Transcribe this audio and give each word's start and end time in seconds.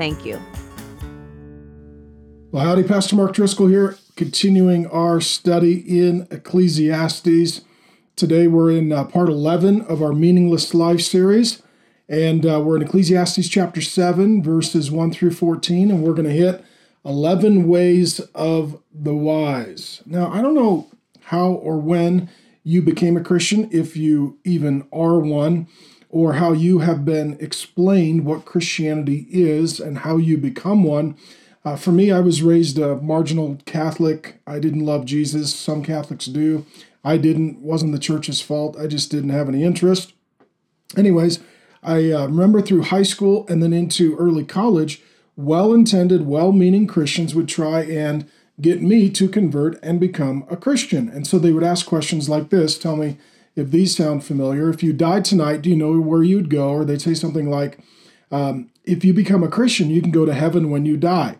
Thank 0.00 0.24
you. 0.24 0.40
Well, 2.50 2.64
howdy, 2.64 2.84
Pastor 2.84 3.16
Mark 3.16 3.34
Driscoll 3.34 3.66
here, 3.66 3.98
continuing 4.16 4.86
our 4.86 5.20
study 5.20 5.74
in 5.74 6.26
Ecclesiastes. 6.30 7.60
Today 8.16 8.46
we're 8.46 8.70
in 8.70 8.92
uh, 8.92 9.04
part 9.04 9.28
11 9.28 9.82
of 9.82 10.02
our 10.02 10.14
Meaningless 10.14 10.72
Life 10.72 11.02
series, 11.02 11.62
and 12.08 12.46
uh, 12.46 12.62
we're 12.64 12.76
in 12.76 12.82
Ecclesiastes 12.82 13.46
chapter 13.46 13.82
7, 13.82 14.42
verses 14.42 14.90
1 14.90 15.12
through 15.12 15.32
14, 15.32 15.90
and 15.90 16.02
we're 16.02 16.14
going 16.14 16.26
to 16.26 16.30
hit 16.30 16.64
11 17.04 17.68
ways 17.68 18.20
of 18.34 18.82
the 18.90 19.14
wise. 19.14 20.02
Now, 20.06 20.32
I 20.32 20.40
don't 20.40 20.54
know 20.54 20.90
how 21.24 21.48
or 21.52 21.76
when 21.76 22.30
you 22.64 22.80
became 22.80 23.18
a 23.18 23.22
Christian, 23.22 23.68
if 23.70 23.98
you 23.98 24.38
even 24.44 24.88
are 24.94 25.18
one 25.18 25.68
or 26.10 26.34
how 26.34 26.52
you 26.52 26.80
have 26.80 27.04
been 27.04 27.36
explained 27.40 28.24
what 28.24 28.44
Christianity 28.44 29.26
is 29.30 29.78
and 29.78 29.98
how 29.98 30.16
you 30.16 30.36
become 30.36 30.82
one. 30.82 31.16
Uh, 31.64 31.76
for 31.76 31.92
me, 31.92 32.10
I 32.10 32.20
was 32.20 32.42
raised 32.42 32.78
a 32.78 32.96
marginal 32.96 33.58
Catholic. 33.64 34.40
I 34.46 34.58
didn't 34.58 34.84
love 34.84 35.04
Jesus. 35.04 35.54
Some 35.54 35.84
Catholics 35.84 36.26
do. 36.26 36.66
I 37.04 37.16
didn't. 37.16 37.60
wasn't 37.60 37.92
the 37.92 37.98
church's 37.98 38.40
fault. 38.40 38.76
I 38.78 38.86
just 38.86 39.10
didn't 39.10 39.30
have 39.30 39.48
any 39.48 39.62
interest. 39.62 40.12
Anyways, 40.96 41.38
I 41.82 42.10
uh, 42.10 42.26
remember 42.26 42.60
through 42.60 42.82
high 42.82 43.04
school 43.04 43.46
and 43.48 43.62
then 43.62 43.72
into 43.72 44.16
early 44.16 44.44
college, 44.44 45.02
well-intended, 45.36 46.26
well-meaning 46.26 46.86
Christians 46.86 47.34
would 47.34 47.48
try 47.48 47.82
and 47.82 48.28
get 48.60 48.82
me 48.82 49.08
to 49.10 49.28
convert 49.28 49.82
and 49.82 50.00
become 50.00 50.44
a 50.50 50.56
Christian. 50.56 51.08
And 51.08 51.26
so 51.26 51.38
they 51.38 51.52
would 51.52 51.64
ask 51.64 51.86
questions 51.86 52.28
like 52.28 52.50
this: 52.50 52.76
Tell 52.78 52.96
me, 52.96 53.16
if 53.56 53.70
these 53.70 53.96
sound 53.96 54.24
familiar. 54.24 54.70
If 54.70 54.82
you 54.82 54.92
died 54.92 55.24
tonight, 55.24 55.62
do 55.62 55.70
you 55.70 55.76
know 55.76 56.00
where 56.00 56.22
you'd 56.22 56.50
go? 56.50 56.70
Or 56.70 56.84
they'd 56.84 57.02
say 57.02 57.14
something 57.14 57.50
like, 57.50 57.78
um, 58.30 58.70
if 58.84 59.04
you 59.04 59.12
become 59.12 59.42
a 59.42 59.48
Christian, 59.48 59.90
you 59.90 60.00
can 60.00 60.10
go 60.10 60.24
to 60.24 60.34
heaven 60.34 60.70
when 60.70 60.86
you 60.86 60.96
die. 60.96 61.36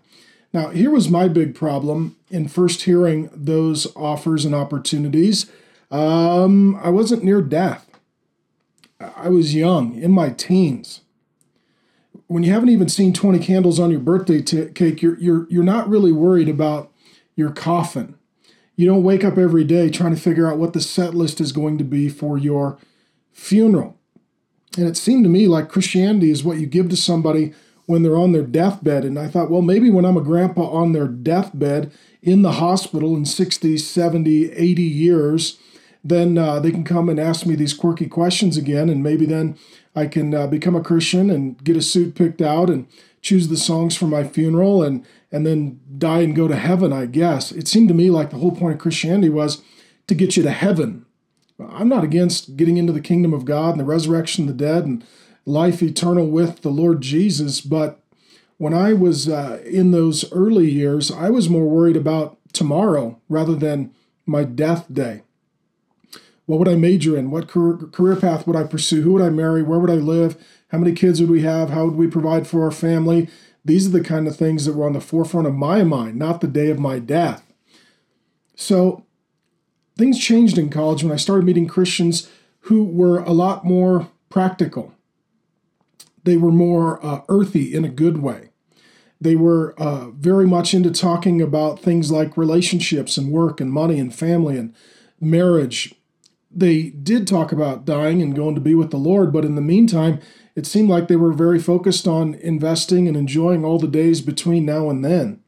Now, 0.53 0.71
here 0.71 0.91
was 0.91 1.09
my 1.09 1.29
big 1.29 1.55
problem 1.55 2.17
in 2.29 2.49
first 2.49 2.83
hearing 2.83 3.31
those 3.33 3.87
offers 3.95 4.45
and 4.45 4.55
opportunities. 4.55 5.51
Um, 5.91 6.77
I 6.83 6.91
wasn't 6.91 7.25
near 7.25 7.41
death. 7.41 7.87
I 9.01 9.29
was 9.29 9.55
young, 9.55 9.95
in 10.01 10.11
my 10.11 10.31
teens. 10.31 11.01
When 12.27 12.43
you 12.43 12.53
haven't 12.53 12.69
even 12.69 12.89
seen 12.89 13.13
20 13.13 13.39
candles 13.39 13.81
on 13.81 13.91
your 13.91 14.01
birthday 14.01 14.43
t- 14.43 14.67
cake, 14.67 15.03
you're, 15.03 15.19
you're, 15.19 15.47
you're 15.49 15.65
not 15.65 15.89
really 15.89 16.13
worried 16.13 16.49
about 16.49 16.93
your 17.35 17.51
coffin. 17.51 18.17
You 18.81 18.87
don't 18.87 19.03
wake 19.03 19.25
up 19.25 19.37
every 19.37 19.65
day 19.65 19.91
trying 19.91 20.15
to 20.15 20.21
figure 20.21 20.51
out 20.51 20.57
what 20.57 20.73
the 20.73 20.81
set 20.81 21.15
list 21.15 21.39
is 21.39 21.53
going 21.53 21.77
to 21.77 21.85
be 21.85 22.09
for 22.09 22.39
your 22.39 22.79
funeral. 23.31 23.99
And 24.79 24.87
it 24.87 24.97
seemed 24.97 25.23
to 25.25 25.29
me 25.29 25.47
like 25.47 25.69
Christianity 25.69 26.31
is 26.31 26.43
what 26.43 26.57
you 26.57 26.67
give 26.67 26.89
to 26.89 26.97
somebody 26.97 27.53
when 27.85 28.03
they're 28.03 28.17
on 28.17 28.33
their 28.33 28.43
deathbed. 28.43 29.05
And 29.05 29.19
I 29.19 29.29
thought, 29.29 29.51
well, 29.51 29.61
maybe 29.61 29.91
when 29.91 30.07
I'm 30.07 30.17
a 30.17 30.23
grandpa 30.23 30.63
on 30.71 30.93
their 30.93 31.09
deathbed 31.09 31.93
in 32.23 32.41
the 32.41 32.53
hospital 32.53 33.15
in 33.15 33.27
60, 33.27 33.77
70, 33.77 34.51
80 34.51 34.83
years, 34.83 35.59
then 36.03 36.39
uh, 36.39 36.59
they 36.59 36.71
can 36.71 36.83
come 36.83 37.11
and 37.11 37.21
ask 37.21 37.45
me 37.45 37.57
these 37.57 37.75
quirky 37.75 38.07
questions 38.07 38.57
again. 38.57 38.89
And 38.89 39.03
maybe 39.03 39.27
then 39.27 39.59
I 39.95 40.07
can 40.07 40.35
uh, 40.35 40.47
become 40.47 40.75
a 40.75 40.83
Christian 40.83 41.29
and 41.29 41.63
get 41.63 41.77
a 41.77 41.83
suit 41.83 42.15
picked 42.15 42.41
out 42.41 42.71
and 42.71 42.87
choose 43.23 43.49
the 43.49 43.57
songs 43.57 43.97
for 43.97 44.07
my 44.07 44.25
funeral 44.25 44.83
and 44.83 45.05
and 45.33 45.47
then 45.47 45.81
die 45.97 46.23
and 46.23 46.35
go 46.35 46.49
to 46.49 46.57
heaven, 46.57 46.93
I 46.93 47.07
guess. 47.07 47.53
It 47.53 47.69
seemed 47.69 47.89
to 47.89 47.95
me 47.95 48.11
like 48.11 48.31
the 48.31 48.39
whole 48.39 48.55
point 48.55 48.75
of 48.75 48.81
Christianity 48.81 49.29
was 49.29 49.63
to 50.09 50.15
get 50.15 50.37
you 50.37 50.43
to 50.43 50.51
heaven. 50.51 51.07
I'm 51.61 51.89
not 51.89 52.03
against 52.03 52.57
getting 52.57 52.79
into 52.79 52.93
the 52.93 53.01
kingdom 53.01 53.33
of 53.33 53.45
God 53.45 53.71
and 53.71 53.81
the 53.81 53.85
resurrection 53.85 54.49
of 54.49 54.57
the 54.57 54.65
dead 54.65 54.85
and 54.85 55.05
life 55.47 55.83
eternal 55.83 56.27
with 56.27 56.63
the 56.63 56.71
Lord 56.71 57.01
Jesus, 57.01 57.61
but 57.61 58.01
when 58.57 58.75
I 58.75 58.93
was 58.93 59.29
uh, 59.29 59.63
in 59.65 59.91
those 59.91 60.31
early 60.33 60.71
years, 60.71 61.11
I 61.11 61.31
was 61.31 61.49
more 61.49 61.67
worried 61.67 61.97
about 61.97 62.37
tomorrow 62.53 63.19
rather 63.29 63.55
than 63.55 63.95
my 64.27 64.45
death 64.45 64.93
day. 64.93 65.23
What 66.47 66.59
would 66.59 66.69
I 66.69 66.75
major 66.75 67.17
in? 67.17 67.31
What 67.31 67.49
career 67.49 68.17
path 68.17 68.47
would 68.47 68.57
I 68.57 68.65
pursue? 68.65 69.03
Who 69.03 69.13
would 69.13 69.23
I 69.23 69.31
marry? 69.31 69.63
Where 69.63 69.79
would 69.79 69.91
I 69.91 69.95
live? 69.95 70.37
How 70.71 70.79
many 70.79 70.93
kids 70.93 71.21
would 71.21 71.31
we 71.31 71.43
have? 71.43 71.71
How 71.71 71.85
would 71.85 71.97
we 71.97 72.07
provide 72.07 72.47
for 72.47 72.65
our 72.65 72.71
family? 72.71 73.29
These 73.65 73.87
are 73.87 73.91
the 73.91 74.05
kind 74.05 74.27
of 74.27 74.37
things 74.37 74.65
that 74.65 74.75
were 74.75 74.87
on 74.87 74.93
the 74.93 75.01
forefront 75.01 75.47
of 75.47 75.55
my 75.55 75.83
mind, 75.83 76.17
not 76.17 76.41
the 76.41 76.49
day 76.49 76.71
of 76.71 76.79
my 76.79 76.99
death. 76.99 77.45
So 78.55 79.05
things 79.97 80.19
changed 80.19 80.59
in 80.59 80.71
college 80.71 81.03
when 81.03 81.13
I 81.13 81.17
started 81.17 81.45
meeting 81.45 81.67
Christians 81.67 82.31
who 82.65 82.85
were 82.85 83.19
a 83.19 83.33
lot 83.33 83.65
more 83.65 84.09
practical. 84.29 84.95
They 86.25 86.37
were 86.37 86.53
more 86.53 87.05
uh, 87.05 87.23
earthy 87.29 87.75
in 87.75 87.85
a 87.85 87.89
good 87.89 88.19
way. 88.19 88.51
They 89.21 89.37
were 89.37 89.75
uh, 89.79 90.11
very 90.11 90.47
much 90.47 90.73
into 90.73 90.91
talking 90.91 91.43
about 91.43 91.81
things 91.81 92.11
like 92.11 92.37
relationships 92.37 93.19
and 93.19 93.31
work 93.31 93.61
and 93.61 93.73
money 93.73 93.99
and 93.99 94.15
family 94.15 94.57
and 94.57 94.75
marriage. 95.21 95.95
They 96.51 96.91
did 96.91 97.27
talk 97.27 97.53
about 97.53 97.85
dying 97.85 98.23
and 98.23 98.35
going 98.35 98.55
to 98.55 98.61
be 98.61 98.75
with 98.75 98.91
the 98.91 98.97
Lord, 98.97 99.33
but 99.33 99.45
in 99.45 99.55
the 99.55 99.61
meantime, 99.61 100.21
it 100.57 100.67
seemed 100.67 100.89
like 100.89 101.09
they 101.09 101.17
were 101.17 101.33
very 101.33 101.59
focused 101.59 102.09
on 102.09 102.35
investing 102.35 103.07
and 103.07 103.17
enjoying 103.17 103.65
all 103.65 103.79
the 103.79 103.89
days 103.89 104.21
between 104.21 104.65
now 104.65 104.91
and 104.91 105.05
then. 105.05 105.41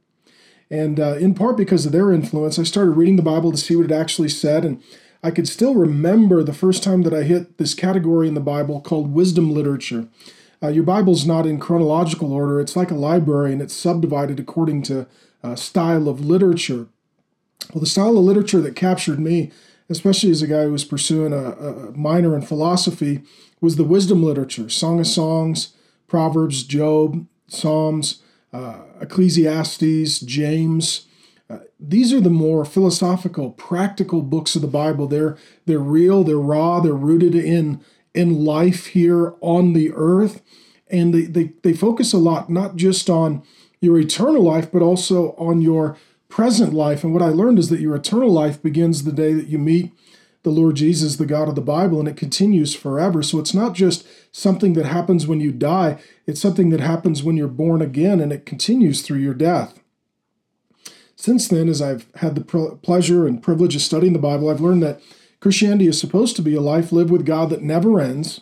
And 0.70 0.98
uh, 0.98 1.16
in 1.16 1.34
part 1.34 1.56
because 1.56 1.84
of 1.84 1.92
their 1.92 2.12
influence, 2.12 2.58
I 2.58 2.62
started 2.62 2.92
reading 2.92 3.16
the 3.16 3.22
Bible 3.22 3.50
to 3.52 3.58
see 3.58 3.76
what 3.76 3.84
it 3.84 3.92
actually 3.92 4.30
said. 4.30 4.64
And 4.64 4.82
I 5.22 5.30
could 5.30 5.46
still 5.46 5.74
remember 5.74 6.42
the 6.42 6.54
first 6.54 6.82
time 6.82 7.02
that 7.02 7.12
I 7.12 7.24
hit 7.24 7.58
this 7.58 7.74
category 7.74 8.26
in 8.26 8.34
the 8.34 8.40
Bible 8.40 8.80
called 8.80 9.12
wisdom 9.12 9.52
literature. 9.52 10.08
Uh, 10.62 10.68
your 10.68 10.84
Bible's 10.84 11.26
not 11.26 11.46
in 11.46 11.58
chronological 11.58 12.32
order, 12.32 12.60
it's 12.60 12.76
like 12.76 12.90
a 12.90 12.94
library 12.94 13.52
and 13.52 13.60
it's 13.60 13.74
subdivided 13.74 14.38
according 14.38 14.82
to 14.84 15.06
uh, 15.42 15.56
style 15.56 16.08
of 16.08 16.24
literature. 16.24 16.86
Well, 17.74 17.80
the 17.80 17.86
style 17.86 18.16
of 18.16 18.24
literature 18.24 18.60
that 18.60 18.76
captured 18.76 19.18
me, 19.18 19.50
especially 19.90 20.30
as 20.30 20.40
a 20.40 20.46
guy 20.46 20.64
who 20.64 20.72
was 20.72 20.84
pursuing 20.84 21.32
a, 21.32 21.52
a 21.52 21.92
minor 21.92 22.34
in 22.34 22.42
philosophy, 22.42 23.22
was 23.62 23.76
the 23.76 23.84
wisdom 23.84 24.22
literature 24.22 24.68
Song 24.68 25.00
of 25.00 25.06
Songs, 25.06 25.74
Proverbs, 26.06 26.64
Job, 26.64 27.26
Psalms, 27.46 28.20
uh, 28.52 28.80
Ecclesiastes, 29.00 30.20
James. 30.20 31.06
Uh, 31.48 31.60
these 31.80 32.12
are 32.12 32.20
the 32.20 32.28
more 32.28 32.64
philosophical, 32.64 33.52
practical 33.52 34.20
books 34.20 34.54
of 34.54 34.60
the 34.60 34.68
Bible. 34.68 35.06
They're 35.06 35.38
they're 35.64 35.78
real, 35.78 36.24
they're 36.24 36.36
raw, 36.36 36.80
they're 36.80 36.92
rooted 36.92 37.34
in 37.34 37.80
in 38.14 38.44
life 38.44 38.86
here 38.88 39.34
on 39.40 39.72
the 39.72 39.90
earth, 39.94 40.42
and 40.90 41.14
they 41.14 41.22
they, 41.22 41.52
they 41.62 41.72
focus 41.72 42.12
a 42.12 42.18
lot 42.18 42.50
not 42.50 42.76
just 42.76 43.08
on 43.08 43.42
your 43.80 43.98
eternal 43.98 44.42
life, 44.42 44.70
but 44.70 44.82
also 44.82 45.34
on 45.38 45.62
your 45.62 45.96
present 46.28 46.72
life. 46.72 47.04
And 47.04 47.12
what 47.12 47.22
I 47.22 47.28
learned 47.28 47.58
is 47.58 47.68
that 47.68 47.80
your 47.80 47.94
eternal 47.94 48.30
life 48.30 48.62
begins 48.62 49.04
the 49.04 49.12
day 49.12 49.34
that 49.34 49.48
you 49.48 49.58
meet 49.58 49.92
the 50.42 50.50
Lord 50.50 50.76
Jesus, 50.76 51.16
the 51.16 51.26
God 51.26 51.48
of 51.48 51.54
the 51.54 51.60
Bible, 51.60 52.00
and 52.00 52.08
it 52.08 52.16
continues 52.16 52.74
forever. 52.74 53.22
So 53.22 53.38
it's 53.38 53.54
not 53.54 53.74
just 53.74 54.06
something 54.34 54.72
that 54.72 54.86
happens 54.86 55.26
when 55.26 55.40
you 55.40 55.52
die, 55.52 55.98
it's 56.26 56.40
something 56.40 56.70
that 56.70 56.80
happens 56.80 57.22
when 57.22 57.36
you're 57.36 57.48
born 57.48 57.80
again, 57.80 58.20
and 58.20 58.32
it 58.32 58.46
continues 58.46 59.02
through 59.02 59.18
your 59.18 59.34
death. 59.34 59.78
Since 61.14 61.46
then, 61.46 61.68
as 61.68 61.80
I've 61.80 62.06
had 62.16 62.34
the 62.34 62.78
pleasure 62.82 63.26
and 63.28 63.42
privilege 63.42 63.76
of 63.76 63.82
studying 63.82 64.12
the 64.12 64.18
Bible, 64.18 64.50
I've 64.50 64.60
learned 64.60 64.82
that 64.82 65.00
Christianity 65.38 65.86
is 65.86 66.00
supposed 66.00 66.34
to 66.36 66.42
be 66.42 66.54
a 66.54 66.60
life 66.60 66.90
lived 66.90 67.10
with 67.10 67.26
God 67.26 67.50
that 67.50 67.62
never 67.62 68.00
ends, 68.00 68.40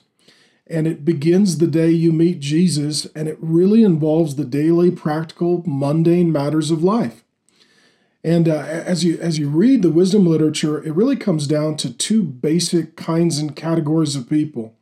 and 0.67 0.87
it 0.87 1.05
begins 1.05 1.59
the 1.59 1.67
day 1.67 1.91
you 1.91 2.13
meet 2.13 2.41
Jesus, 2.41 3.07
and 3.15 3.29
it 3.29 3.37
really 3.41 3.83
involves 3.83 4.37
the 4.37 4.45
daily, 4.45 4.91
practical, 4.91 5.63
mundane 5.67 6.33
matters 6.33 6.71
of 6.71 6.83
life. 6.83 7.25
And 8.23 8.49
uh, 8.49 8.59
as 8.59 9.03
you 9.03 9.19
as 9.19 9.39
you 9.39 9.49
read 9.49 9.83
the 9.83 9.91
wisdom 9.91 10.27
literature, 10.27 10.83
it 10.83 10.95
really 10.95 11.17
comes 11.17 11.47
down 11.47 11.77
to 11.79 11.93
two 11.93 12.23
basic 12.23 12.97
kinds 12.97 13.39
and 13.39 13.57
categories 13.57 14.15
of 14.15 14.29
people: 14.29 14.75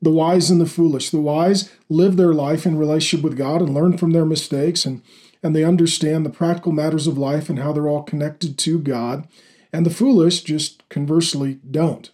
the 0.00 0.10
wise 0.10 0.50
and 0.50 0.60
the 0.60 0.66
foolish. 0.66 1.10
The 1.10 1.20
wise 1.20 1.72
live 1.88 2.16
their 2.16 2.32
life 2.32 2.64
in 2.66 2.78
relationship 2.78 3.24
with 3.24 3.36
God 3.36 3.60
and 3.60 3.74
learn 3.74 3.98
from 3.98 4.12
their 4.12 4.24
mistakes, 4.24 4.84
and 4.84 5.02
and 5.42 5.54
they 5.56 5.64
understand 5.64 6.24
the 6.24 6.30
practical 6.30 6.72
matters 6.72 7.06
of 7.06 7.18
life 7.18 7.48
and 7.48 7.58
how 7.58 7.72
they're 7.72 7.88
all 7.88 8.02
connected 8.02 8.58
to 8.58 8.78
God. 8.78 9.26
And 9.72 9.84
the 9.84 9.90
foolish 9.90 10.42
just 10.42 10.88
conversely 10.88 11.58
don't. 11.68 12.10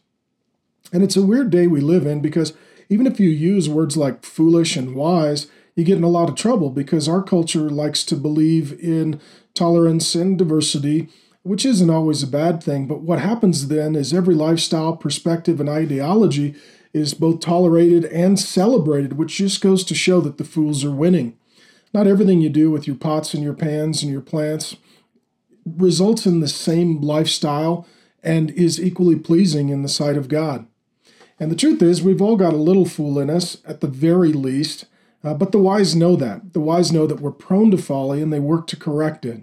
And 0.93 1.02
it's 1.02 1.17
a 1.17 1.22
weird 1.22 1.50
day 1.50 1.67
we 1.67 1.81
live 1.81 2.06
in 2.06 2.20
because 2.20 2.52
even 2.88 3.06
if 3.06 3.19
you 3.19 3.28
use 3.28 3.69
words 3.69 3.96
like 3.96 4.25
foolish 4.25 4.76
and 4.76 4.94
wise, 4.94 5.46
you 5.75 5.84
get 5.84 5.96
in 5.99 6.05
a 6.05 6.08
lot 6.08 6.28
of 6.28 6.34
trouble 6.34 6.70
because 6.70 7.08
our 7.08 7.22
culture 7.22 7.70
likes 7.70 8.05
to 8.05 8.17
believe 8.17 8.78
in 8.81 9.20
tolerance 9.55 10.15
and 10.15 10.37
diversity, 10.37 11.09
which 11.43 11.65
isn't 11.65 11.91
always 11.91 12.23
a 12.23 12.27
bad 12.27 12.62
thing. 12.62 12.87
But 12.87 13.01
what 13.01 13.21
happens 13.21 13.69
then 13.69 13.95
is 13.95 14.12
every 14.12 14.35
lifestyle, 14.35 14.97
perspective, 14.97 15.61
and 15.61 15.69
ideology 15.69 16.55
is 16.93 17.15
both 17.15 17.41
tolerated 17.41 18.05
and 18.06 18.39
celebrated, 18.39 19.19
which 19.19 19.37
just 19.37 19.61
goes 19.61 19.85
to 19.85 19.95
show 19.95 20.21
that 20.21 20.39
the 20.39 20.45
fools 20.45 20.85
are 20.85 20.91
winning. 20.91 21.37
Not 21.93 22.06
everything 22.06 22.41
you 22.41 22.49
do 22.49 22.71
with 22.71 22.87
your 22.87 22.97
pots 22.97 23.35
and 23.35 23.43
your 23.43 23.55
pans 23.55 24.03
and 24.03 24.11
your 24.11 24.21
plants 24.21 24.77
results 25.65 26.27
in 26.27 26.41
the 26.41 26.49
same 26.49 27.01
lifestyle 27.01 27.87
and 28.23 28.51
is 28.51 28.83
equally 28.83 29.17
pleasing 29.17 29.69
in 29.69 29.83
the 29.83 29.89
sight 29.89 30.17
of 30.17 30.29
God. 30.29 30.67
And 31.39 31.51
the 31.51 31.56
truth 31.56 31.83
is, 31.83 32.03
we've 32.03 32.23
all 32.23 32.37
got 32.37 32.53
a 32.53 32.59
little 32.59 32.87
fool 32.87 33.19
in 33.19 33.29
us, 33.29 33.59
at 33.67 33.81
the 33.81 33.87
very 33.87 34.33
least, 34.33 34.87
uh, 35.25 35.35
but 35.35 35.53
the 35.53 35.59
wise 35.59 35.97
know 35.97 36.15
that. 36.17 36.53
The 36.53 36.61
wise 36.61 36.93
know 36.93 37.06
that 37.06 37.21
we're 37.21 37.32
prone 37.32 37.71
to 37.71 37.79
folly 37.79 38.21
and 38.21 38.32
they 38.32 38.41
work 38.41 38.67
to 38.69 38.76
correct 38.76 39.25
it. 39.25 39.43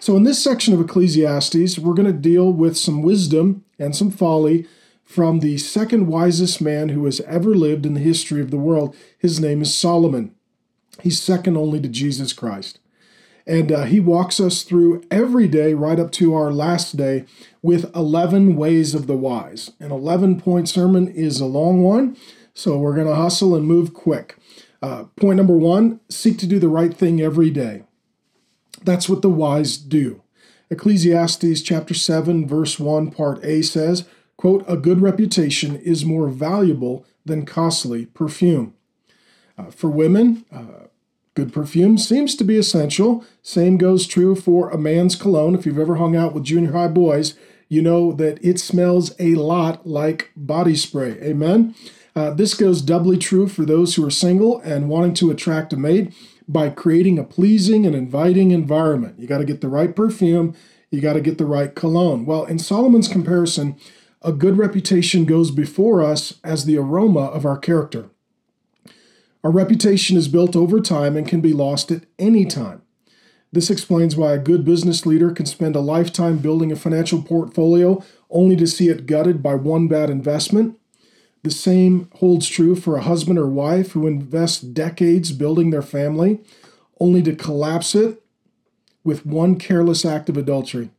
So, 0.00 0.16
in 0.16 0.22
this 0.22 0.42
section 0.42 0.72
of 0.72 0.80
Ecclesiastes, 0.80 1.78
we're 1.78 1.94
going 1.94 2.06
to 2.06 2.12
deal 2.12 2.52
with 2.52 2.76
some 2.76 3.02
wisdom 3.02 3.64
and 3.78 3.94
some 3.94 4.10
folly 4.10 4.66
from 5.04 5.40
the 5.40 5.58
second 5.58 6.06
wisest 6.06 6.60
man 6.60 6.90
who 6.90 7.04
has 7.04 7.20
ever 7.22 7.54
lived 7.54 7.84
in 7.84 7.94
the 7.94 8.00
history 8.00 8.40
of 8.40 8.50
the 8.50 8.58
world. 8.58 8.94
His 9.18 9.40
name 9.40 9.62
is 9.62 9.74
Solomon. 9.74 10.34
He's 11.00 11.20
second 11.20 11.56
only 11.56 11.80
to 11.80 11.88
Jesus 11.88 12.32
Christ. 12.32 12.78
And 13.46 13.72
uh, 13.72 13.84
he 13.84 13.98
walks 13.98 14.38
us 14.40 14.62
through 14.62 15.02
every 15.10 15.48
day, 15.48 15.72
right 15.72 15.98
up 15.98 16.12
to 16.12 16.34
our 16.34 16.52
last 16.52 16.98
day, 16.98 17.24
with 17.62 17.94
11 17.96 18.54
ways 18.54 18.94
of 18.94 19.06
the 19.06 19.16
wise. 19.16 19.70
An 19.80 19.90
11 19.90 20.40
point 20.40 20.68
sermon 20.68 21.08
is 21.08 21.40
a 21.40 21.46
long 21.46 21.82
one, 21.82 22.16
so 22.52 22.76
we're 22.76 22.94
going 22.94 23.06
to 23.06 23.14
hustle 23.14 23.54
and 23.54 23.66
move 23.66 23.94
quick. 23.94 24.36
Uh, 24.80 25.04
point 25.16 25.36
number 25.36 25.56
one 25.56 26.00
seek 26.08 26.38
to 26.38 26.46
do 26.46 26.58
the 26.58 26.68
right 26.68 26.94
thing 26.94 27.20
every 27.20 27.50
day. 27.50 27.84
That's 28.82 29.08
what 29.08 29.22
the 29.22 29.30
wise 29.30 29.76
do. 29.76 30.22
Ecclesiastes 30.70 31.62
chapter 31.62 31.94
7, 31.94 32.46
verse 32.46 32.78
1, 32.78 33.10
part 33.10 33.42
A 33.44 33.62
says, 33.62 34.06
quote, 34.36 34.64
A 34.68 34.76
good 34.76 35.00
reputation 35.00 35.76
is 35.76 36.04
more 36.04 36.28
valuable 36.28 37.06
than 37.24 37.46
costly 37.46 38.06
perfume. 38.06 38.74
Uh, 39.56 39.70
for 39.70 39.88
women, 39.90 40.44
uh, 40.52 40.88
Good 41.38 41.52
perfume 41.52 41.98
seems 41.98 42.34
to 42.34 42.42
be 42.42 42.56
essential. 42.56 43.24
Same 43.42 43.76
goes 43.76 44.08
true 44.08 44.34
for 44.34 44.70
a 44.70 44.76
man's 44.76 45.14
cologne. 45.14 45.54
If 45.54 45.66
you've 45.66 45.78
ever 45.78 45.94
hung 45.94 46.16
out 46.16 46.34
with 46.34 46.42
junior 46.42 46.72
high 46.72 46.88
boys, 46.88 47.34
you 47.68 47.80
know 47.80 48.10
that 48.14 48.44
it 48.44 48.58
smells 48.58 49.14
a 49.20 49.36
lot 49.36 49.86
like 49.86 50.32
body 50.34 50.74
spray. 50.74 51.12
Amen? 51.22 51.76
Uh, 52.18 52.30
this 52.30 52.52
goes 52.52 52.82
doubly 52.82 53.16
true 53.16 53.46
for 53.46 53.64
those 53.64 53.94
who 53.94 54.04
are 54.04 54.10
single 54.10 54.60
and 54.62 54.88
wanting 54.88 55.14
to 55.14 55.30
attract 55.30 55.72
a 55.72 55.76
mate 55.76 56.12
by 56.48 56.68
creating 56.68 57.16
a 57.16 57.22
pleasing 57.22 57.86
and 57.86 57.94
inviting 57.94 58.50
environment. 58.50 59.16
You 59.20 59.28
got 59.28 59.38
to 59.38 59.44
get 59.44 59.60
the 59.60 59.68
right 59.68 59.94
perfume, 59.94 60.56
you 60.90 61.00
got 61.00 61.12
to 61.12 61.20
get 61.20 61.38
the 61.38 61.46
right 61.46 61.72
cologne. 61.72 62.26
Well, 62.26 62.44
in 62.44 62.58
Solomon's 62.58 63.06
comparison, 63.06 63.76
a 64.20 64.32
good 64.32 64.58
reputation 64.58 65.26
goes 65.26 65.52
before 65.52 66.02
us 66.02 66.40
as 66.42 66.64
the 66.64 66.76
aroma 66.76 67.26
of 67.26 67.46
our 67.46 67.56
character. 67.56 68.10
Our 69.44 69.52
reputation 69.52 70.16
is 70.16 70.26
built 70.26 70.56
over 70.56 70.80
time 70.80 71.16
and 71.16 71.28
can 71.28 71.40
be 71.40 71.52
lost 71.52 71.92
at 71.92 72.02
any 72.18 72.44
time. 72.44 72.82
This 73.52 73.70
explains 73.70 74.16
why 74.16 74.32
a 74.32 74.38
good 74.38 74.64
business 74.64 75.06
leader 75.06 75.30
can 75.30 75.46
spend 75.46 75.76
a 75.76 75.80
lifetime 75.80 76.38
building 76.38 76.72
a 76.72 76.76
financial 76.76 77.22
portfolio 77.22 78.02
only 78.28 78.56
to 78.56 78.66
see 78.66 78.88
it 78.88 79.06
gutted 79.06 79.40
by 79.40 79.54
one 79.54 79.86
bad 79.86 80.10
investment. 80.10 80.74
The 81.42 81.50
same 81.50 82.08
holds 82.16 82.48
true 82.48 82.74
for 82.74 82.96
a 82.96 83.02
husband 83.02 83.38
or 83.38 83.46
wife 83.46 83.92
who 83.92 84.06
invests 84.06 84.60
decades 84.60 85.32
building 85.32 85.70
their 85.70 85.82
family 85.82 86.40
only 87.00 87.22
to 87.22 87.36
collapse 87.36 87.94
it 87.94 88.22
with 89.04 89.24
one 89.24 89.56
careless 89.56 90.04
act 90.04 90.28
of 90.28 90.36
adultery. 90.36 90.90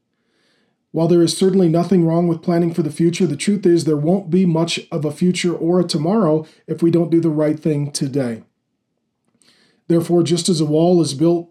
While 0.91 1.07
there 1.07 1.21
is 1.21 1.37
certainly 1.37 1.69
nothing 1.69 2.05
wrong 2.05 2.27
with 2.27 2.41
planning 2.41 2.73
for 2.73 2.81
the 2.81 2.91
future, 2.91 3.27
the 3.27 3.35
truth 3.35 3.65
is 3.65 3.83
there 3.83 3.97
won't 3.97 4.31
be 4.31 4.45
much 4.45 4.79
of 4.91 5.05
a 5.05 5.11
future 5.11 5.53
or 5.53 5.79
a 5.79 5.83
tomorrow 5.83 6.47
if 6.65 6.81
we 6.81 6.89
don't 6.89 7.11
do 7.11 7.19
the 7.19 7.29
right 7.29 7.59
thing 7.59 7.91
today. 7.91 8.43
Therefore, 9.87 10.23
just 10.23 10.49
as 10.49 10.61
a 10.61 10.65
wall 10.65 11.01
is 11.01 11.13
built 11.13 11.49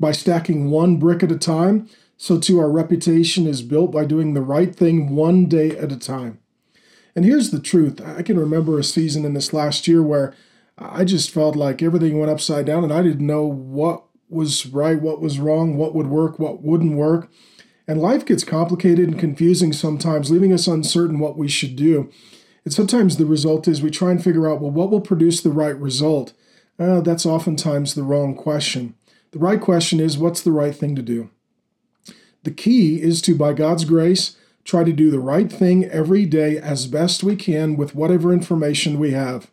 by 0.00 0.12
stacking 0.12 0.70
one 0.70 0.96
brick 0.96 1.22
at 1.22 1.32
a 1.32 1.38
time, 1.38 1.88
so 2.16 2.38
too 2.38 2.58
our 2.58 2.70
reputation 2.70 3.46
is 3.46 3.62
built 3.62 3.90
by 3.92 4.04
doing 4.04 4.32
the 4.32 4.42
right 4.42 4.74
thing 4.74 5.14
one 5.14 5.46
day 5.46 5.76
at 5.76 5.92
a 5.92 5.98
time. 5.98 6.38
And 7.18 7.24
here's 7.24 7.50
the 7.50 7.58
truth 7.58 8.00
I 8.00 8.22
can 8.22 8.38
remember 8.38 8.78
a 8.78 8.84
season 8.84 9.24
in 9.24 9.34
this 9.34 9.52
last 9.52 9.88
year 9.88 10.04
where 10.04 10.36
I 10.78 11.04
just 11.04 11.32
felt 11.32 11.56
like 11.56 11.82
everything 11.82 12.16
went 12.16 12.30
upside 12.30 12.64
down 12.64 12.84
and 12.84 12.92
I 12.92 13.02
didn't 13.02 13.26
know 13.26 13.44
what 13.44 14.04
was 14.28 14.66
right, 14.66 15.02
what 15.02 15.20
was 15.20 15.40
wrong, 15.40 15.76
what 15.76 15.96
would 15.96 16.06
work, 16.06 16.38
what 16.38 16.62
wouldn't 16.62 16.94
work. 16.94 17.28
And 17.88 18.00
life 18.00 18.24
gets 18.24 18.44
complicated 18.44 19.08
and 19.08 19.18
confusing 19.18 19.72
sometimes, 19.72 20.30
leaving 20.30 20.52
us 20.52 20.68
uncertain 20.68 21.18
what 21.18 21.36
we 21.36 21.48
should 21.48 21.74
do. 21.74 22.08
And 22.64 22.72
sometimes 22.72 23.16
the 23.16 23.26
result 23.26 23.66
is 23.66 23.82
we 23.82 23.90
try 23.90 24.12
and 24.12 24.22
figure 24.22 24.48
out, 24.48 24.60
well, 24.60 24.70
what 24.70 24.92
will 24.92 25.00
produce 25.00 25.40
the 25.40 25.50
right 25.50 25.76
result? 25.76 26.34
Uh, 26.78 27.00
that's 27.00 27.26
oftentimes 27.26 27.94
the 27.94 28.04
wrong 28.04 28.36
question. 28.36 28.94
The 29.32 29.40
right 29.40 29.60
question 29.60 29.98
is, 29.98 30.16
what's 30.16 30.42
the 30.42 30.52
right 30.52 30.72
thing 30.72 30.94
to 30.94 31.02
do? 31.02 31.30
The 32.44 32.52
key 32.52 33.02
is 33.02 33.20
to, 33.22 33.34
by 33.34 33.54
God's 33.54 33.84
grace, 33.84 34.36
try 34.68 34.84
to 34.84 34.92
do 34.92 35.10
the 35.10 35.18
right 35.18 35.50
thing 35.50 35.86
every 35.86 36.26
day 36.26 36.58
as 36.58 36.86
best 36.86 37.24
we 37.24 37.34
can 37.34 37.74
with 37.74 37.94
whatever 37.94 38.34
information 38.34 38.98
we 38.98 39.12
have. 39.12 39.50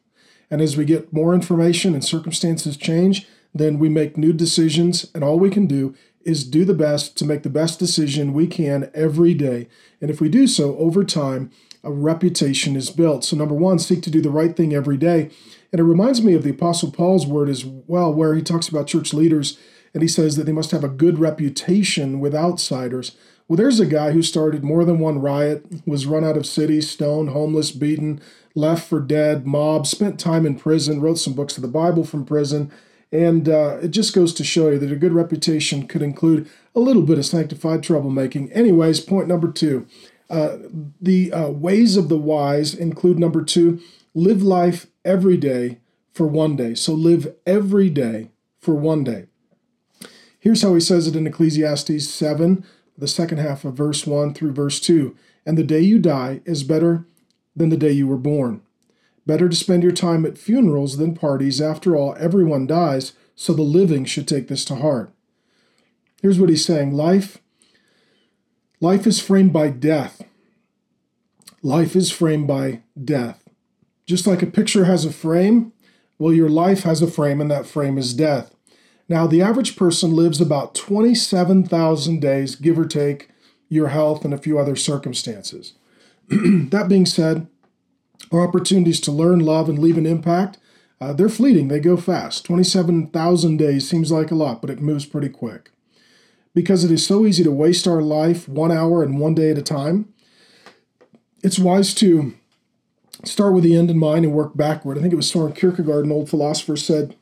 And 0.51 0.59
as 0.59 0.75
we 0.75 0.83
get 0.83 1.13
more 1.13 1.33
information 1.33 1.93
and 1.93 2.03
circumstances 2.03 2.75
change, 2.75 3.25
then 3.53 3.79
we 3.79 3.87
make 3.87 4.17
new 4.17 4.33
decisions, 4.33 5.09
and 5.15 5.23
all 5.23 5.39
we 5.39 5.49
can 5.49 5.67
do 5.67 5.95
is 6.25 6.43
do 6.43 6.65
the 6.65 6.73
best 6.73 7.15
to 7.17 7.25
make 7.25 7.43
the 7.43 7.49
best 7.49 7.79
decision 7.79 8.33
we 8.33 8.45
can 8.45 8.91
every 8.93 9.33
day. 9.33 9.69
And 10.01 10.11
if 10.11 10.19
we 10.19 10.27
do 10.27 10.47
so 10.47 10.75
over 10.77 11.05
time, 11.05 11.49
a 11.81 11.91
reputation 11.91 12.75
is 12.75 12.89
built. 12.89 13.23
So, 13.23 13.37
number 13.37 13.55
one, 13.55 13.79
seek 13.79 14.03
to 14.03 14.11
do 14.11 14.21
the 14.21 14.29
right 14.29 14.53
thing 14.53 14.73
every 14.73 14.97
day. 14.97 15.29
And 15.71 15.79
it 15.79 15.83
reminds 15.83 16.21
me 16.21 16.33
of 16.33 16.43
the 16.43 16.49
Apostle 16.49 16.91
Paul's 16.91 17.25
word 17.25 17.47
as 17.47 17.63
well, 17.63 18.13
where 18.13 18.35
he 18.35 18.41
talks 18.41 18.67
about 18.67 18.87
church 18.87 19.13
leaders 19.13 19.57
and 19.93 20.01
he 20.01 20.09
says 20.09 20.35
that 20.35 20.43
they 20.43 20.51
must 20.51 20.71
have 20.71 20.83
a 20.83 20.89
good 20.89 21.19
reputation 21.19 22.19
with 22.19 22.35
outsiders. 22.35 23.15
Well, 23.47 23.57
there's 23.57 23.79
a 23.79 23.85
guy 23.85 24.11
who 24.11 24.23
started 24.23 24.63
more 24.63 24.83
than 24.85 24.97
one 24.97 25.21
riot, 25.21 25.65
was 25.85 26.07
run 26.07 26.23
out 26.23 26.37
of 26.37 26.47
city, 26.47 26.81
stoned, 26.81 27.29
homeless, 27.29 27.71
beaten, 27.71 28.19
left 28.55 28.87
for 28.87 28.99
dead, 28.99 29.45
mobbed, 29.45 29.85
spent 29.85 30.19
time 30.19 30.45
in 30.45 30.55
prison, 30.55 30.99
wrote 30.99 31.19
some 31.19 31.33
books 31.33 31.55
of 31.55 31.61
the 31.61 31.67
Bible 31.67 32.03
from 32.03 32.25
prison, 32.25 32.71
and 33.11 33.47
uh, 33.47 33.77
it 33.83 33.89
just 33.89 34.15
goes 34.15 34.33
to 34.33 34.43
show 34.43 34.69
you 34.69 34.79
that 34.79 34.91
a 34.91 34.95
good 34.95 35.13
reputation 35.13 35.87
could 35.87 36.01
include 36.01 36.49
a 36.73 36.79
little 36.79 37.03
bit 37.03 37.19
of 37.19 37.25
sanctified 37.25 37.83
troublemaking. 37.83 38.49
Anyways, 38.51 38.99
point 38.99 39.27
number 39.27 39.51
two 39.51 39.85
uh, 40.29 40.57
the 40.99 41.31
uh, 41.31 41.49
ways 41.49 41.97
of 41.97 42.09
the 42.09 42.17
wise 42.17 42.73
include 42.73 43.19
number 43.19 43.43
two, 43.43 43.79
live 44.13 44.41
life 44.41 44.87
every 45.03 45.37
day 45.37 45.79
for 46.11 46.25
one 46.25 46.55
day. 46.55 46.73
So 46.73 46.93
live 46.93 47.35
every 47.45 47.89
day 47.89 48.31
for 48.59 48.73
one 48.73 49.03
day. 49.03 49.27
Here's 50.39 50.61
how 50.61 50.73
he 50.73 50.79
says 50.79 51.07
it 51.07 51.15
in 51.15 51.27
Ecclesiastes 51.27 52.07
7, 52.07 52.65
the 52.97 53.07
second 53.07 53.39
half 53.39 53.65
of 53.65 53.75
verse 53.75 54.05
1 54.05 54.33
through 54.33 54.53
verse 54.53 54.79
2. 54.79 55.15
And 55.45 55.57
the 55.57 55.63
day 55.63 55.81
you 55.81 55.99
die 55.99 56.41
is 56.45 56.63
better 56.63 57.05
than 57.55 57.69
the 57.69 57.77
day 57.77 57.91
you 57.91 58.07
were 58.07 58.17
born. 58.17 58.61
Better 59.25 59.49
to 59.49 59.55
spend 59.55 59.83
your 59.83 59.91
time 59.91 60.25
at 60.25 60.37
funerals 60.37 60.97
than 60.97 61.15
parties. 61.15 61.59
After 61.61 61.95
all, 61.95 62.15
everyone 62.19 62.67
dies, 62.67 63.13
so 63.35 63.53
the 63.53 63.63
living 63.63 64.05
should 64.05 64.27
take 64.27 64.47
this 64.47 64.63
to 64.65 64.75
heart. 64.75 65.11
Here's 66.21 66.39
what 66.39 66.49
he's 66.49 66.65
saying 66.65 66.93
life 66.93 67.39
life 68.79 69.07
is 69.07 69.19
framed 69.19 69.53
by 69.53 69.69
death. 69.69 70.21
Life 71.61 71.95
is 71.95 72.11
framed 72.11 72.47
by 72.47 72.81
death. 73.03 73.43
Just 74.05 74.27
like 74.27 74.43
a 74.43 74.47
picture 74.47 74.85
has 74.85 75.03
a 75.03 75.11
frame, 75.11 75.73
well, 76.19 76.33
your 76.33 76.49
life 76.49 76.83
has 76.83 77.01
a 77.01 77.07
frame, 77.07 77.41
and 77.41 77.49
that 77.49 77.65
frame 77.65 77.97
is 77.97 78.13
death. 78.13 78.54
Now, 79.07 79.27
the 79.27 79.41
average 79.41 79.75
person 79.75 80.15
lives 80.15 80.41
about 80.41 80.73
27,000 80.73 82.19
days, 82.19 82.55
give 82.55 82.79
or 82.79 82.85
take 82.85 83.29
your 83.69 83.89
health 83.89 84.25
and 84.25 84.33
a 84.33 84.37
few 84.37 84.57
other 84.57 84.75
circumstances. 84.75 85.73
that 86.29 86.87
being 86.89 87.05
said, 87.05 87.47
our 88.31 88.41
opportunities 88.41 88.99
to 89.01 89.11
learn, 89.11 89.39
love, 89.39 89.69
and 89.69 89.77
leave 89.77 89.97
an 89.97 90.05
impact, 90.05 90.57
uh, 90.99 91.13
they're 91.13 91.29
fleeting. 91.29 91.67
They 91.67 91.79
go 91.79 91.97
fast. 91.97 92.45
27,000 92.45 93.57
days 93.57 93.87
seems 93.87 94.11
like 94.11 94.31
a 94.31 94.35
lot, 94.35 94.61
but 94.61 94.69
it 94.69 94.81
moves 94.81 95.05
pretty 95.05 95.29
quick. 95.29 95.71
Because 96.53 96.83
it 96.83 96.91
is 96.91 97.05
so 97.05 97.25
easy 97.25 97.43
to 97.43 97.51
waste 97.51 97.87
our 97.87 98.01
life 98.01 98.47
one 98.47 98.71
hour 98.71 99.03
and 99.03 99.19
one 99.19 99.35
day 99.35 99.51
at 99.51 99.57
a 99.57 99.61
time, 99.61 100.13
it's 101.43 101.59
wise 101.59 101.93
to 101.95 102.33
start 103.23 103.53
with 103.53 103.63
the 103.63 103.75
end 103.75 103.91
in 103.91 103.99
mind 103.99 104.25
and 104.25 104.33
work 104.33 104.55
backward. 104.55 104.97
I 104.97 105.01
think 105.01 105.13
it 105.13 105.17
was 105.17 105.29
Soren 105.29 105.53
Kierkegaard, 105.53 106.05
an 106.05 106.11
old 106.11 106.29
philosopher, 106.29 106.77
said 106.77 107.15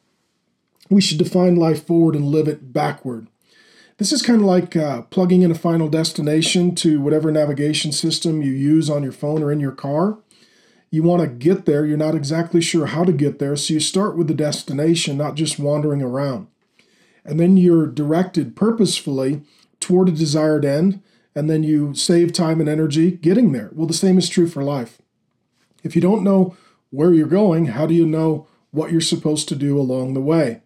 we 0.94 1.02
should 1.02 1.18
define 1.18 1.56
life 1.56 1.86
forward 1.86 2.16
and 2.16 2.26
live 2.26 2.48
it 2.48 2.72
backward. 2.74 3.28
This 3.98 4.12
is 4.12 4.22
kind 4.22 4.42
of 4.42 4.48
like 4.48 4.76
uh, 4.76 5.04
plugging 5.04 5.44
in 5.44 5.52
a 5.52 5.56
final 5.56 5.88
destination 5.88 6.74
to 6.76 7.00
whatever 7.00 7.32
navigation 7.32 7.92
system 7.92 8.42
you 8.42 8.52
use 8.52 8.90
on 8.90 9.04
your 9.04 9.12
phone 9.12 9.44
or 9.44 9.52
in 9.52 9.60
your 9.60 9.72
car 9.72 10.18
You 10.94 11.02
want 11.02 11.24
to 11.24 11.28
get 11.28 11.66
there, 11.66 11.88
you're 11.88 11.98
not 11.98 12.14
exactly 12.14 12.62
sure 12.62 12.86
how 12.86 13.04
to 13.04 13.12
get 13.12 13.40
there, 13.40 13.56
so 13.56 13.74
you 13.74 13.80
start 13.80 14.16
with 14.16 14.28
the 14.28 14.36
destination, 14.36 15.18
not 15.18 15.34
just 15.34 15.58
wandering 15.58 16.04
around. 16.04 16.46
And 17.26 17.40
then 17.40 17.58
you're 17.58 17.88
directed 17.88 18.56
purposefully 18.56 19.42
toward 19.80 20.10
a 20.10 20.12
desired 20.12 20.66
end, 20.66 21.02
and 21.34 21.50
then 21.50 21.64
you 21.64 21.96
save 21.96 22.32
time 22.32 22.60
and 22.60 22.70
energy 22.70 23.10
getting 23.10 23.54
there. 23.54 23.72
Well, 23.74 23.88
the 23.88 23.94
same 23.96 24.20
is 24.20 24.30
true 24.30 24.48
for 24.48 24.62
life. 24.64 25.02
If 25.84 25.96
you 25.96 26.02
don't 26.02 26.24
know 26.24 26.56
where 26.92 27.12
you're 27.12 27.26
going, 27.26 27.66
how 27.68 27.88
do 27.88 27.96
you 27.96 28.06
know 28.06 28.46
what 28.70 28.92
you're 28.92 29.02
supposed 29.02 29.50
to 29.50 29.56
do 29.56 29.80
along 29.80 30.14
the 30.14 30.22
way? 30.22 30.62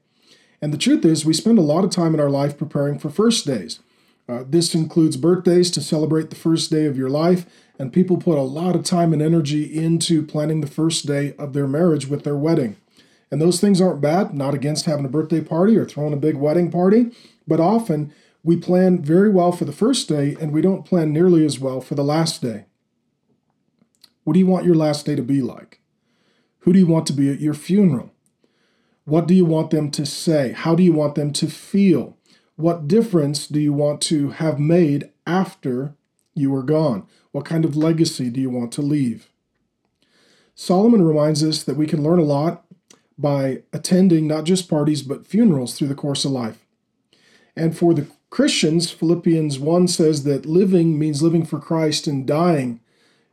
And 0.61 0.73
the 0.73 0.77
truth 0.77 1.05
is, 1.05 1.25
we 1.25 1.33
spend 1.33 1.57
a 1.57 1.63
lot 1.63 1.83
of 1.83 1.91
time 1.91 2.13
in 2.13 2.19
our 2.19 2.29
life 2.29 2.57
preparing 2.57 2.97
for 2.97 3.09
first 3.09 3.45
days. 3.45 3.79
Uh, 4.27 4.43
this 4.45 4.75
includes 4.75 5.15
birthdays 5.15 5.71
to 5.71 5.81
celebrate 5.81 6.29
the 6.29 6.35
first 6.35 6.69
day 6.69 6.85
of 6.85 6.97
your 6.97 7.09
life, 7.09 7.45
and 7.79 7.93
people 7.93 8.17
put 8.17 8.37
a 8.37 8.41
lot 8.41 8.75
of 8.75 8.83
time 8.83 9.13
and 9.13 9.21
energy 9.21 9.63
into 9.63 10.23
planning 10.23 10.61
the 10.61 10.67
first 10.67 11.05
day 11.05 11.33
of 11.37 11.53
their 11.53 11.67
marriage 11.67 12.07
with 12.07 12.23
their 12.23 12.35
wedding. 12.35 12.75
And 13.31 13.41
those 13.41 13.61
things 13.61 13.79
aren't 13.79 14.01
bad, 14.01 14.33
not 14.33 14.53
against 14.53 14.85
having 14.85 15.05
a 15.05 15.09
birthday 15.09 15.41
party 15.41 15.77
or 15.77 15.85
throwing 15.85 16.13
a 16.13 16.17
big 16.17 16.35
wedding 16.35 16.71
party, 16.71 17.11
but 17.47 17.59
often 17.59 18.13
we 18.43 18.55
plan 18.55 19.01
very 19.01 19.29
well 19.29 19.51
for 19.51 19.65
the 19.65 19.71
first 19.71 20.07
day 20.07 20.35
and 20.39 20.51
we 20.51 20.61
don't 20.61 20.85
plan 20.85 21.11
nearly 21.11 21.45
as 21.45 21.59
well 21.59 21.81
for 21.81 21.95
the 21.95 22.03
last 22.03 22.41
day. 22.41 22.65
What 24.23 24.33
do 24.33 24.39
you 24.39 24.47
want 24.47 24.65
your 24.65 24.75
last 24.75 25.05
day 25.05 25.15
to 25.15 25.21
be 25.21 25.41
like? 25.41 25.81
Who 26.59 26.73
do 26.73 26.79
you 26.79 26.87
want 26.87 27.07
to 27.07 27.13
be 27.13 27.31
at 27.31 27.41
your 27.41 27.53
funeral? 27.53 28.13
What 29.07 29.25
do 29.25 29.33
you 29.33 29.45
want 29.45 29.69
them 29.69 29.89
to 29.91 30.05
say? 30.05 30.51
How 30.51 30.75
do 30.75 30.83
you 30.83 30.91
want 30.91 31.15
them 31.15 31.31
to 31.31 31.47
feel? 31.47 32.17
What 32.57 32.89
difference 32.89 33.47
do 33.47 33.57
you 33.57 33.71
want 33.71 34.01
to 34.01 34.31
have 34.31 34.59
made 34.59 35.09
after 35.25 35.95
you 36.33 36.53
are 36.53 36.61
gone? 36.61 37.07
What 37.31 37.45
kind 37.45 37.63
of 37.63 37.77
legacy 37.77 38.29
do 38.29 38.41
you 38.41 38.49
want 38.49 38.73
to 38.73 38.81
leave? 38.81 39.29
Solomon 40.55 41.05
reminds 41.05 41.41
us 41.41 41.63
that 41.63 41.77
we 41.77 41.87
can 41.87 42.03
learn 42.03 42.19
a 42.19 42.23
lot 42.23 42.65
by 43.17 43.61
attending 43.71 44.27
not 44.27 44.43
just 44.43 44.69
parties 44.69 45.03
but 45.03 45.25
funerals 45.25 45.77
through 45.77 45.87
the 45.87 45.95
course 45.95 46.25
of 46.25 46.31
life. 46.31 46.65
And 47.55 47.77
for 47.77 47.93
the 47.93 48.07
Christians, 48.29 48.91
Philippians 48.91 49.57
1 49.57 49.87
says 49.87 50.25
that 50.25 50.45
living 50.45 50.99
means 50.99 51.21
living 51.21 51.45
for 51.45 51.59
Christ 51.59 52.07
and 52.07 52.27
dying 52.27 52.81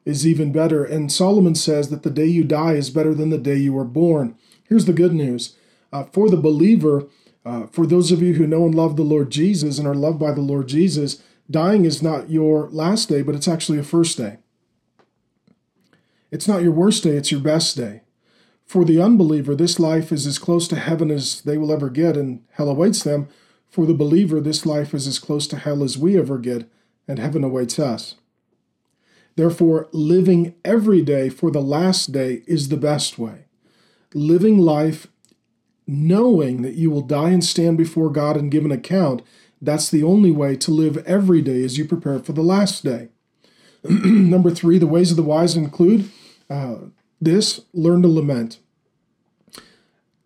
is 0.04 0.24
even 0.24 0.52
better. 0.52 0.84
And 0.84 1.10
Solomon 1.10 1.56
says 1.56 1.88
that 1.88 2.04
the 2.04 2.10
day 2.10 2.26
you 2.26 2.44
die 2.44 2.74
is 2.74 2.90
better 2.90 3.12
than 3.12 3.30
the 3.30 3.38
day 3.38 3.56
you 3.56 3.72
were 3.72 3.82
born. 3.82 4.36
Here's 4.68 4.84
the 4.84 4.92
good 4.92 5.12
news 5.12 5.56
uh, 5.94 6.04
for 6.12 6.28
the 6.28 6.36
believer, 6.36 7.06
uh, 7.46 7.66
for 7.68 7.86
those 7.86 8.10
of 8.10 8.20
you 8.20 8.34
who 8.34 8.46
know 8.46 8.64
and 8.64 8.74
love 8.74 8.96
the 8.96 9.02
Lord 9.02 9.30
Jesus 9.30 9.78
and 9.78 9.86
are 9.86 9.94
loved 9.94 10.18
by 10.18 10.32
the 10.32 10.40
Lord 10.40 10.66
Jesus, 10.66 11.22
dying 11.48 11.84
is 11.84 12.02
not 12.02 12.28
your 12.28 12.68
last 12.70 13.08
day, 13.08 13.22
but 13.22 13.36
it's 13.36 13.48
actually 13.48 13.78
a 13.78 13.84
first 13.84 14.18
day. 14.18 14.38
It's 16.32 16.48
not 16.48 16.62
your 16.62 16.72
worst 16.72 17.04
day, 17.04 17.10
it's 17.10 17.30
your 17.30 17.40
best 17.40 17.76
day. 17.76 18.02
For 18.66 18.84
the 18.84 19.00
unbeliever, 19.00 19.54
this 19.54 19.78
life 19.78 20.10
is 20.10 20.26
as 20.26 20.38
close 20.38 20.66
to 20.68 20.76
heaven 20.76 21.10
as 21.10 21.42
they 21.42 21.56
will 21.56 21.72
ever 21.72 21.90
get, 21.90 22.16
and 22.16 22.42
hell 22.52 22.68
awaits 22.68 23.04
them. 23.04 23.28
For 23.68 23.86
the 23.86 23.94
believer, 23.94 24.40
this 24.40 24.66
life 24.66 24.94
is 24.94 25.06
as 25.06 25.20
close 25.20 25.46
to 25.48 25.58
hell 25.58 25.84
as 25.84 25.96
we 25.96 26.18
ever 26.18 26.38
get, 26.38 26.68
and 27.06 27.20
heaven 27.20 27.44
awaits 27.44 27.78
us. 27.78 28.16
Therefore, 29.36 29.88
living 29.92 30.54
every 30.64 31.02
day 31.02 31.28
for 31.28 31.52
the 31.52 31.60
last 31.60 32.10
day 32.10 32.42
is 32.46 32.68
the 32.68 32.76
best 32.76 33.18
way. 33.18 33.44
Living 34.12 34.58
life 34.58 35.08
knowing 35.86 36.62
that 36.62 36.74
you 36.74 36.90
will 36.90 37.02
die 37.02 37.30
and 37.30 37.44
stand 37.44 37.76
before 37.76 38.10
God 38.10 38.36
and 38.36 38.50
give 38.50 38.64
an 38.64 38.72
account, 38.72 39.22
that's 39.60 39.90
the 39.90 40.02
only 40.02 40.30
way 40.30 40.56
to 40.56 40.70
live 40.70 40.98
every 41.06 41.42
day 41.42 41.62
as 41.64 41.78
you 41.78 41.84
prepare 41.84 42.18
for 42.18 42.32
the 42.32 42.42
last 42.42 42.84
day. 42.84 43.08
Number 43.84 44.50
three, 44.50 44.78
the 44.78 44.86
ways 44.86 45.10
of 45.10 45.16
the 45.16 45.22
wise 45.22 45.56
include 45.56 46.10
uh, 46.48 46.76
this 47.20 47.62
learn 47.72 48.02
to 48.02 48.08
lament. 48.08 48.58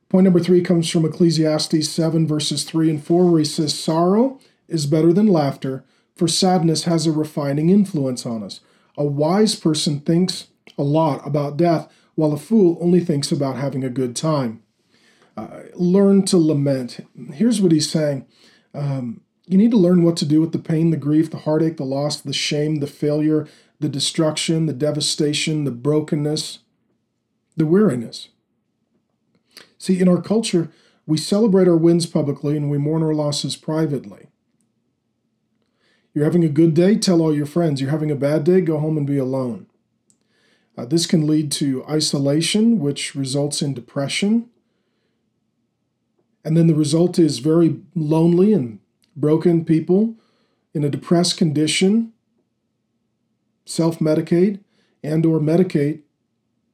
Point 0.09 0.25
number 0.25 0.41
three 0.41 0.62
comes 0.62 0.88
from 0.88 1.05
Ecclesiastes 1.05 1.87
7, 1.87 2.27
verses 2.27 2.65
3 2.65 2.88
and 2.88 3.05
4, 3.05 3.31
where 3.31 3.41
he 3.41 3.45
says, 3.45 3.79
Sorrow 3.79 4.41
is 4.67 4.87
better 4.87 5.12
than 5.12 5.27
laughter, 5.27 5.85
for 6.17 6.27
sadness 6.27 6.85
has 6.85 7.07
a 7.07 7.12
refining 7.12 7.69
influence 7.69 8.25
on 8.25 8.43
us. 8.43 8.61
A 8.97 9.05
wise 9.05 9.55
person 9.55 10.00
thinks 10.00 10.49
a 10.79 10.83
lot 10.83 11.27
about 11.27 11.59
death, 11.59 11.93
while 12.15 12.33
a 12.33 12.38
fool 12.38 12.79
only 12.81 13.00
thinks 13.00 13.31
about 13.31 13.57
having 13.57 13.85
a 13.85 13.91
good 13.91 14.17
time 14.17 14.62
learn 15.75 16.25
to 16.26 16.38
lament. 16.38 17.00
Here's 17.33 17.61
what 17.61 17.73
he's 17.73 17.90
saying 17.90 18.26
um, 18.75 19.23
you 19.47 19.57
need 19.57 19.71
to 19.71 19.78
learn 19.78 20.02
what 20.02 20.16
to 20.18 20.26
do 20.26 20.40
with 20.40 20.52
the 20.52 20.59
pain, 20.59 20.90
the 20.90 20.97
grief, 20.97 21.30
the 21.30 21.38
heartache, 21.38 21.78
the 21.78 21.85
loss, 21.85 22.21
the 22.21 22.33
shame, 22.33 22.76
the 22.76 22.87
failure, 22.87 23.47
the 23.80 23.88
destruction, 23.88 24.66
the 24.66 24.73
devastation, 24.73 25.64
the 25.64 25.71
brokenness, 25.71 26.59
the 27.57 27.66
weariness. 27.66 28.28
See, 29.78 30.00
in 30.00 30.09
our 30.09 30.21
culture, 30.21 30.71
we 31.07 31.16
celebrate 31.16 31.68
our 31.68 31.76
wins 31.76 32.04
publicly 32.04 32.57
and 32.57 32.71
we 32.71 32.76
mourn 32.76 33.02
our 33.02 33.14
losses 33.14 33.57
privately. 33.57 34.26
You're 36.12 36.25
having 36.25 36.45
a 36.45 36.49
good 36.49 36.75
day, 36.75 36.97
tell 36.97 37.23
all 37.23 37.35
your 37.35 37.47
friends. 37.47 37.80
You're 37.80 37.90
having 37.90 38.11
a 38.11 38.16
bad 38.16 38.45
day, 38.45 38.61
go 38.61 38.78
home 38.78 38.97
and 38.97 39.07
be 39.07 39.18
alone. 39.18 39.66
Uh, 40.76 40.85
this 40.85 41.07
can 41.07 41.26
lead 41.26 41.50
to 41.52 41.85
isolation, 41.87 42.78
which 42.78 43.14
results 43.14 43.62
in 43.62 43.75
depression, 43.75 44.49
and 46.49 46.57
then 46.57 46.67
the 46.67 46.75
result 46.75 47.19
is 47.19 47.40
very 47.40 47.78
lonely 47.95 48.55
and 48.55 48.78
broken 49.14 49.67
people 49.67 50.17
in 50.73 50.83
a 50.83 50.88
depressed 50.88 51.37
condition 51.37 52.14
self-medicate 53.67 54.59
and 55.05 55.26
or 55.26 55.40
medicate 55.40 56.00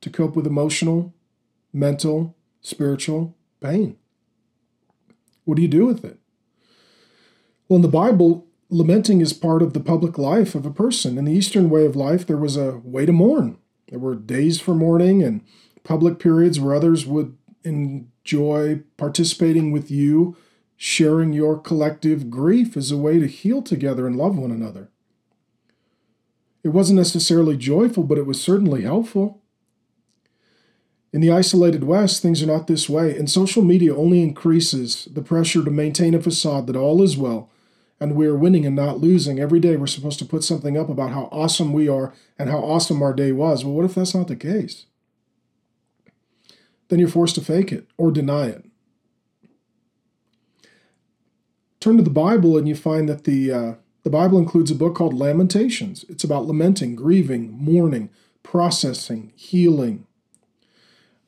to 0.00 0.09
cope 0.09 0.37
with 0.37 0.47
emotional 0.47 1.12
mental 1.73 2.37
spiritual 2.61 3.35
pain. 3.61 3.97
What 5.45 5.57
do 5.57 5.62
you 5.62 5.66
do 5.66 5.87
with 5.87 6.04
it? 6.04 6.21
Well 7.69 7.78
in 7.78 7.83
the 7.83 7.88
bible 7.88 8.47
lamenting 8.71 9.21
is 9.21 9.33
part 9.33 9.61
of 9.61 9.73
the 9.73 9.81
public 9.81 10.16
life 10.16 10.54
of 10.54 10.64
a 10.64 10.71
person. 10.71 11.19
In 11.19 11.25
the 11.25 11.33
eastern 11.33 11.69
way 11.69 11.85
of 11.85 11.97
life 11.97 12.25
there 12.25 12.37
was 12.37 12.57
a 12.57 12.81
way 12.85 13.07
to 13.07 13.12
mourn. 13.12 13.59
There 13.88 13.99
were 13.99 14.14
days 14.14 14.61
for 14.61 14.76
mourning 14.76 15.21
and 15.21 15.40
public 15.83 16.21
periods 16.21 16.61
where 16.61 16.76
others 16.76 17.04
would 17.07 17.37
enjoy 18.25 18.83
participating 18.97 19.71
with 19.71 19.90
you, 19.90 20.37
sharing 20.76 21.33
your 21.33 21.59
collective 21.59 22.31
grief 22.31 22.76
as 22.76 22.90
a 22.90 22.97
way 22.97 23.19
to 23.19 23.26
heal 23.26 23.62
together 23.62 24.07
and 24.07 24.16
love 24.16 24.37
one 24.37 24.50
another. 24.50 24.88
It 26.62 26.69
wasn't 26.69 26.99
necessarily 26.99 27.57
joyful, 27.57 28.04
but 28.04 28.19
it 28.19 28.26
was 28.26 28.40
certainly 28.40 28.83
helpful. 28.83 29.43
In 31.12 31.21
the 31.21 31.31
isolated 31.31 31.85
West, 31.85 32.23
things 32.23 32.43
are 32.43 32.47
not 32.47 32.66
this 32.66 32.88
way, 32.88 33.16
and 33.16 33.31
social 33.31 33.62
media 33.62 33.95
only 33.95 34.23
increases 34.23 35.07
the 35.12 35.23
pressure 35.23 35.62
to 35.62 35.71
maintain 35.71 36.14
a 36.14 36.21
facade 36.21 36.66
that 36.66 36.76
all 36.76 37.02
is 37.02 37.16
well 37.16 37.50
and 38.00 38.16
we 38.16 38.26
are 38.26 38.35
winning 38.35 38.66
and 38.66 38.76
not 38.76 39.00
losing. 39.00 39.38
Every 39.38 39.61
day 39.61 39.76
we're 39.76 39.87
supposed 39.87 40.19
to 40.19 40.25
put 40.25 40.45
something 40.45 40.76
up 40.76 40.88
about 40.88 41.11
how 41.11 41.28
awesome 41.31 41.73
we 41.73 41.88
are 41.88 42.12
and 42.38 42.50
how 42.50 42.59
awesome 42.59 43.02
our 43.02 43.14
day 43.14 43.33
was. 43.33 43.64
Well, 43.64 43.75
what 43.75 43.85
if 43.85 43.95
that's 43.95 44.14
not 44.14 44.28
the 44.28 44.37
case? 44.37 44.87
Then 46.88 46.99
you're 46.99 47.09
forced 47.09 47.35
to 47.37 47.41
fake 47.41 47.73
it 47.73 47.87
or 47.97 48.11
deny 48.11 48.47
it. 48.47 48.64
Turn 51.81 51.97
to 51.97 52.03
the 52.03 52.11
Bible 52.11 52.57
and 52.57 52.67
you 52.67 52.75
find 52.75 53.09
that 53.09 53.25
the, 53.25 53.53
uh, 53.53 53.75
the 54.05 54.11
Bible 54.11 54.38
includes 54.38 54.71
a 54.71 54.75
book 54.75 54.95
called 54.95 55.14
Lamentations. 55.14 56.05
It's 56.09 56.25
about 56.25 56.47
lamenting, 56.47 56.95
grieving, 56.95 57.53
mourning, 57.53 58.11
processing, 58.43 59.33
healing. 59.35 60.07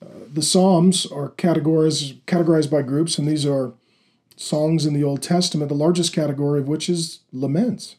Uh, 0.02 0.26
the 0.32 0.42
Psalms 0.42 1.06
are 1.06 1.30
categorized, 1.30 2.20
categorized 2.26 2.70
by 2.70 2.82
groups, 2.82 3.18
and 3.18 3.26
these 3.26 3.46
are 3.46 3.72
songs 4.36 4.84
in 4.84 4.92
the 4.92 5.02
Old 5.02 5.22
Testament, 5.22 5.68
the 5.68 5.74
largest 5.74 6.12
category 6.12 6.60
of 6.60 6.68
which 6.68 6.88
is 6.88 7.20
laments. 7.32 7.96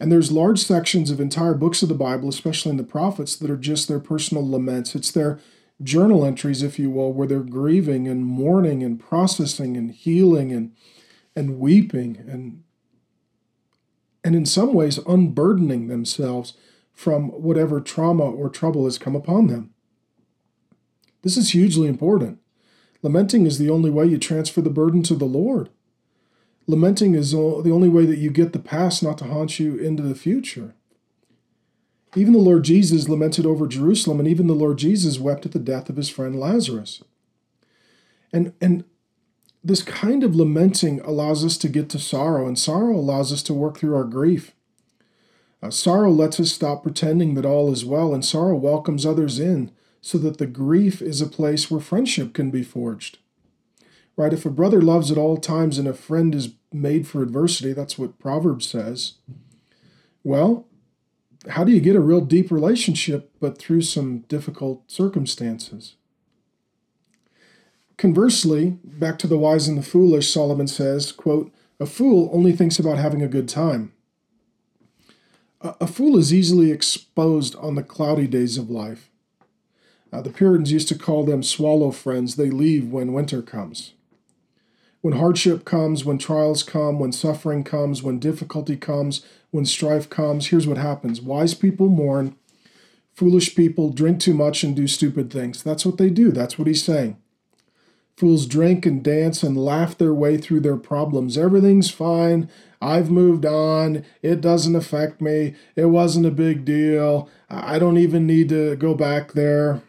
And 0.00 0.10
there's 0.10 0.32
large 0.32 0.58
sections 0.58 1.12
of 1.12 1.20
entire 1.20 1.54
books 1.54 1.82
of 1.82 1.88
the 1.88 1.94
Bible, 1.94 2.28
especially 2.28 2.70
in 2.70 2.76
the 2.76 2.82
prophets, 2.82 3.36
that 3.36 3.50
are 3.50 3.56
just 3.56 3.86
their 3.86 4.00
personal 4.00 4.46
laments. 4.46 4.96
It's 4.96 5.12
their 5.12 5.38
journal 5.82 6.24
entries, 6.24 6.62
if 6.62 6.78
you 6.78 6.90
will, 6.90 7.12
where 7.12 7.26
they're 7.26 7.40
grieving 7.40 8.08
and 8.08 8.24
mourning 8.24 8.82
and 8.82 9.00
processing 9.00 9.76
and 9.76 9.90
healing 9.90 10.52
and 10.52 10.72
and 11.34 11.58
weeping 11.58 12.16
and 12.28 12.62
and 14.24 14.36
in 14.36 14.46
some 14.46 14.74
ways 14.74 14.98
unburdening 15.06 15.88
themselves 15.88 16.54
from 16.92 17.28
whatever 17.28 17.80
trauma 17.80 18.24
or 18.24 18.48
trouble 18.48 18.84
has 18.84 18.98
come 18.98 19.16
upon 19.16 19.46
them. 19.46 19.70
This 21.22 21.36
is 21.36 21.50
hugely 21.50 21.88
important. 21.88 22.38
Lamenting 23.02 23.46
is 23.46 23.58
the 23.58 23.70
only 23.70 23.90
way 23.90 24.06
you 24.06 24.18
transfer 24.18 24.60
the 24.60 24.70
burden 24.70 25.02
to 25.04 25.14
the 25.14 25.24
Lord. 25.24 25.70
Lamenting 26.68 27.14
is 27.14 27.32
the 27.32 27.38
only 27.72 27.88
way 27.88 28.06
that 28.06 28.18
you 28.18 28.30
get 28.30 28.52
the 28.52 28.58
past 28.60 29.02
not 29.02 29.18
to 29.18 29.24
haunt 29.24 29.58
you 29.58 29.76
into 29.76 30.02
the 30.02 30.14
future. 30.14 30.74
Even 32.14 32.32
the 32.32 32.38
Lord 32.38 32.64
Jesus 32.64 33.08
lamented 33.08 33.46
over 33.46 33.66
Jerusalem, 33.66 34.18
and 34.18 34.28
even 34.28 34.46
the 34.46 34.54
Lord 34.54 34.78
Jesus 34.78 35.18
wept 35.18 35.46
at 35.46 35.52
the 35.52 35.58
death 35.58 35.88
of 35.88 35.96
his 35.96 36.10
friend 36.10 36.38
Lazarus. 36.38 37.02
And, 38.32 38.52
and 38.60 38.84
this 39.64 39.82
kind 39.82 40.22
of 40.22 40.36
lamenting 40.36 41.00
allows 41.00 41.44
us 41.44 41.56
to 41.58 41.68
get 41.68 41.88
to 41.90 41.98
sorrow, 41.98 42.46
and 42.46 42.58
sorrow 42.58 42.96
allows 42.96 43.32
us 43.32 43.42
to 43.44 43.54
work 43.54 43.78
through 43.78 43.96
our 43.96 44.04
grief. 44.04 44.52
Uh, 45.62 45.70
sorrow 45.70 46.10
lets 46.10 46.40
us 46.40 46.52
stop 46.52 46.82
pretending 46.82 47.34
that 47.34 47.46
all 47.46 47.72
is 47.72 47.84
well, 47.84 48.12
and 48.12 48.24
sorrow 48.24 48.56
welcomes 48.56 49.06
others 49.06 49.38
in 49.38 49.70
so 50.00 50.18
that 50.18 50.38
the 50.38 50.46
grief 50.46 51.00
is 51.00 51.20
a 51.20 51.26
place 51.26 51.70
where 51.70 51.80
friendship 51.80 52.34
can 52.34 52.50
be 52.50 52.64
forged. 52.64 53.18
Right? 54.16 54.32
If 54.32 54.44
a 54.44 54.50
brother 54.50 54.82
loves 54.82 55.10
at 55.10 55.16
all 55.16 55.36
times 55.36 55.78
and 55.78 55.86
a 55.86 55.94
friend 55.94 56.34
is 56.34 56.50
made 56.72 57.06
for 57.06 57.22
adversity, 57.22 57.72
that's 57.72 57.96
what 57.96 58.18
Proverbs 58.18 58.68
says. 58.68 59.14
Well, 60.24 60.66
how 61.50 61.64
do 61.64 61.72
you 61.72 61.80
get 61.80 61.96
a 61.96 62.00
real 62.00 62.20
deep 62.20 62.50
relationship 62.50 63.30
but 63.40 63.58
through 63.58 63.82
some 63.82 64.20
difficult 64.28 64.90
circumstances? 64.90 65.96
Conversely, 67.98 68.78
back 68.84 69.18
to 69.20 69.26
the 69.26 69.38
wise 69.38 69.68
and 69.68 69.78
the 69.78 69.82
foolish, 69.82 70.32
Solomon 70.32 70.66
says, 70.66 71.12
quote, 71.12 71.52
A 71.78 71.86
fool 71.86 72.30
only 72.32 72.52
thinks 72.52 72.78
about 72.78 72.98
having 72.98 73.22
a 73.22 73.28
good 73.28 73.48
time. 73.48 73.92
A, 75.60 75.74
a 75.82 75.86
fool 75.86 76.16
is 76.18 76.32
easily 76.32 76.70
exposed 76.70 77.54
on 77.56 77.74
the 77.74 77.82
cloudy 77.82 78.26
days 78.26 78.58
of 78.58 78.70
life. 78.70 79.10
Uh, 80.12 80.20
the 80.20 80.30
Puritans 80.30 80.72
used 80.72 80.88
to 80.88 80.98
call 80.98 81.24
them 81.24 81.42
swallow 81.42 81.90
friends. 81.90 82.36
They 82.36 82.50
leave 82.50 82.88
when 82.88 83.12
winter 83.12 83.40
comes. 83.40 83.94
When 85.02 85.14
hardship 85.14 85.64
comes, 85.64 86.04
when 86.04 86.18
trials 86.18 86.62
come, 86.62 87.00
when 87.00 87.10
suffering 87.10 87.64
comes, 87.64 88.04
when 88.04 88.20
difficulty 88.20 88.76
comes, 88.76 89.26
when 89.50 89.66
strife 89.66 90.08
comes, 90.08 90.46
here's 90.46 90.66
what 90.66 90.78
happens 90.78 91.20
wise 91.20 91.54
people 91.54 91.88
mourn, 91.88 92.36
foolish 93.12 93.56
people 93.56 93.90
drink 93.90 94.20
too 94.20 94.32
much 94.32 94.62
and 94.62 94.76
do 94.76 94.86
stupid 94.86 95.32
things. 95.32 95.62
That's 95.62 95.84
what 95.84 95.98
they 95.98 96.08
do. 96.08 96.30
That's 96.30 96.56
what 96.56 96.68
he's 96.68 96.84
saying. 96.84 97.16
Fools 98.16 98.46
drink 98.46 98.86
and 98.86 99.02
dance 99.02 99.42
and 99.42 99.56
laugh 99.56 99.98
their 99.98 100.14
way 100.14 100.36
through 100.36 100.60
their 100.60 100.76
problems. 100.76 101.36
Everything's 101.36 101.90
fine. 101.90 102.48
I've 102.80 103.10
moved 103.10 103.44
on. 103.44 104.04
It 104.22 104.40
doesn't 104.40 104.76
affect 104.76 105.20
me. 105.20 105.56
It 105.74 105.86
wasn't 105.86 106.26
a 106.26 106.30
big 106.30 106.64
deal. 106.64 107.28
I 107.50 107.80
don't 107.80 107.96
even 107.96 108.24
need 108.24 108.50
to 108.50 108.76
go 108.76 108.94
back 108.94 109.32
there. 109.32 109.82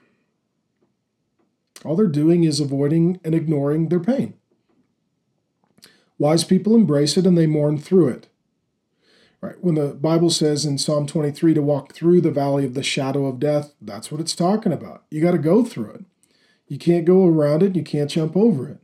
All 1.86 1.96
they're 1.96 2.08
doing 2.08 2.46
is 2.46 2.60
avoiding 2.60 3.20
and 3.24 3.36
ignoring 3.36 3.89
their 3.89 4.00
pain. 4.00 4.34
Wise 6.23 6.45
people 6.45 6.73
embrace 6.73 7.17
it 7.17 7.25
and 7.25 7.37
they 7.37 7.47
mourn 7.47 7.77
through 7.77 8.07
it. 8.07 8.29
Right. 9.41 9.61
When 9.61 9.75
the 9.75 9.87
Bible 9.87 10.29
says 10.29 10.63
in 10.63 10.77
Psalm 10.77 11.05
23 11.05 11.53
to 11.53 11.61
walk 11.61 11.91
through 11.91 12.21
the 12.21 12.31
valley 12.31 12.63
of 12.63 12.75
the 12.75 12.81
shadow 12.81 13.25
of 13.25 13.41
death, 13.41 13.73
that's 13.81 14.09
what 14.09 14.21
it's 14.21 14.33
talking 14.33 14.71
about. 14.71 15.03
You 15.11 15.21
got 15.21 15.31
to 15.31 15.37
go 15.37 15.65
through 15.65 15.91
it. 15.91 16.05
You 16.65 16.77
can't 16.77 17.03
go 17.03 17.27
around 17.27 17.61
it, 17.61 17.75
you 17.75 17.83
can't 17.83 18.09
jump 18.09 18.37
over 18.37 18.69
it. 18.69 18.77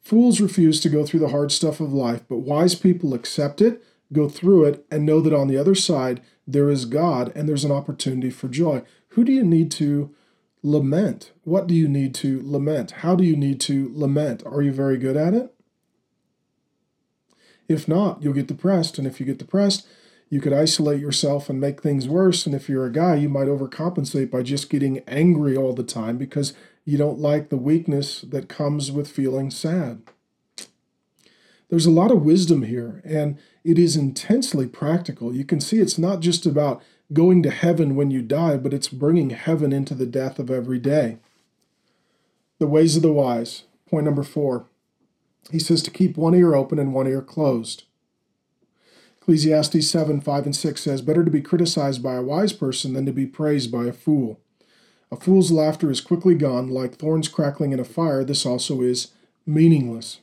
Fools 0.00 0.40
refuse 0.40 0.78
to 0.82 0.88
go 0.88 1.04
through 1.04 1.18
the 1.18 1.30
hard 1.30 1.50
stuff 1.50 1.80
of 1.80 1.92
life, 1.92 2.22
but 2.28 2.38
wise 2.38 2.76
people 2.76 3.12
accept 3.12 3.60
it, 3.60 3.82
go 4.12 4.28
through 4.28 4.66
it, 4.66 4.86
and 4.88 5.04
know 5.04 5.20
that 5.20 5.34
on 5.34 5.48
the 5.48 5.58
other 5.58 5.74
side 5.74 6.20
there 6.46 6.70
is 6.70 6.84
God 6.84 7.32
and 7.34 7.48
there's 7.48 7.64
an 7.64 7.72
opportunity 7.72 8.30
for 8.30 8.46
joy. 8.46 8.84
Who 9.08 9.24
do 9.24 9.32
you 9.32 9.42
need 9.42 9.72
to 9.72 10.14
lament? 10.62 11.32
What 11.42 11.66
do 11.66 11.74
you 11.74 11.88
need 11.88 12.14
to 12.14 12.40
lament? 12.44 12.92
How 13.02 13.16
do 13.16 13.24
you 13.24 13.34
need 13.34 13.60
to 13.62 13.90
lament? 13.92 14.44
Are 14.46 14.62
you 14.62 14.70
very 14.70 14.96
good 14.96 15.16
at 15.16 15.34
it? 15.34 15.52
If 17.70 17.86
not, 17.86 18.20
you'll 18.20 18.34
get 18.34 18.48
depressed. 18.48 18.98
And 18.98 19.06
if 19.06 19.20
you 19.20 19.26
get 19.26 19.38
depressed, 19.38 19.86
you 20.28 20.40
could 20.40 20.52
isolate 20.52 21.00
yourself 21.00 21.48
and 21.48 21.60
make 21.60 21.80
things 21.80 22.08
worse. 22.08 22.44
And 22.44 22.52
if 22.52 22.68
you're 22.68 22.84
a 22.84 22.92
guy, 22.92 23.14
you 23.14 23.28
might 23.28 23.46
overcompensate 23.46 24.28
by 24.28 24.42
just 24.42 24.68
getting 24.68 24.98
angry 25.06 25.56
all 25.56 25.72
the 25.72 25.84
time 25.84 26.18
because 26.18 26.52
you 26.84 26.98
don't 26.98 27.20
like 27.20 27.48
the 27.48 27.56
weakness 27.56 28.22
that 28.22 28.48
comes 28.48 28.90
with 28.90 29.08
feeling 29.08 29.52
sad. 29.52 30.02
There's 31.68 31.86
a 31.86 31.92
lot 31.92 32.10
of 32.10 32.24
wisdom 32.24 32.64
here, 32.64 33.00
and 33.04 33.38
it 33.62 33.78
is 33.78 33.94
intensely 33.94 34.66
practical. 34.66 35.32
You 35.32 35.44
can 35.44 35.60
see 35.60 35.78
it's 35.78 35.98
not 35.98 36.18
just 36.18 36.46
about 36.46 36.82
going 37.12 37.40
to 37.44 37.50
heaven 37.50 37.94
when 37.94 38.10
you 38.10 38.20
die, 38.20 38.56
but 38.56 38.74
it's 38.74 38.88
bringing 38.88 39.30
heaven 39.30 39.72
into 39.72 39.94
the 39.94 40.06
death 40.06 40.40
of 40.40 40.50
every 40.50 40.80
day. 40.80 41.18
The 42.58 42.66
ways 42.66 42.96
of 42.96 43.02
the 43.02 43.12
wise. 43.12 43.62
Point 43.88 44.06
number 44.06 44.24
four. 44.24 44.66
He 45.50 45.58
says 45.58 45.82
to 45.82 45.90
keep 45.90 46.16
one 46.16 46.34
ear 46.34 46.54
open 46.54 46.78
and 46.78 46.92
one 46.92 47.06
ear 47.06 47.22
closed. 47.22 47.84
Ecclesiastes 49.20 49.88
7 49.88 50.20
5 50.20 50.44
and 50.44 50.56
6 50.56 50.80
says, 50.80 51.02
Better 51.02 51.24
to 51.24 51.30
be 51.30 51.40
criticized 51.40 52.02
by 52.02 52.14
a 52.14 52.22
wise 52.22 52.52
person 52.52 52.94
than 52.94 53.06
to 53.06 53.12
be 53.12 53.26
praised 53.26 53.70
by 53.70 53.84
a 53.84 53.92
fool. 53.92 54.40
A 55.12 55.16
fool's 55.16 55.50
laughter 55.50 55.90
is 55.90 56.00
quickly 56.00 56.34
gone, 56.34 56.68
like 56.68 56.96
thorns 56.96 57.28
crackling 57.28 57.72
in 57.72 57.80
a 57.80 57.84
fire. 57.84 58.24
This 58.24 58.46
also 58.46 58.80
is 58.80 59.08
meaningless. 59.44 60.20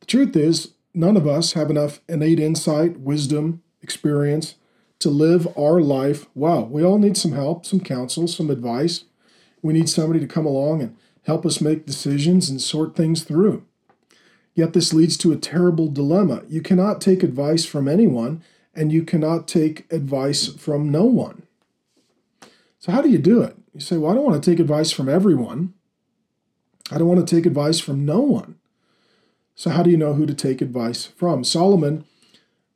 The 0.00 0.06
truth 0.06 0.36
is, 0.36 0.72
none 0.92 1.16
of 1.16 1.26
us 1.26 1.52
have 1.52 1.70
enough 1.70 2.00
innate 2.08 2.40
insight, 2.40 2.98
wisdom, 3.00 3.62
experience 3.82 4.56
to 4.98 5.10
live 5.10 5.46
our 5.56 5.80
life 5.80 6.26
well. 6.34 6.66
We 6.66 6.84
all 6.84 6.98
need 6.98 7.16
some 7.16 7.32
help, 7.32 7.66
some 7.66 7.80
counsel, 7.80 8.26
some 8.26 8.50
advice. 8.50 9.04
We 9.62 9.72
need 9.72 9.88
somebody 9.88 10.20
to 10.20 10.26
come 10.26 10.46
along 10.46 10.82
and 10.82 10.96
help 11.24 11.44
us 11.44 11.60
make 11.60 11.86
decisions 11.86 12.48
and 12.48 12.60
sort 12.60 12.96
things 12.96 13.22
through. 13.22 13.64
Yet 14.54 14.72
this 14.72 14.92
leads 14.92 15.16
to 15.18 15.32
a 15.32 15.36
terrible 15.36 15.88
dilemma. 15.88 16.42
You 16.48 16.62
cannot 16.62 17.00
take 17.00 17.22
advice 17.22 17.64
from 17.64 17.88
anyone, 17.88 18.42
and 18.74 18.92
you 18.92 19.02
cannot 19.02 19.48
take 19.48 19.90
advice 19.92 20.48
from 20.48 20.90
no 20.90 21.04
one. 21.04 21.42
So, 22.78 22.92
how 22.92 23.02
do 23.02 23.08
you 23.08 23.18
do 23.18 23.42
it? 23.42 23.56
You 23.72 23.80
say, 23.80 23.96
Well, 23.96 24.12
I 24.12 24.14
don't 24.14 24.24
want 24.24 24.42
to 24.42 24.50
take 24.50 24.60
advice 24.60 24.92
from 24.92 25.08
everyone. 25.08 25.74
I 26.90 26.98
don't 26.98 27.08
want 27.08 27.26
to 27.26 27.34
take 27.34 27.46
advice 27.46 27.80
from 27.80 28.04
no 28.04 28.20
one. 28.20 28.56
So, 29.54 29.70
how 29.70 29.82
do 29.82 29.90
you 29.90 29.96
know 29.96 30.14
who 30.14 30.26
to 30.26 30.34
take 30.34 30.60
advice 30.60 31.06
from? 31.06 31.42
Solomon 31.42 32.04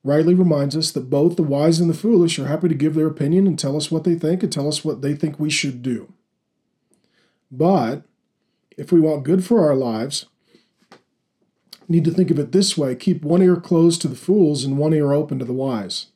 rightly 0.02 0.34
reminds 0.34 0.76
us 0.76 0.90
that 0.92 1.10
both 1.10 1.36
the 1.36 1.42
wise 1.42 1.80
and 1.80 1.90
the 1.90 1.94
foolish 1.94 2.38
are 2.38 2.46
happy 2.46 2.68
to 2.68 2.74
give 2.74 2.94
their 2.94 3.06
opinion 3.06 3.46
and 3.46 3.58
tell 3.58 3.76
us 3.76 3.90
what 3.90 4.04
they 4.04 4.14
think 4.14 4.42
and 4.42 4.52
tell 4.52 4.66
us 4.66 4.84
what 4.84 5.02
they 5.02 5.14
think 5.14 5.38
we 5.38 5.50
should 5.50 5.82
do. 5.82 6.12
But 7.50 8.02
if 8.78 8.92
we 8.92 9.00
want 9.00 9.24
good 9.24 9.44
for 9.44 9.66
our 9.66 9.74
lives, 9.74 10.26
need 11.88 12.04
to 12.04 12.12
think 12.12 12.30
of 12.30 12.38
it 12.38 12.52
this 12.52 12.78
way 12.78 12.94
keep 12.94 13.22
one 13.22 13.42
ear 13.42 13.56
closed 13.56 14.00
to 14.00 14.08
the 14.08 14.16
fools 14.16 14.64
and 14.64 14.78
one 14.78 14.94
ear 14.94 15.12
open 15.12 15.38
to 15.38 15.44
the 15.44 15.52
wise. 15.52 16.06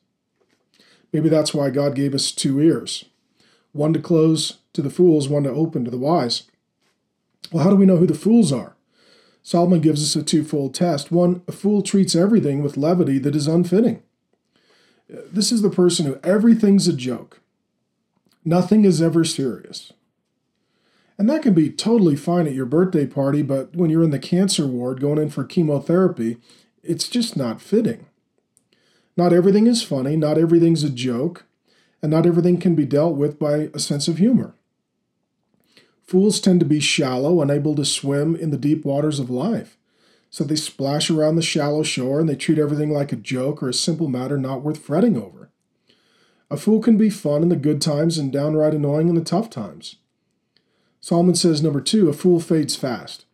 Maybe 1.11 1.29
that's 1.29 1.53
why 1.53 1.69
God 1.69 1.93
gave 1.93 2.15
us 2.15 2.31
two 2.31 2.59
ears 2.59 3.05
one 3.73 3.91
to 3.93 3.99
close 3.99 4.59
to 4.73 4.81
the 4.81 4.89
fools, 4.89 5.27
one 5.27 5.43
to 5.43 5.49
open 5.49 5.83
to 5.83 5.91
the 5.91 5.97
wise. 5.97 6.43
Well, 7.51 7.63
how 7.63 7.71
do 7.71 7.75
we 7.75 7.87
know 7.87 7.97
who 7.97 8.07
the 8.07 8.13
fools 8.13 8.51
are? 8.51 8.75
Solomon 9.41 9.81
gives 9.81 10.01
us 10.01 10.15
a 10.15 10.23
twofold 10.23 10.73
test. 10.73 11.11
One, 11.11 11.41
a 11.47 11.51
fool 11.51 11.81
treats 11.81 12.15
everything 12.15 12.63
with 12.63 12.77
levity 12.77 13.17
that 13.19 13.35
is 13.35 13.47
unfitting. 13.47 14.01
This 15.09 15.51
is 15.51 15.61
the 15.61 15.69
person 15.69 16.05
who 16.05 16.19
everything's 16.23 16.87
a 16.87 16.93
joke. 16.93 17.41
Nothing 18.45 18.85
is 18.85 19.01
ever 19.01 19.25
serious. 19.25 19.91
And 21.23 21.29
that 21.29 21.41
can 21.41 21.53
be 21.53 21.69
totally 21.69 22.17
fine 22.17 22.47
at 22.47 22.53
your 22.53 22.65
birthday 22.65 23.05
party, 23.05 23.43
but 23.43 23.73
when 23.77 23.89
you're 23.89 24.03
in 24.03 24.09
the 24.09 24.19
cancer 24.19 24.67
ward 24.67 24.99
going 24.99 25.17
in 25.17 25.29
for 25.29 25.45
chemotherapy, 25.45 26.35
it's 26.83 27.07
just 27.07 27.37
not 27.37 27.61
fitting. 27.61 28.07
Not 29.15 29.31
everything 29.31 29.65
is 29.65 29.81
funny, 29.81 30.17
not 30.17 30.37
everything's 30.37 30.83
a 30.83 30.89
joke, 30.89 31.45
and 32.01 32.11
not 32.11 32.25
everything 32.25 32.59
can 32.59 32.75
be 32.75 32.83
dealt 32.83 33.15
with 33.15 33.39
by 33.39 33.69
a 33.73 33.79
sense 33.79 34.09
of 34.09 34.17
humor. 34.17 34.55
Fools 36.05 36.41
tend 36.41 36.59
to 36.59 36.65
be 36.65 36.81
shallow, 36.81 37.41
unable 37.41 37.73
to 37.75 37.85
swim 37.85 38.35
in 38.35 38.49
the 38.49 38.57
deep 38.57 38.83
waters 38.83 39.17
of 39.17 39.29
life. 39.29 39.77
So 40.29 40.43
they 40.43 40.57
splash 40.57 41.09
around 41.09 41.37
the 41.37 41.41
shallow 41.41 41.83
shore 41.83 42.19
and 42.19 42.27
they 42.27 42.35
treat 42.35 42.59
everything 42.59 42.91
like 42.91 43.13
a 43.13 43.15
joke 43.15 43.63
or 43.63 43.69
a 43.69 43.73
simple 43.73 44.09
matter 44.09 44.37
not 44.37 44.61
worth 44.61 44.79
fretting 44.79 45.15
over. 45.15 45.51
A 46.51 46.57
fool 46.57 46.81
can 46.81 46.97
be 46.97 47.09
fun 47.09 47.43
in 47.43 47.47
the 47.47 47.55
good 47.55 47.81
times 47.81 48.17
and 48.17 48.29
downright 48.29 48.73
annoying 48.73 49.07
in 49.07 49.15
the 49.15 49.23
tough 49.23 49.49
times. 49.49 49.95
Solomon 51.03 51.35
says, 51.35 51.61
number 51.61 51.81
two, 51.81 52.07
a 52.07 52.13
fool 52.13 52.39
fades 52.39 52.77
fast. 52.77 53.25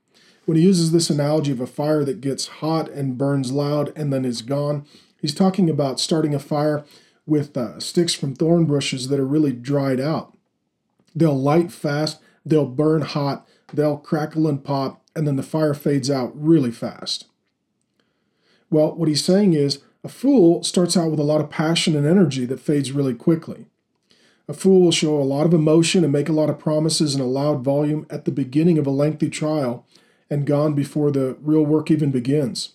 When 0.45 0.57
he 0.57 0.63
uses 0.63 0.91
this 0.91 1.11
analogy 1.11 1.51
of 1.51 1.59
a 1.59 1.67
fire 1.67 2.03
that 2.03 2.19
gets 2.19 2.47
hot 2.47 2.89
and 2.89 3.15
burns 3.15 3.51
loud 3.51 3.95
and 3.95 4.11
then 4.11 4.25
is 4.25 4.41
gone, 4.41 4.87
he's 5.21 5.35
talking 5.35 5.69
about 5.69 5.99
starting 5.99 6.33
a 6.33 6.39
fire 6.39 6.83
with 7.27 7.55
uh, 7.55 7.79
sticks 7.79 8.15
from 8.15 8.33
thorn 8.33 8.65
bushes 8.65 9.09
that 9.09 9.19
are 9.19 9.25
really 9.25 9.51
dried 9.51 9.99
out. 9.99 10.35
They'll 11.13 11.39
light 11.39 11.71
fast, 11.71 12.19
they'll 12.43 12.65
burn 12.65 13.03
hot, 13.03 13.47
they'll 13.71 13.97
crackle 13.97 14.47
and 14.47 14.63
pop, 14.63 15.03
and 15.15 15.27
then 15.27 15.35
the 15.35 15.43
fire 15.43 15.75
fades 15.75 16.09
out 16.09 16.31
really 16.33 16.71
fast. 16.71 17.25
Well, 18.71 18.95
what 18.95 19.09
he's 19.09 19.23
saying 19.23 19.53
is 19.53 19.83
a 20.03 20.09
fool 20.09 20.63
starts 20.63 20.97
out 20.97 21.11
with 21.11 21.19
a 21.19 21.23
lot 21.23 21.39
of 21.39 21.51
passion 21.51 21.95
and 21.95 22.07
energy 22.07 22.47
that 22.47 22.61
fades 22.61 22.91
really 22.91 23.13
quickly. 23.13 23.67
A 24.49 24.53
fool 24.53 24.81
will 24.81 24.91
show 24.91 25.15
a 25.15 25.21
lot 25.21 25.45
of 25.45 25.53
emotion 25.53 26.03
and 26.03 26.11
make 26.11 26.27
a 26.27 26.33
lot 26.33 26.49
of 26.49 26.57
promises 26.57 27.13
in 27.13 27.21
a 27.21 27.25
loud 27.25 27.63
volume 27.63 28.07
at 28.09 28.25
the 28.25 28.31
beginning 28.31 28.79
of 28.79 28.87
a 28.87 28.89
lengthy 28.89 29.29
trial 29.29 29.85
and 30.27 30.47
gone 30.47 30.73
before 30.73 31.11
the 31.11 31.37
real 31.39 31.63
work 31.63 31.91
even 31.91 32.09
begins. 32.09 32.73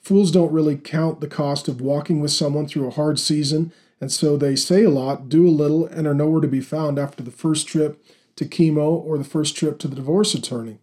Fools 0.00 0.30
don't 0.30 0.50
really 0.50 0.78
count 0.78 1.20
the 1.20 1.28
cost 1.28 1.68
of 1.68 1.82
walking 1.82 2.20
with 2.20 2.30
someone 2.30 2.66
through 2.66 2.86
a 2.86 2.92
hard 2.92 3.18
season, 3.18 3.70
and 4.00 4.10
so 4.10 4.38
they 4.38 4.56
say 4.56 4.82
a 4.82 4.88
lot, 4.88 5.28
do 5.28 5.46
a 5.46 5.50
little, 5.50 5.84
and 5.84 6.06
are 6.06 6.14
nowhere 6.14 6.40
to 6.40 6.48
be 6.48 6.62
found 6.62 6.98
after 6.98 7.22
the 7.22 7.30
first 7.30 7.68
trip 7.68 8.02
to 8.36 8.46
chemo 8.46 8.88
or 8.88 9.18
the 9.18 9.24
first 9.24 9.54
trip 9.54 9.78
to 9.80 9.88
the 9.88 9.96
divorce 9.96 10.32
attorney. 10.32 10.78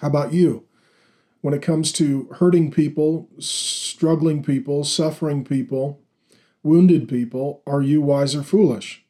How 0.00 0.08
about 0.08 0.32
you? 0.32 0.64
When 1.42 1.52
it 1.52 1.60
comes 1.60 1.92
to 1.92 2.28
hurting 2.38 2.70
people, 2.70 3.28
struggling 3.38 4.42
people, 4.42 4.84
suffering 4.84 5.44
people, 5.44 6.00
wounded 6.62 7.10
people, 7.10 7.62
are 7.66 7.82
you 7.82 8.00
wise 8.00 8.34
or 8.34 8.42
foolish? 8.42 9.01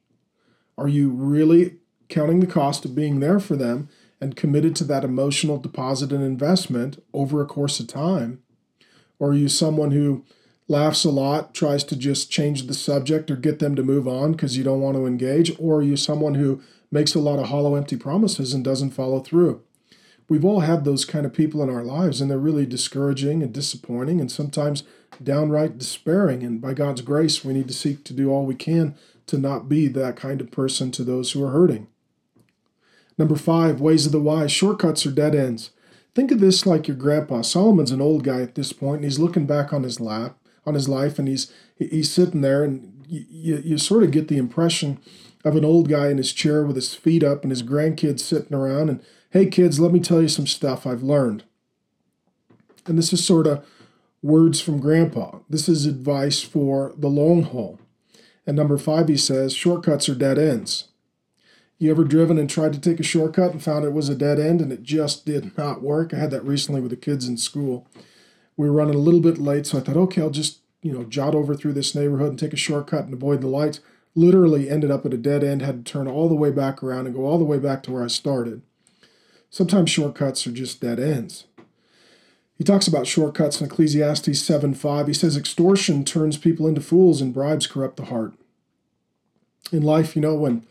Are 0.78 0.88
you 0.88 1.10
really 1.10 1.76
counting 2.08 2.40
the 2.40 2.46
cost 2.46 2.84
of 2.84 2.94
being 2.94 3.20
there 3.20 3.40
for 3.40 3.56
them 3.56 3.88
and 4.20 4.36
committed 4.36 4.76
to 4.76 4.84
that 4.84 5.04
emotional 5.04 5.58
deposit 5.58 6.12
and 6.12 6.22
investment 6.22 7.02
over 7.12 7.40
a 7.40 7.46
course 7.46 7.80
of 7.80 7.86
time? 7.86 8.42
Or 9.18 9.30
are 9.30 9.34
you 9.34 9.48
someone 9.48 9.90
who 9.90 10.24
laughs 10.68 11.04
a 11.04 11.10
lot, 11.10 11.54
tries 11.54 11.84
to 11.84 11.96
just 11.96 12.30
change 12.30 12.66
the 12.66 12.74
subject 12.74 13.30
or 13.30 13.36
get 13.36 13.58
them 13.58 13.74
to 13.76 13.82
move 13.82 14.06
on 14.06 14.32
because 14.32 14.56
you 14.56 14.64
don't 14.64 14.80
want 14.80 14.96
to 14.96 15.06
engage? 15.06 15.52
Or 15.58 15.78
are 15.78 15.82
you 15.82 15.96
someone 15.96 16.34
who 16.34 16.62
makes 16.90 17.14
a 17.14 17.20
lot 17.20 17.38
of 17.38 17.46
hollow, 17.46 17.74
empty 17.74 17.96
promises 17.96 18.54
and 18.54 18.64
doesn't 18.64 18.90
follow 18.90 19.20
through? 19.20 19.62
We've 20.28 20.44
all 20.44 20.60
had 20.60 20.84
those 20.84 21.04
kind 21.04 21.26
of 21.26 21.34
people 21.34 21.62
in 21.62 21.68
our 21.68 21.82
lives, 21.82 22.20
and 22.20 22.30
they're 22.30 22.38
really 22.38 22.64
discouraging 22.64 23.42
and 23.42 23.52
disappointing 23.52 24.20
and 24.20 24.30
sometimes 24.30 24.82
downright 25.22 25.78
despairing. 25.78 26.42
And 26.42 26.60
by 26.60 26.74
God's 26.74 27.02
grace, 27.02 27.44
we 27.44 27.52
need 27.52 27.68
to 27.68 27.74
seek 27.74 28.04
to 28.04 28.14
do 28.14 28.30
all 28.30 28.46
we 28.46 28.54
can 28.54 28.94
to 29.32 29.38
not 29.38 29.66
be 29.66 29.88
that 29.88 30.14
kind 30.14 30.42
of 30.42 30.50
person 30.50 30.90
to 30.90 31.02
those 31.02 31.32
who 31.32 31.42
are 31.42 31.52
hurting. 31.52 31.86
Number 33.16 33.34
five, 33.34 33.80
ways 33.80 34.04
of 34.04 34.12
the 34.12 34.20
wise. 34.20 34.52
Shortcuts 34.52 35.06
are 35.06 35.10
dead 35.10 35.34
ends. 35.34 35.70
Think 36.14 36.30
of 36.30 36.40
this 36.40 36.66
like 36.66 36.86
your 36.86 36.98
grandpa. 36.98 37.40
Solomon's 37.40 37.92
an 37.92 38.02
old 38.02 38.24
guy 38.24 38.42
at 38.42 38.56
this 38.56 38.74
point, 38.74 38.96
and 38.96 39.04
he's 39.04 39.18
looking 39.18 39.46
back 39.46 39.72
on 39.72 39.84
his 39.84 40.00
lap, 40.00 40.36
on 40.66 40.74
his 40.74 40.86
life, 40.86 41.18
and 41.18 41.26
he's 41.26 41.50
he's 41.78 42.10
sitting 42.10 42.42
there, 42.42 42.62
and 42.62 43.06
you, 43.08 43.56
you 43.64 43.78
sort 43.78 44.02
of 44.02 44.10
get 44.10 44.28
the 44.28 44.36
impression 44.36 45.00
of 45.46 45.56
an 45.56 45.64
old 45.64 45.88
guy 45.88 46.10
in 46.10 46.18
his 46.18 46.34
chair 46.34 46.62
with 46.62 46.76
his 46.76 46.94
feet 46.94 47.24
up 47.24 47.40
and 47.40 47.50
his 47.50 47.62
grandkids 47.62 48.20
sitting 48.20 48.54
around, 48.54 48.90
and 48.90 49.02
hey 49.30 49.46
kids, 49.46 49.80
let 49.80 49.92
me 49.92 50.00
tell 50.00 50.20
you 50.20 50.28
some 50.28 50.46
stuff 50.46 50.86
I've 50.86 51.02
learned. 51.02 51.44
And 52.84 52.98
this 52.98 53.14
is 53.14 53.24
sort 53.24 53.46
of 53.46 53.66
words 54.20 54.60
from 54.60 54.78
grandpa. 54.78 55.38
This 55.48 55.70
is 55.70 55.86
advice 55.86 56.42
for 56.42 56.92
the 56.98 57.08
long 57.08 57.44
haul. 57.44 57.78
And 58.46 58.56
number 58.56 58.76
five, 58.76 59.08
he 59.08 59.16
says, 59.16 59.54
shortcuts 59.54 60.08
are 60.08 60.14
dead 60.14 60.38
ends. 60.38 60.88
You 61.78 61.90
ever 61.90 62.04
driven 62.04 62.38
and 62.38 62.48
tried 62.48 62.72
to 62.74 62.80
take 62.80 63.00
a 63.00 63.04
shortcut 63.04 63.52
and 63.52 63.62
found 63.62 63.84
it 63.84 63.92
was 63.92 64.08
a 64.08 64.14
dead 64.14 64.38
end 64.38 64.60
and 64.60 64.72
it 64.72 64.82
just 64.82 65.26
did 65.26 65.56
not 65.58 65.82
work? 65.82 66.14
I 66.14 66.18
had 66.18 66.30
that 66.30 66.44
recently 66.44 66.80
with 66.80 66.90
the 66.90 66.96
kids 66.96 67.26
in 67.26 67.36
school. 67.36 67.86
We 68.56 68.68
were 68.68 68.76
running 68.76 68.94
a 68.94 68.98
little 68.98 69.20
bit 69.20 69.38
late, 69.38 69.66
so 69.66 69.78
I 69.78 69.80
thought, 69.80 69.96
okay, 69.96 70.22
I'll 70.22 70.30
just, 70.30 70.60
you 70.82 70.92
know, 70.92 71.04
jot 71.04 71.34
over 71.34 71.54
through 71.54 71.72
this 71.72 71.94
neighborhood 71.94 72.30
and 72.30 72.38
take 72.38 72.52
a 72.52 72.56
shortcut 72.56 73.04
and 73.04 73.14
avoid 73.14 73.40
the 73.40 73.48
lights. 73.48 73.80
Literally 74.14 74.68
ended 74.68 74.90
up 74.90 75.06
at 75.06 75.14
a 75.14 75.16
dead 75.16 75.42
end, 75.42 75.62
had 75.62 75.84
to 75.84 75.92
turn 75.92 76.06
all 76.06 76.28
the 76.28 76.34
way 76.34 76.50
back 76.50 76.82
around 76.82 77.06
and 77.06 77.14
go 77.14 77.24
all 77.24 77.38
the 77.38 77.44
way 77.44 77.58
back 77.58 77.82
to 77.84 77.92
where 77.92 78.04
I 78.04 78.08
started. 78.08 78.62
Sometimes 79.48 79.90
shortcuts 79.90 80.46
are 80.46 80.52
just 80.52 80.80
dead 80.80 81.00
ends. 81.00 81.46
He 82.62 82.64
talks 82.64 82.86
about 82.86 83.08
shortcuts 83.08 83.60
in 83.60 83.66
Ecclesiastes 83.66 84.40
7 84.40 84.74
5. 84.74 85.06
He 85.08 85.12
says, 85.12 85.36
Extortion 85.36 86.04
turns 86.04 86.38
people 86.38 86.68
into 86.68 86.80
fools 86.80 87.20
and 87.20 87.34
bribes 87.34 87.66
corrupt 87.66 87.96
the 87.96 88.04
heart. 88.04 88.34
In 89.72 89.82
life, 89.82 90.14
you 90.14 90.22
know, 90.22 90.36
when 90.36 90.64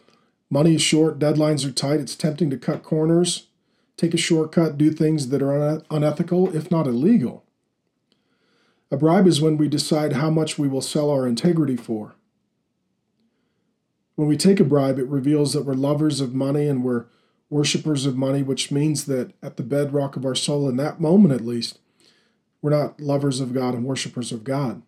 Money 0.50 0.76
is 0.76 0.82
short, 0.82 1.20
deadlines 1.20 1.68
are 1.68 1.72
tight, 1.74 2.00
it's 2.00 2.16
tempting 2.16 2.50
to 2.50 2.58
cut 2.58 2.82
corners, 2.82 3.48
take 3.98 4.14
a 4.14 4.18
shortcut, 4.18 4.78
do 4.78 4.90
things 4.90 5.28
that 5.28 5.42
are 5.42 5.84
unethical, 5.92 6.56
if 6.56 6.72
not 6.72 6.88
illegal. 6.88 7.44
A 8.90 8.96
bribe 8.96 9.28
is 9.28 9.42
when 9.42 9.58
we 9.58 9.68
decide 9.68 10.14
how 10.14 10.30
much 10.30 10.58
we 10.58 10.70
will 10.70 10.80
sell 10.80 11.10
our 11.10 11.28
integrity 11.28 11.76
for. 11.76 12.16
When 14.16 14.30
we 14.30 14.38
take 14.38 14.62
a 14.62 14.64
bribe, 14.64 14.98
it 14.98 15.10
reveals 15.10 15.52
that 15.52 15.66
we're 15.66 15.74
lovers 15.74 16.22
of 16.22 16.34
money 16.34 16.68
and 16.68 16.86
we're 16.86 17.08
worshippers 17.52 18.08
of 18.08 18.18
money, 18.18 18.42
which 18.42 18.72
means 18.72 19.06
that 19.06 19.34
at 19.44 19.58
the 19.58 19.64
bedrock 19.64 20.16
of 20.16 20.26
our 20.26 20.34
soul, 20.34 20.68
in 20.68 20.78
that 20.78 21.00
moment 21.00 21.34
at 21.34 21.46
least, 21.46 21.78
we're 22.64 22.72
not 22.72 23.00
lovers 23.00 23.40
of 23.40 23.54
God 23.54 23.76
and 23.76 23.86
worshippers 23.86 24.32
of 24.32 24.44
God. 24.44 24.82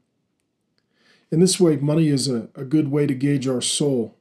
In 1.32 1.40
this 1.40 1.60
way, 1.60 1.76
money 1.76 2.08
is 2.08 2.28
a, 2.28 2.50
a 2.56 2.64
good 2.64 2.90
way 2.90 3.06
to 3.06 3.14
gauge 3.14 3.48
our 3.48 3.62
soul 3.62 4.16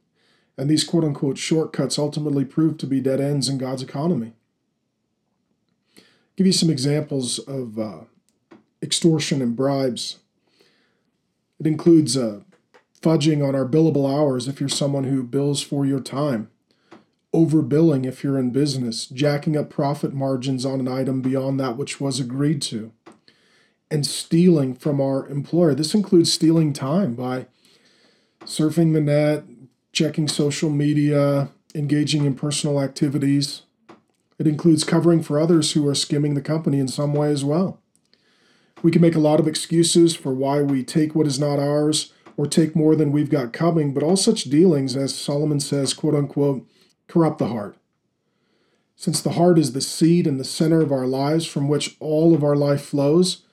and 0.57 0.69
these 0.69 0.83
quote 0.83 1.03
unquote 1.03 1.37
shortcuts 1.37 1.97
ultimately 1.97 2.45
prove 2.45 2.77
to 2.77 2.87
be 2.87 3.01
dead 3.01 3.19
ends 3.19 3.49
in 3.49 3.57
God's 3.57 3.81
economy. 3.81 4.33
I'll 5.97 6.03
give 6.37 6.47
you 6.47 6.53
some 6.53 6.69
examples 6.69 7.39
of 7.39 7.79
uh, 7.79 8.01
extortion 8.81 9.41
and 9.41 9.55
bribes. 9.55 10.19
It 11.59 11.67
includes 11.67 12.17
uh, 12.17 12.41
fudging 13.01 13.47
on 13.47 13.55
our 13.55 13.65
billable 13.65 14.11
hours 14.11 14.47
if 14.47 14.59
you're 14.59 14.69
someone 14.69 15.05
who 15.05 15.23
bills 15.23 15.61
for 15.61 15.85
your 15.85 15.99
time, 15.99 16.49
overbilling 17.33 18.05
if 18.05 18.23
you're 18.23 18.37
in 18.37 18.51
business, 18.51 19.07
jacking 19.07 19.57
up 19.57 19.69
profit 19.69 20.13
margins 20.13 20.65
on 20.65 20.79
an 20.79 20.87
item 20.87 21.21
beyond 21.21 21.59
that 21.59 21.77
which 21.77 21.99
was 21.99 22.19
agreed 22.19 22.61
to, 22.61 22.91
and 23.89 24.05
stealing 24.05 24.73
from 24.73 25.01
our 25.01 25.27
employer. 25.27 25.73
This 25.73 25.93
includes 25.93 26.31
stealing 26.31 26.73
time 26.73 27.15
by 27.15 27.47
surfing 28.45 28.93
the 28.93 29.01
net, 29.01 29.43
checking 29.91 30.27
social 30.27 30.69
media, 30.69 31.49
engaging 31.75 32.25
in 32.25 32.35
personal 32.35 32.81
activities. 32.81 33.63
It 34.37 34.47
includes 34.47 34.83
covering 34.83 35.23
for 35.23 35.39
others 35.39 35.71
who 35.71 35.87
are 35.87 35.95
skimming 35.95 36.33
the 36.33 36.41
company 36.41 36.79
in 36.79 36.87
some 36.87 37.13
way 37.13 37.31
as 37.31 37.43
well. 37.43 37.79
We 38.81 38.91
can 38.91 39.01
make 39.01 39.15
a 39.15 39.19
lot 39.19 39.39
of 39.39 39.47
excuses 39.47 40.15
for 40.15 40.33
why 40.33 40.61
we 40.61 40.83
take 40.83 41.15
what 41.15 41.27
is 41.27 41.39
not 41.39 41.57
ours 41.57 42.11
or 42.35 42.47
take 42.47 42.75
more 42.75 42.95
than 42.95 43.11
we've 43.11 43.29
got 43.29 43.53
coming, 43.53 43.93
but 43.93 44.03
all 44.03 44.17
such 44.17 44.45
dealings, 44.45 44.95
as 44.95 45.15
Solomon 45.15 45.59
says, 45.59 45.93
quote 45.93 46.15
unquote, 46.15 46.67
corrupt 47.13 47.37
the 47.37 47.47
heart. 47.47 47.77
Since 48.95 49.21
the 49.21 49.33
heart 49.33 49.59
is 49.59 49.73
the 49.73 49.81
seed 49.81 50.25
and 50.25 50.39
the 50.39 50.43
center 50.43 50.81
of 50.81 50.91
our 50.91 51.05
lives 51.05 51.45
from 51.45 51.67
which 51.67 51.95
all 51.99 52.33
of 52.33 52.43
our 52.43 52.55
life 52.55 52.81
flows, 52.81 53.43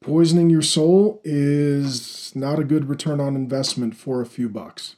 poisoning 0.00 0.50
your 0.50 0.62
soul 0.62 1.20
is 1.24 2.32
not 2.34 2.58
a 2.58 2.64
good 2.64 2.88
return 2.88 3.20
on 3.20 3.34
investment 3.34 3.96
for 3.96 4.20
a 4.20 4.26
few 4.26 4.48
bucks 4.48 4.96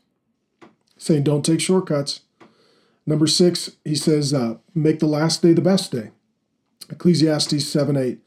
saying 1.01 1.25
don't 1.25 1.45
take 1.45 1.61
shortcuts. 1.61 2.21
Number 3.07 3.27
six, 3.27 3.73
he 3.85 3.95
says, 3.97 4.35
uh, 4.35 4.59
make 4.75 5.01
the 5.01 5.07
last 5.07 5.41
day 5.41 5.55
the 5.55 5.63
best 5.63 5.91
day. 5.91 6.11
Ecclesiastes 6.91 7.67
7 7.67 7.97
8. 7.97 8.19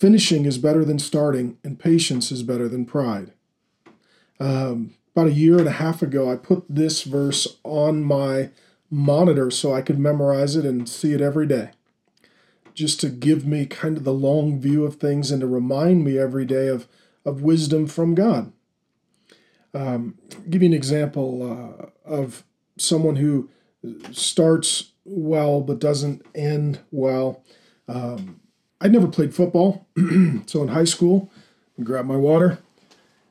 Finishing 0.00 0.46
is 0.46 0.58
better 0.58 0.84
than 0.84 0.98
starting, 0.98 1.58
and 1.62 1.78
patience 1.78 2.32
is 2.32 2.42
better 2.42 2.68
than 2.68 2.86
pride. 2.86 3.32
Um, 4.40 4.94
about 5.14 5.28
a 5.28 5.32
year 5.32 5.58
and 5.58 5.68
a 5.68 5.72
half 5.72 6.02
ago, 6.02 6.30
I 6.30 6.36
put 6.36 6.64
this 6.68 7.02
verse 7.02 7.58
on 7.64 8.02
my 8.02 8.50
monitor 8.90 9.50
so 9.50 9.74
I 9.74 9.82
could 9.82 9.98
memorize 9.98 10.56
it 10.56 10.64
and 10.64 10.88
see 10.88 11.12
it 11.12 11.20
every 11.20 11.46
day. 11.46 11.70
Just 12.74 13.00
to 13.00 13.08
give 13.08 13.46
me 13.46 13.66
kind 13.66 13.96
of 13.96 14.04
the 14.04 14.12
long 14.12 14.60
view 14.60 14.84
of 14.84 14.96
things 14.96 15.30
and 15.30 15.40
to 15.40 15.46
remind 15.46 16.04
me 16.04 16.18
every 16.18 16.44
day 16.44 16.68
of, 16.68 16.86
of 17.24 17.42
wisdom 17.42 17.86
from 17.86 18.14
God. 18.14 18.52
Um, 19.74 20.18
give 20.48 20.62
you 20.62 20.68
an 20.68 20.74
example 20.74 21.42
uh, 21.42 21.86
of 22.08 22.44
someone 22.78 23.16
who 23.16 23.50
starts 24.12 24.92
well 25.04 25.60
but 25.60 25.78
doesn't 25.78 26.24
end 26.34 26.80
well. 26.90 27.44
Um, 27.88 28.40
I 28.80 28.88
never 28.88 29.06
played 29.06 29.34
football, 29.34 29.86
so 30.46 30.62
in 30.62 30.68
high 30.68 30.84
school, 30.84 31.30
I 31.78 31.82
grabbed 31.82 32.08
my 32.08 32.16
water. 32.16 32.58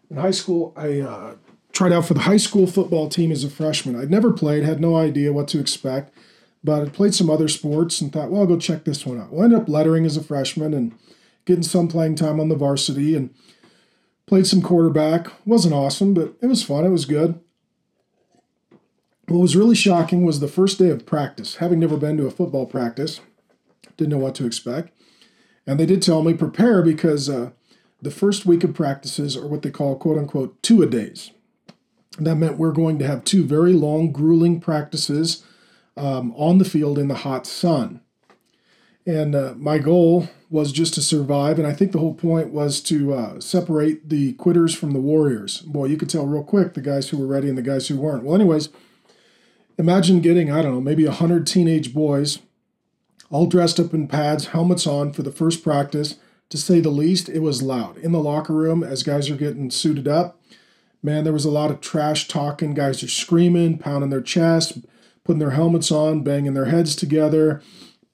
In 0.09 0.17
high 0.17 0.31
school, 0.31 0.73
I 0.75 1.01
uh, 1.01 1.35
tried 1.75 1.93
out 1.93 2.05
for 2.05 2.15
the 2.15 2.21
high 2.21 2.37
school 2.37 2.65
football 2.65 3.09
team 3.09 3.31
as 3.31 3.43
a 3.43 3.49
freshman. 3.49 3.95
I'd 3.95 4.09
never 4.09 4.33
played, 4.33 4.63
had 4.63 4.81
no 4.81 4.95
idea 4.95 5.31
what 5.31 5.47
to 5.49 5.59
expect, 5.59 6.11
but 6.63 6.81
I 6.81 6.89
played 6.89 7.13
some 7.13 7.29
other 7.29 7.47
sports 7.47 8.01
and 8.01 8.11
thought, 8.11 8.31
well, 8.31 8.41
I'll 8.41 8.47
go 8.47 8.57
check 8.57 8.85
this 8.85 9.05
one 9.05 9.21
out. 9.21 9.31
Well, 9.31 9.41
I 9.41 9.45
ended 9.45 9.59
up 9.59 9.69
lettering 9.69 10.05
as 10.05 10.17
a 10.17 10.23
freshman 10.23 10.73
and 10.73 10.97
getting 11.45 11.61
some 11.61 11.87
playing 11.87 12.15
time 12.15 12.39
on 12.39 12.49
the 12.49 12.55
varsity 12.55 13.15
and 13.15 13.29
Played 14.25 14.47
some 14.47 14.61
quarterback. 14.61 15.27
Wasn't 15.45 15.73
awesome, 15.73 16.13
but 16.13 16.33
it 16.41 16.47
was 16.47 16.63
fun. 16.63 16.83
It 16.83 16.89
was 16.89 17.05
good. 17.05 17.39
What 19.27 19.39
was 19.39 19.55
really 19.55 19.75
shocking 19.75 20.23
was 20.23 20.39
the 20.39 20.47
first 20.47 20.79
day 20.79 20.89
of 20.89 21.05
practice. 21.05 21.57
Having 21.57 21.79
never 21.79 21.97
been 21.97 22.17
to 22.17 22.27
a 22.27 22.31
football 22.31 22.65
practice, 22.65 23.21
didn't 23.97 24.11
know 24.11 24.17
what 24.17 24.35
to 24.35 24.45
expect. 24.45 24.91
And 25.67 25.79
they 25.79 25.85
did 25.85 26.01
tell 26.01 26.23
me 26.23 26.33
prepare 26.33 26.81
because 26.81 27.29
uh, 27.29 27.51
the 28.01 28.11
first 28.11 28.45
week 28.45 28.63
of 28.63 28.73
practices 28.73 29.37
are 29.37 29.47
what 29.47 29.61
they 29.61 29.71
call 29.71 29.95
quote 29.95 30.17
unquote 30.17 30.61
two 30.63 30.81
a 30.81 30.87
days. 30.87 31.31
That 32.17 32.35
meant 32.35 32.57
we're 32.57 32.71
going 32.71 32.99
to 32.99 33.07
have 33.07 33.23
two 33.23 33.43
very 33.43 33.73
long, 33.73 34.11
grueling 34.11 34.59
practices 34.59 35.43
um, 35.97 36.33
on 36.37 36.57
the 36.57 36.65
field 36.65 36.97
in 36.97 37.07
the 37.07 37.15
hot 37.15 37.45
sun. 37.45 38.01
And 39.05 39.35
uh, 39.35 39.53
my 39.55 39.77
goal 39.77 40.29
was 40.49 40.71
just 40.71 40.93
to 40.95 41.01
survive. 41.01 41.59
And 41.59 41.67
I 41.67 41.73
think 41.73 41.91
the 41.91 41.99
whole 41.99 42.13
point 42.13 42.51
was 42.51 42.81
to 42.83 43.13
uh, 43.13 43.39
separate 43.39 44.09
the 44.09 44.33
quitters 44.33 44.73
from 44.73 44.91
the 44.91 44.99
warriors. 44.99 45.61
Boy, 45.61 45.85
you 45.85 45.97
could 45.97 46.09
tell 46.09 46.25
real 46.25 46.43
quick 46.43 46.73
the 46.73 46.81
guys 46.81 47.09
who 47.09 47.17
were 47.17 47.27
ready 47.27 47.49
and 47.49 47.57
the 47.57 47.61
guys 47.61 47.87
who 47.87 47.97
weren't. 47.97 48.23
Well, 48.23 48.35
anyways, 48.35 48.69
imagine 49.77 50.21
getting, 50.21 50.51
I 50.51 50.61
don't 50.61 50.73
know, 50.73 50.81
maybe 50.81 51.05
100 51.05 51.45
teenage 51.45 51.93
boys 51.93 52.39
all 53.29 53.47
dressed 53.47 53.79
up 53.79 53.93
in 53.93 54.07
pads, 54.07 54.47
helmets 54.47 54.87
on 54.87 55.11
for 55.13 55.23
the 55.23 55.31
first 55.31 55.63
practice. 55.63 56.15
To 56.49 56.57
say 56.57 56.79
the 56.79 56.89
least, 56.89 57.27
it 57.27 57.39
was 57.39 57.63
loud. 57.63 57.97
In 57.97 58.11
the 58.11 58.19
locker 58.19 58.53
room, 58.53 58.83
as 58.83 59.03
guys 59.03 59.29
are 59.29 59.35
getting 59.35 59.71
suited 59.71 60.07
up, 60.07 60.34
man, 61.05 61.23
there 61.23 61.33
was 61.33 61.45
a 61.45 61.51
lot 61.51 61.71
of 61.71 61.79
trash 61.79 62.27
talking. 62.27 62.73
Guys 62.73 63.03
are 63.03 63.07
screaming, 63.07 63.77
pounding 63.77 64.09
their 64.09 64.21
chest, 64.21 64.79
putting 65.23 65.39
their 65.39 65.51
helmets 65.51 65.91
on, 65.91 66.23
banging 66.23 66.53
their 66.53 66.65
heads 66.65 66.95
together 66.95 67.61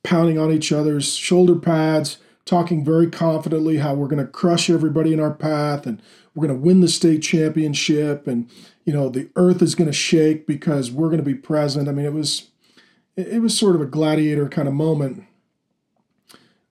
pounding 0.03 0.37
on 0.37 0.51
each 0.51 0.71
other's 0.71 1.15
shoulder 1.15 1.55
pads, 1.55 2.17
talking 2.45 2.83
very 2.83 3.09
confidently 3.09 3.77
how 3.77 3.93
we're 3.93 4.07
going 4.07 4.23
to 4.23 4.31
crush 4.31 4.69
everybody 4.69 5.13
in 5.13 5.19
our 5.19 5.33
path 5.33 5.85
and 5.85 6.01
we're 6.33 6.47
going 6.47 6.59
to 6.59 6.65
win 6.65 6.81
the 6.81 6.87
state 6.87 7.21
championship 7.21 8.25
and 8.25 8.49
you 8.85 8.93
know 8.93 9.09
the 9.09 9.29
earth 9.35 9.61
is 9.61 9.75
going 9.75 9.89
to 9.89 9.93
shake 9.93 10.47
because 10.47 10.89
we're 10.89 11.07
going 11.07 11.17
to 11.17 11.23
be 11.23 11.35
present. 11.35 11.87
I 11.87 11.91
mean 11.91 12.05
it 12.05 12.13
was 12.13 12.49
it 13.15 13.41
was 13.41 13.57
sort 13.57 13.75
of 13.75 13.81
a 13.81 13.85
gladiator 13.85 14.49
kind 14.49 14.67
of 14.67 14.73
moment. 14.73 15.23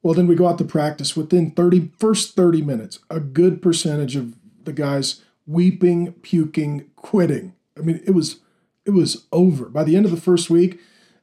Well 0.02 0.14
then 0.14 0.26
we 0.26 0.34
go 0.34 0.48
out 0.48 0.58
to 0.58 0.64
practice. 0.64 1.16
Within 1.16 1.52
30 1.52 1.92
first 1.98 2.34
30 2.34 2.62
minutes 2.62 2.98
a 3.08 3.20
good 3.20 3.62
percentage 3.62 4.16
of 4.16 4.34
the 4.64 4.72
guys 4.72 5.22
weeping 5.50 6.12
puking 6.22 6.90
quitting 6.96 7.54
i 7.76 7.80
mean 7.80 8.00
it 8.06 8.12
was 8.12 8.40
it 8.84 8.90
was 8.90 9.26
over 9.32 9.66
by 9.66 9.84
the 9.84 9.96
end 9.96 10.04
of 10.04 10.10
the 10.10 10.20
first 10.20 10.50
week 10.50 10.80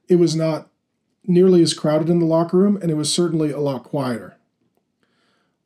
it 0.08 0.16
was 0.18 0.36
not 0.36 0.70
nearly 1.26 1.62
as 1.62 1.74
crowded 1.74 2.10
in 2.10 2.20
the 2.20 2.26
locker 2.26 2.58
room 2.58 2.78
and 2.82 2.90
it 2.90 2.96
was 2.96 3.12
certainly 3.12 3.52
a 3.52 3.60
lot 3.60 3.84
quieter 3.84 4.38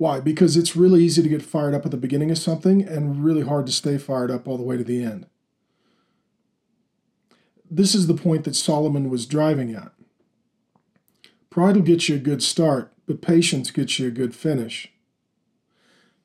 why? 0.02 0.20
Because 0.20 0.58
it's 0.58 0.76
really 0.76 1.04
easy 1.04 1.22
to 1.22 1.30
get 1.30 1.44
fired 1.44 1.76
up 1.76 1.86
at 1.86 1.92
the 1.92 1.96
beginning 1.96 2.32
of 2.32 2.40
something 2.40 2.82
and 2.82 3.24
really 3.24 3.44
hard 3.44 3.68
to 3.68 3.72
stay 3.72 4.00
fired 4.00 4.32
up 4.32 4.48
all 4.48 4.58
the 4.58 4.64
way 4.64 4.76
to 4.76 4.84
the 4.84 5.04
end. 5.04 5.28
This 7.70 7.94
is 7.94 8.08
the 8.08 8.16
point 8.16 8.44
that 8.46 8.56
Solomon 8.56 9.12
was 9.12 9.28
driving 9.28 9.76
at. 9.76 9.92
Pride 11.52 11.76
will 11.76 11.84
get 11.84 12.10
you 12.10 12.16
a 12.16 12.18
good 12.18 12.42
start, 12.42 12.92
but 13.06 13.22
patience 13.22 13.70
gets 13.70 14.00
you 14.00 14.08
a 14.08 14.10
good 14.10 14.34
finish. 14.34 14.91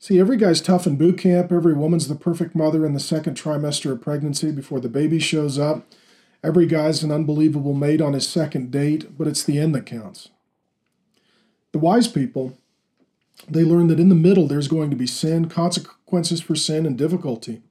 See, 0.07 0.21
every 0.21 0.37
guy's 0.37 0.61
tough 0.61 0.87
in 0.87 0.95
boot 0.95 1.19
camp, 1.19 1.51
every 1.51 1.75
woman's 1.75 2.07
the 2.07 2.15
perfect 2.15 2.55
mother 2.55 2.87
in 2.87 2.93
the 2.93 3.01
second 3.01 3.37
trimester 3.37 3.91
of 3.91 4.01
pregnancy 4.01 4.53
before 4.53 4.79
the 4.79 4.89
baby 4.89 5.19
shows 5.19 5.59
up. 5.59 5.85
Every 6.45 6.65
guy's 6.65 7.03
an 7.03 7.11
unbelievable 7.11 7.75
mate 7.75 8.01
on 8.01 8.13
his 8.13 8.29
second 8.29 8.71
date, 8.71 9.19
but 9.19 9.27
it's 9.27 9.43
the 9.43 9.59
end 9.59 9.75
that 9.75 9.85
counts. 9.85 10.29
The 11.73 11.81
wise 11.81 12.07
people 12.07 12.57
they 13.49 13.65
learn 13.65 13.89
that 13.89 13.99
in 13.99 14.09
the 14.09 14.15
middle 14.15 14.47
there's 14.47 14.69
going 14.69 14.91
to 14.91 14.97
be 14.97 15.09
sin, 15.09 15.49
consequences 15.49 16.41
for 16.41 16.55
sin, 16.55 16.87
and 16.87 16.97
difficulty. 16.97 17.63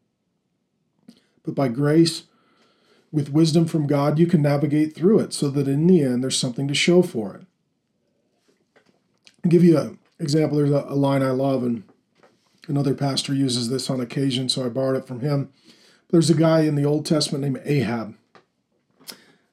But 1.45 1.56
by 1.56 1.69
grace, 1.69 2.24
with 3.13 3.32
wisdom 3.32 3.65
from 3.65 3.88
God, 3.88 4.19
you 4.19 4.28
can 4.28 4.41
navigate 4.41 4.93
through 4.93 5.19
it 5.19 5.34
so 5.34 5.50
that 5.52 5.69
in 5.69 5.88
the 5.88 6.04
end 6.04 6.21
there's 6.21 6.38
something 6.38 6.67
to 6.67 6.74
show 6.74 7.02
for 7.02 7.36
it. 7.36 7.45
I'll 9.45 9.52
give 9.52 9.63
you 9.63 9.78
an 9.78 10.00
example. 10.19 10.58
There's 10.58 10.71
a, 10.71 10.95
line 10.95 11.24
I 11.24 11.32
love, 11.32 11.63
and 11.63 11.84
another 12.67 12.93
pastor 12.93 13.34
uses 13.34 13.69
this 13.69 13.89
on 13.89 13.99
occasion, 13.99 14.49
so 14.49 14.65
I 14.65 14.69
borrowed 14.69 14.97
it 14.97 15.08
from 15.08 15.21
him. 15.21 15.51
There's 16.10 16.30
a 16.30 16.36
guy 16.36 16.62
in 16.62 16.75
the 16.75 16.86
Old 16.86 17.06
Testament 17.06 17.43
named 17.43 17.62
Ahab. 17.65 18.15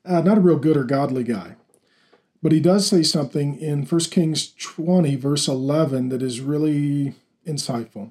Uh, 0.05 0.21
not 0.21 0.39
a 0.39 0.43
real 0.43 0.59
good 0.59 0.77
or 0.77 0.85
godly 0.85 1.25
guy. 1.25 1.57
But 2.43 2.53
he 2.53 2.61
does 2.61 2.87
say 2.87 3.03
something 3.03 3.57
in 3.59 3.87
1 3.87 4.01
Kings 4.11 4.53
20, 4.53 5.15
verse 5.17 5.47
11, 5.47 6.09
that 6.09 6.23
is 6.23 6.41
really 6.41 7.15
insightful. 7.47 8.11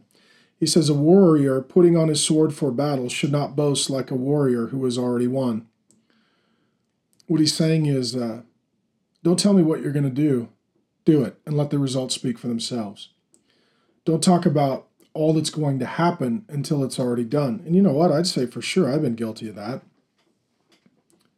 He 0.57 0.65
says, 0.65 0.89
A 0.89 0.93
warrior 0.93 1.61
putting 1.61 1.97
on 1.97 2.07
his 2.07 2.23
sword 2.23 2.53
for 2.53 2.71
battle 2.71 3.09
should 3.09 3.31
not 3.31 3.55
boast 3.55 3.89
like 3.89 4.09
a 4.09 4.15
warrior 4.15 4.67
who 4.67 4.85
has 4.85 4.97
already 4.97 5.27
won. 5.27 5.67
What 7.27 7.39
he's 7.39 7.53
saying 7.53 7.87
is, 7.87 8.15
uh, 8.15 8.43
don't 9.23 9.39
tell 9.39 9.53
me 9.53 9.63
what 9.63 9.81
you're 9.81 9.91
going 9.91 10.03
to 10.03 10.09
do. 10.09 10.49
Do 11.03 11.23
it 11.23 11.37
and 11.45 11.57
let 11.57 11.69
the 11.69 11.79
results 11.79 12.15
speak 12.15 12.37
for 12.37 12.47
themselves. 12.47 13.09
Don't 14.05 14.23
talk 14.23 14.45
about 14.45 14.87
all 15.13 15.33
that's 15.33 15.49
going 15.49 15.79
to 15.79 15.85
happen 15.85 16.45
until 16.47 16.83
it's 16.83 16.99
already 16.99 17.23
done. 17.23 17.61
And 17.65 17.75
you 17.75 17.81
know 17.81 17.93
what? 17.93 18.11
I'd 18.11 18.27
say 18.27 18.45
for 18.45 18.61
sure 18.61 18.91
I've 18.91 19.01
been 19.01 19.15
guilty 19.15 19.49
of 19.49 19.55
that. 19.55 19.81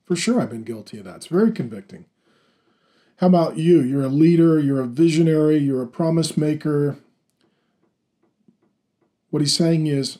For 0.05 0.15
sure 0.15 0.39
I've 0.39 0.49
been 0.49 0.63
guilty 0.63 0.99
of 0.99 1.05
that. 1.05 1.17
It's 1.17 1.27
very 1.27 1.51
convicting. 1.51 2.05
How 3.17 3.27
about 3.27 3.57
you? 3.57 3.81
You're 3.81 4.03
a 4.03 4.09
leader, 4.09 4.59
you're 4.59 4.81
a 4.81 4.87
visionary, 4.87 5.57
you're 5.57 5.81
a 5.81 5.87
promise 5.87 6.35
maker. 6.35 6.97
What 9.29 9.41
he's 9.41 9.55
saying 9.55 9.87
is 9.87 10.19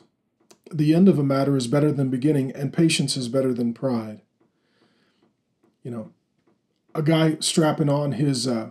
the 0.71 0.95
end 0.95 1.07
of 1.07 1.19
a 1.19 1.23
matter 1.23 1.55
is 1.55 1.67
better 1.67 1.91
than 1.91 2.09
beginning, 2.09 2.51
and 2.51 2.73
patience 2.73 3.15
is 3.15 3.27
better 3.27 3.53
than 3.53 3.73
pride. 3.73 4.21
You 5.83 5.91
know, 5.91 6.11
a 6.95 7.01
guy 7.01 7.37
strapping 7.39 7.89
on 7.89 8.13
his 8.13 8.47
uh, 8.47 8.69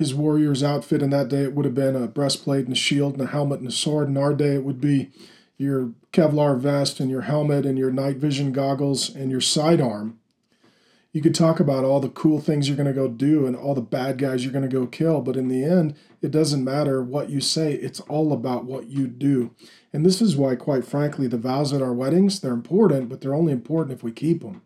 his 0.00 0.12
warrior's 0.12 0.64
outfit 0.64 1.02
in 1.02 1.10
that 1.10 1.28
day, 1.28 1.42
it 1.42 1.54
would 1.54 1.64
have 1.64 1.74
been 1.74 1.94
a 1.94 2.08
breastplate 2.08 2.64
and 2.64 2.72
a 2.72 2.76
shield 2.76 3.12
and 3.12 3.22
a 3.22 3.30
helmet 3.30 3.60
and 3.60 3.68
a 3.68 3.72
sword. 3.72 4.08
In 4.08 4.16
our 4.16 4.34
day, 4.34 4.56
it 4.56 4.64
would 4.64 4.80
be 4.80 5.10
your 5.56 5.92
Kevlar 6.12 6.58
vest 6.58 6.98
and 6.98 7.08
your 7.08 7.20
helmet 7.22 7.64
and 7.64 7.78
your 7.78 7.92
night 7.92 8.16
vision 8.16 8.50
goggles 8.50 9.14
and 9.14 9.30
your 9.30 9.40
sidearm 9.40 10.18
you 11.12 11.20
could 11.20 11.34
talk 11.34 11.58
about 11.58 11.84
all 11.84 11.98
the 11.98 12.08
cool 12.08 12.40
things 12.40 12.68
you're 12.68 12.76
going 12.76 12.86
to 12.86 12.92
go 12.92 13.08
do 13.08 13.46
and 13.46 13.56
all 13.56 13.74
the 13.74 13.80
bad 13.80 14.18
guys 14.18 14.44
you're 14.44 14.52
going 14.52 14.68
to 14.68 14.76
go 14.76 14.86
kill, 14.86 15.20
but 15.20 15.36
in 15.36 15.48
the 15.48 15.64
end, 15.64 15.96
it 16.22 16.30
doesn't 16.30 16.62
matter 16.62 17.02
what 17.02 17.30
you 17.30 17.40
say. 17.40 17.72
It's 17.74 18.00
all 18.00 18.32
about 18.32 18.64
what 18.64 18.86
you 18.86 19.08
do. 19.08 19.52
And 19.92 20.06
this 20.06 20.22
is 20.22 20.36
why, 20.36 20.54
quite 20.54 20.84
frankly, 20.84 21.26
the 21.26 21.36
vows 21.36 21.72
at 21.72 21.82
our 21.82 21.92
weddings, 21.92 22.40
they're 22.40 22.52
important, 22.52 23.08
but 23.08 23.20
they're 23.20 23.34
only 23.34 23.52
important 23.52 23.96
if 23.96 24.04
we 24.04 24.12
keep 24.12 24.42
them. 24.42 24.62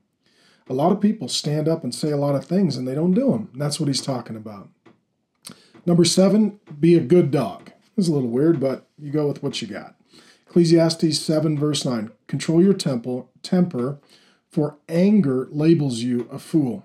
A 0.68 0.74
lot 0.74 0.92
of 0.92 1.00
people 1.00 1.28
stand 1.28 1.66
up 1.66 1.82
and 1.82 1.94
say 1.94 2.10
a 2.10 2.16
lot 2.16 2.34
of 2.34 2.44
things 2.44 2.76
and 2.76 2.86
they 2.86 2.94
don't 2.94 3.14
do 3.14 3.30
them. 3.30 3.50
that's 3.54 3.80
what 3.80 3.88
he's 3.88 4.02
talking 4.02 4.36
about. 4.36 4.68
Number 5.86 6.04
seven, 6.04 6.60
be 6.80 6.94
a 6.94 7.00
good 7.00 7.30
dog. 7.30 7.70
Is 7.96 8.08
a 8.08 8.12
little 8.12 8.30
weird, 8.30 8.58
but 8.58 8.88
you 8.98 9.12
go 9.12 9.28
with 9.28 9.42
what 9.42 9.62
you 9.62 9.68
got. 9.68 9.94
Ecclesiastes 10.48 11.18
7, 11.18 11.58
verse 11.58 11.84
9 11.84 12.10
Control 12.26 12.62
your 12.62 12.74
temple, 12.74 13.30
temper 13.42 13.98
for 14.48 14.76
anger 14.88 15.48
labels 15.50 16.00
you 16.00 16.28
a 16.30 16.38
fool. 16.38 16.84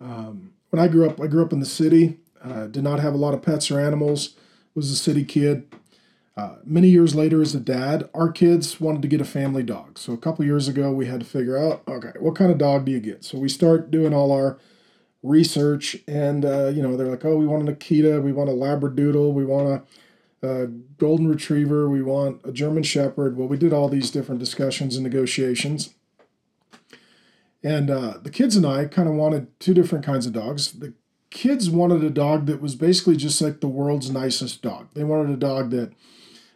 Um, 0.00 0.52
when 0.70 0.80
I 0.80 0.88
grew 0.88 1.08
up, 1.08 1.20
I 1.20 1.26
grew 1.26 1.42
up 1.42 1.52
in 1.52 1.60
the 1.60 1.66
city, 1.66 2.18
uh, 2.42 2.66
did 2.66 2.82
not 2.82 3.00
have 3.00 3.14
a 3.14 3.18
lot 3.18 3.34
of 3.34 3.42
pets 3.42 3.70
or 3.70 3.78
animals, 3.80 4.34
was 4.74 4.90
a 4.90 4.96
city 4.96 5.24
kid. 5.24 5.66
Uh, 6.36 6.56
many 6.64 6.88
years 6.88 7.14
later, 7.14 7.42
as 7.42 7.54
a 7.54 7.60
dad, 7.60 8.08
our 8.14 8.30
kids 8.30 8.80
wanted 8.80 9.02
to 9.02 9.08
get 9.08 9.20
a 9.20 9.26
family 9.26 9.62
dog. 9.62 9.98
So 9.98 10.12
a 10.12 10.18
couple 10.18 10.44
years 10.44 10.68
ago, 10.68 10.90
we 10.90 11.06
had 11.06 11.20
to 11.20 11.26
figure 11.26 11.58
out, 11.58 11.82
okay, 11.86 12.12
what 12.18 12.36
kind 12.36 12.50
of 12.50 12.56
dog 12.56 12.86
do 12.86 12.92
you 12.92 13.00
get? 13.00 13.24
So 13.24 13.36
we 13.36 13.48
start 13.48 13.90
doing 13.90 14.14
all 14.14 14.32
our 14.32 14.58
research, 15.22 15.96
and 16.06 16.44
uh, 16.44 16.68
you 16.68 16.82
know, 16.82 16.96
they're 16.96 17.10
like, 17.10 17.24
oh, 17.24 17.36
we 17.36 17.46
want 17.46 17.68
an 17.68 17.74
Akita, 17.74 18.22
we 18.22 18.32
want 18.32 18.50
a 18.50 18.52
Labradoodle, 18.52 19.32
we 19.32 19.44
want 19.44 19.84
a, 20.42 20.48
a 20.48 20.66
Golden 20.66 21.28
Retriever, 21.28 21.88
we 21.88 22.02
want 22.02 22.40
a 22.44 22.52
German 22.52 22.82
Shepherd. 22.82 23.36
Well, 23.36 23.48
we 23.48 23.58
did 23.58 23.72
all 23.72 23.88
these 23.88 24.10
different 24.10 24.38
discussions 24.38 24.96
and 24.96 25.04
negotiations. 25.04 25.94
And 27.62 27.90
uh, 27.90 28.14
the 28.22 28.30
kids 28.30 28.56
and 28.56 28.64
I 28.64 28.86
kind 28.86 29.08
of 29.08 29.14
wanted 29.14 29.58
two 29.60 29.74
different 29.74 30.04
kinds 30.04 30.26
of 30.26 30.32
dogs. 30.32 30.72
The 30.72 30.94
kids 31.28 31.68
wanted 31.68 32.02
a 32.02 32.10
dog 32.10 32.46
that 32.46 32.62
was 32.62 32.74
basically 32.74 33.16
just 33.16 33.40
like 33.40 33.60
the 33.60 33.68
world's 33.68 34.10
nicest 34.10 34.62
dog. 34.62 34.88
They 34.94 35.04
wanted 35.04 35.30
a 35.30 35.36
dog 35.36 35.70
that 35.70 35.92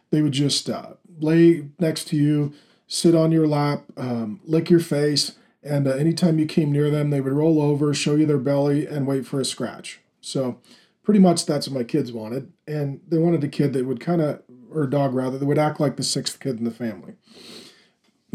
they 0.09 0.21
would 0.21 0.31
just 0.31 0.69
uh, 0.69 0.93
lay 1.19 1.69
next 1.79 2.07
to 2.09 2.17
you, 2.17 2.53
sit 2.87 3.15
on 3.15 3.31
your 3.31 3.47
lap, 3.47 3.83
um, 3.97 4.39
lick 4.45 4.69
your 4.69 4.79
face, 4.79 5.33
and 5.65 5.87
uh, 5.87 5.91
anytime 5.91 6.39
you 6.39 6.45
came 6.45 6.71
near 6.71 6.89
them, 6.89 7.09
they 7.09 7.19
would 7.19 7.33
roll 7.33 7.61
over, 7.61 7.93
show 7.93 8.15
you 8.15 8.25
their 8.25 8.37
belly, 8.37 8.85
and 8.85 9.05
wait 9.05 9.25
for 9.25 9.41
a 9.41 9.45
scratch. 9.45 9.99
So, 10.21 10.59
pretty 11.03 11.19
much 11.19 11.45
that's 11.45 11.67
what 11.67 11.77
my 11.77 11.83
kids 11.83 12.13
wanted. 12.13 12.53
And 12.65 13.01
they 13.07 13.17
wanted 13.17 13.43
a 13.43 13.49
kid 13.49 13.73
that 13.73 13.85
would 13.85 13.99
kind 13.99 14.21
of, 14.21 14.41
or 14.71 14.83
a 14.83 14.89
dog 14.89 15.13
rather, 15.13 15.37
that 15.37 15.45
would 15.45 15.59
act 15.59 15.79
like 15.79 15.97
the 15.97 16.03
sixth 16.03 16.39
kid 16.39 16.57
in 16.57 16.63
the 16.63 16.71
family 16.71 17.15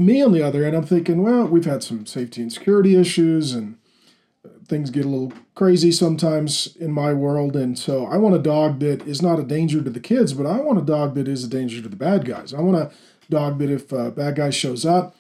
me 0.00 0.22
on 0.22 0.32
the 0.32 0.42
other 0.42 0.64
end, 0.64 0.74
I'm 0.74 0.84
thinking, 0.84 1.22
well, 1.22 1.46
we've 1.46 1.64
had 1.64 1.82
some 1.82 2.06
safety 2.06 2.42
and 2.42 2.52
security 2.52 2.96
issues, 2.96 3.52
and 3.52 3.76
things 4.66 4.90
get 4.90 5.04
a 5.04 5.08
little 5.08 5.32
crazy 5.54 5.92
sometimes 5.92 6.74
in 6.76 6.92
my 6.92 7.12
world. 7.12 7.56
And 7.56 7.78
so 7.78 8.06
I 8.06 8.16
want 8.16 8.34
a 8.34 8.38
dog 8.38 8.80
that 8.80 9.06
is 9.06 9.20
not 9.20 9.38
a 9.38 9.44
danger 9.44 9.82
to 9.82 9.90
the 9.90 10.00
kids, 10.00 10.32
but 10.32 10.46
I 10.46 10.60
want 10.60 10.78
a 10.78 10.82
dog 10.82 11.14
that 11.16 11.28
is 11.28 11.44
a 11.44 11.48
danger 11.48 11.82
to 11.82 11.88
the 11.88 11.96
bad 11.96 12.24
guys. 12.24 12.54
I 12.54 12.60
want 12.60 12.76
a 12.76 12.90
dog 13.28 13.58
that 13.58 13.70
if 13.70 13.92
a 13.92 14.10
bad 14.10 14.36
guy 14.36 14.50
shows 14.50 14.86
up, 14.86 15.14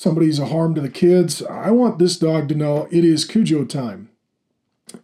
somebody's 0.00 0.38
a 0.38 0.46
harm 0.46 0.74
to 0.74 0.80
the 0.80 0.88
kids, 0.88 1.42
I 1.42 1.70
want 1.72 1.98
this 1.98 2.16
dog 2.16 2.48
to 2.48 2.54
know 2.54 2.88
it 2.90 3.04
is 3.04 3.26
Cujo 3.26 3.66
time. 3.66 4.08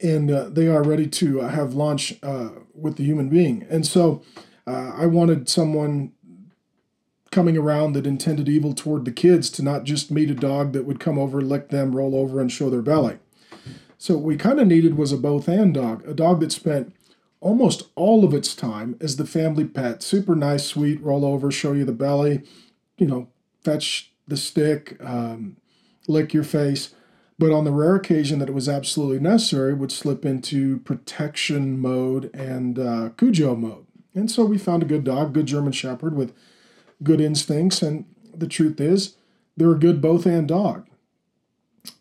And 0.01 0.31
uh, 0.31 0.49
they 0.49 0.69
are 0.69 0.83
ready 0.83 1.07
to 1.07 1.43
uh, 1.43 1.49
have 1.49 1.75
lunch 1.75 2.15
uh, 2.23 2.49
with 2.75 2.97
the 2.97 3.05
human 3.05 3.29
being. 3.29 3.67
And 3.69 3.87
so 3.87 4.23
uh, 4.67 4.93
I 4.97 5.05
wanted 5.05 5.51
someone 5.51 6.13
coming 7.31 7.59
around 7.59 7.93
that 7.93 8.07
intended 8.07 8.49
evil 8.49 8.73
toward 8.73 9.05
the 9.05 9.13
kids 9.13 9.51
to 9.51 9.63
not 9.63 9.85
just 9.85 10.11
meet 10.11 10.31
a 10.31 10.35
dog 10.35 10.73
that 10.73 10.87
would 10.87 10.99
come 10.99 11.19
over, 11.19 11.43
lick 11.43 11.69
them, 11.69 11.95
roll 11.95 12.17
over, 12.17 12.41
and 12.41 12.51
show 12.51 12.71
their 12.71 12.81
belly. 12.81 13.19
So 13.99 14.15
what 14.15 14.25
we 14.25 14.37
kind 14.39 14.59
of 14.59 14.67
needed 14.67 14.97
was 14.97 15.13
a 15.13 15.19
both 15.19 15.47
and 15.47 15.75
dog, 15.75 16.09
a 16.09 16.15
dog 16.15 16.41
that 16.41 16.53
spent 16.53 16.95
almost 17.41 17.91
all 17.97 18.25
of 18.25 18.33
its 18.33 18.55
time 18.55 18.97
as 19.03 19.17
the 19.17 19.27
family 19.27 19.67
pet, 19.67 20.03
super 20.03 20.35
nice, 20.35 20.65
sweet, 20.65 21.03
roll 21.03 21.27
over, 21.27 21.51
show 21.51 21.75
you 21.75 21.85
the 21.85 21.93
belly, 21.93 22.45
you 22.97 23.07
know, 23.07 23.29
fetch 23.63 24.11
the 24.27 24.37
stick, 24.37 24.97
um, 25.01 25.57
lick 26.09 26.35
your 26.35 26.45
face. 26.45 26.95
But 27.39 27.53
on 27.53 27.65
the 27.65 27.73
rare 27.73 27.95
occasion 27.95 28.39
that 28.39 28.49
it 28.49 28.55
was 28.55 28.69
absolutely 28.69 29.21
necessary, 29.21 29.75
would 29.75 29.93
slip 29.93 30.25
into 30.25 30.79
protection 30.79 31.79
mode 31.79 32.35
and 32.35 32.79
uh, 32.79 33.11
Cujo 33.17 33.55
mode. 33.55 33.87
And 34.15 34.31
so 34.31 34.47
we 34.47 34.57
found 34.57 34.83
a 34.83 34.87
good 34.87 35.05
dog, 35.05 35.35
good 35.35 35.45
German 35.47 35.73
Shepherd 35.73 36.17
with 36.17 36.35
good 37.03 37.21
instincts, 37.21 37.83
and 37.83 38.07
the 38.35 38.47
truth 38.47 38.81
is, 38.81 39.17
they're 39.57 39.73
a 39.73 39.79
good 39.79 40.01
both 40.01 40.25
and 40.25 40.49
dog. 40.49 40.89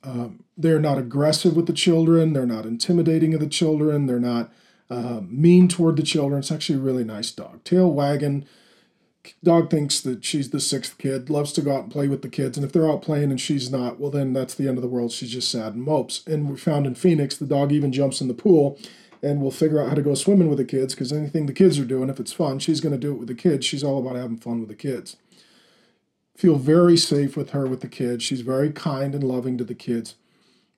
Um, 0.03 0.43
they're 0.57 0.79
not 0.79 0.97
aggressive 0.97 1.55
with 1.55 1.67
the 1.67 1.73
children, 1.73 2.31
they're 2.31 2.45
not 2.45 2.65
intimidating 2.65 3.33
of 3.33 3.41
the 3.41 3.47
children, 3.47 4.05
they're 4.05 4.19
not 4.19 4.53
uh, 4.89 5.19
mean 5.27 5.67
toward 5.67 5.97
the 5.97 6.03
children. 6.03 6.39
It's 6.39 6.51
actually 6.51 6.79
a 6.79 6.81
really 6.81 7.03
nice 7.03 7.31
dog. 7.31 7.63
Tail 7.65 7.91
wagging, 7.91 8.45
dog 9.43 9.69
thinks 9.69 10.01
that 10.01 10.23
she's 10.23 10.49
the 10.49 10.59
sixth 10.59 10.97
kid, 10.97 11.29
loves 11.29 11.51
to 11.53 11.61
go 11.61 11.75
out 11.75 11.83
and 11.83 11.91
play 11.91 12.07
with 12.07 12.21
the 12.21 12.29
kids, 12.29 12.57
and 12.57 12.65
if 12.65 12.71
they're 12.71 12.89
out 12.89 13.01
playing 13.01 13.31
and 13.31 13.39
she's 13.39 13.71
not, 13.71 13.99
well, 13.99 14.11
then 14.11 14.33
that's 14.33 14.55
the 14.55 14.67
end 14.67 14.77
of 14.77 14.81
the 14.81 14.87
world. 14.87 15.11
She's 15.11 15.31
just 15.31 15.49
sad 15.51 15.73
and 15.73 15.83
mopes. 15.83 16.23
And 16.27 16.49
we 16.49 16.57
found 16.57 16.85
in 16.85 16.95
Phoenix, 16.95 17.37
the 17.37 17.45
dog 17.45 17.71
even 17.71 17.91
jumps 17.91 18.21
in 18.21 18.27
the 18.27 18.33
pool 18.33 18.77
and 19.21 19.41
will 19.41 19.51
figure 19.51 19.81
out 19.81 19.89
how 19.89 19.95
to 19.95 20.01
go 20.01 20.13
swimming 20.13 20.49
with 20.49 20.57
the 20.57 20.65
kids 20.65 20.93
because 20.93 21.11
anything 21.11 21.45
the 21.45 21.53
kids 21.53 21.79
are 21.79 21.85
doing, 21.85 22.09
if 22.09 22.19
it's 22.19 22.33
fun, 22.33 22.59
she's 22.59 22.81
going 22.81 22.93
to 22.93 22.99
do 22.99 23.11
it 23.11 23.17
with 23.17 23.27
the 23.27 23.35
kids. 23.35 23.65
She's 23.65 23.83
all 23.83 23.99
about 23.99 24.15
having 24.15 24.37
fun 24.37 24.59
with 24.59 24.69
the 24.69 24.75
kids. 24.75 25.17
Feel 26.35 26.57
very 26.57 26.97
safe 26.97 27.35
with 27.35 27.51
her 27.51 27.65
with 27.65 27.81
the 27.81 27.87
kids. 27.87 28.23
She's 28.23 28.41
very 28.41 28.71
kind 28.71 29.15
and 29.15 29.23
loving 29.23 29.57
to 29.57 29.63
the 29.63 29.73
kids. 29.73 30.15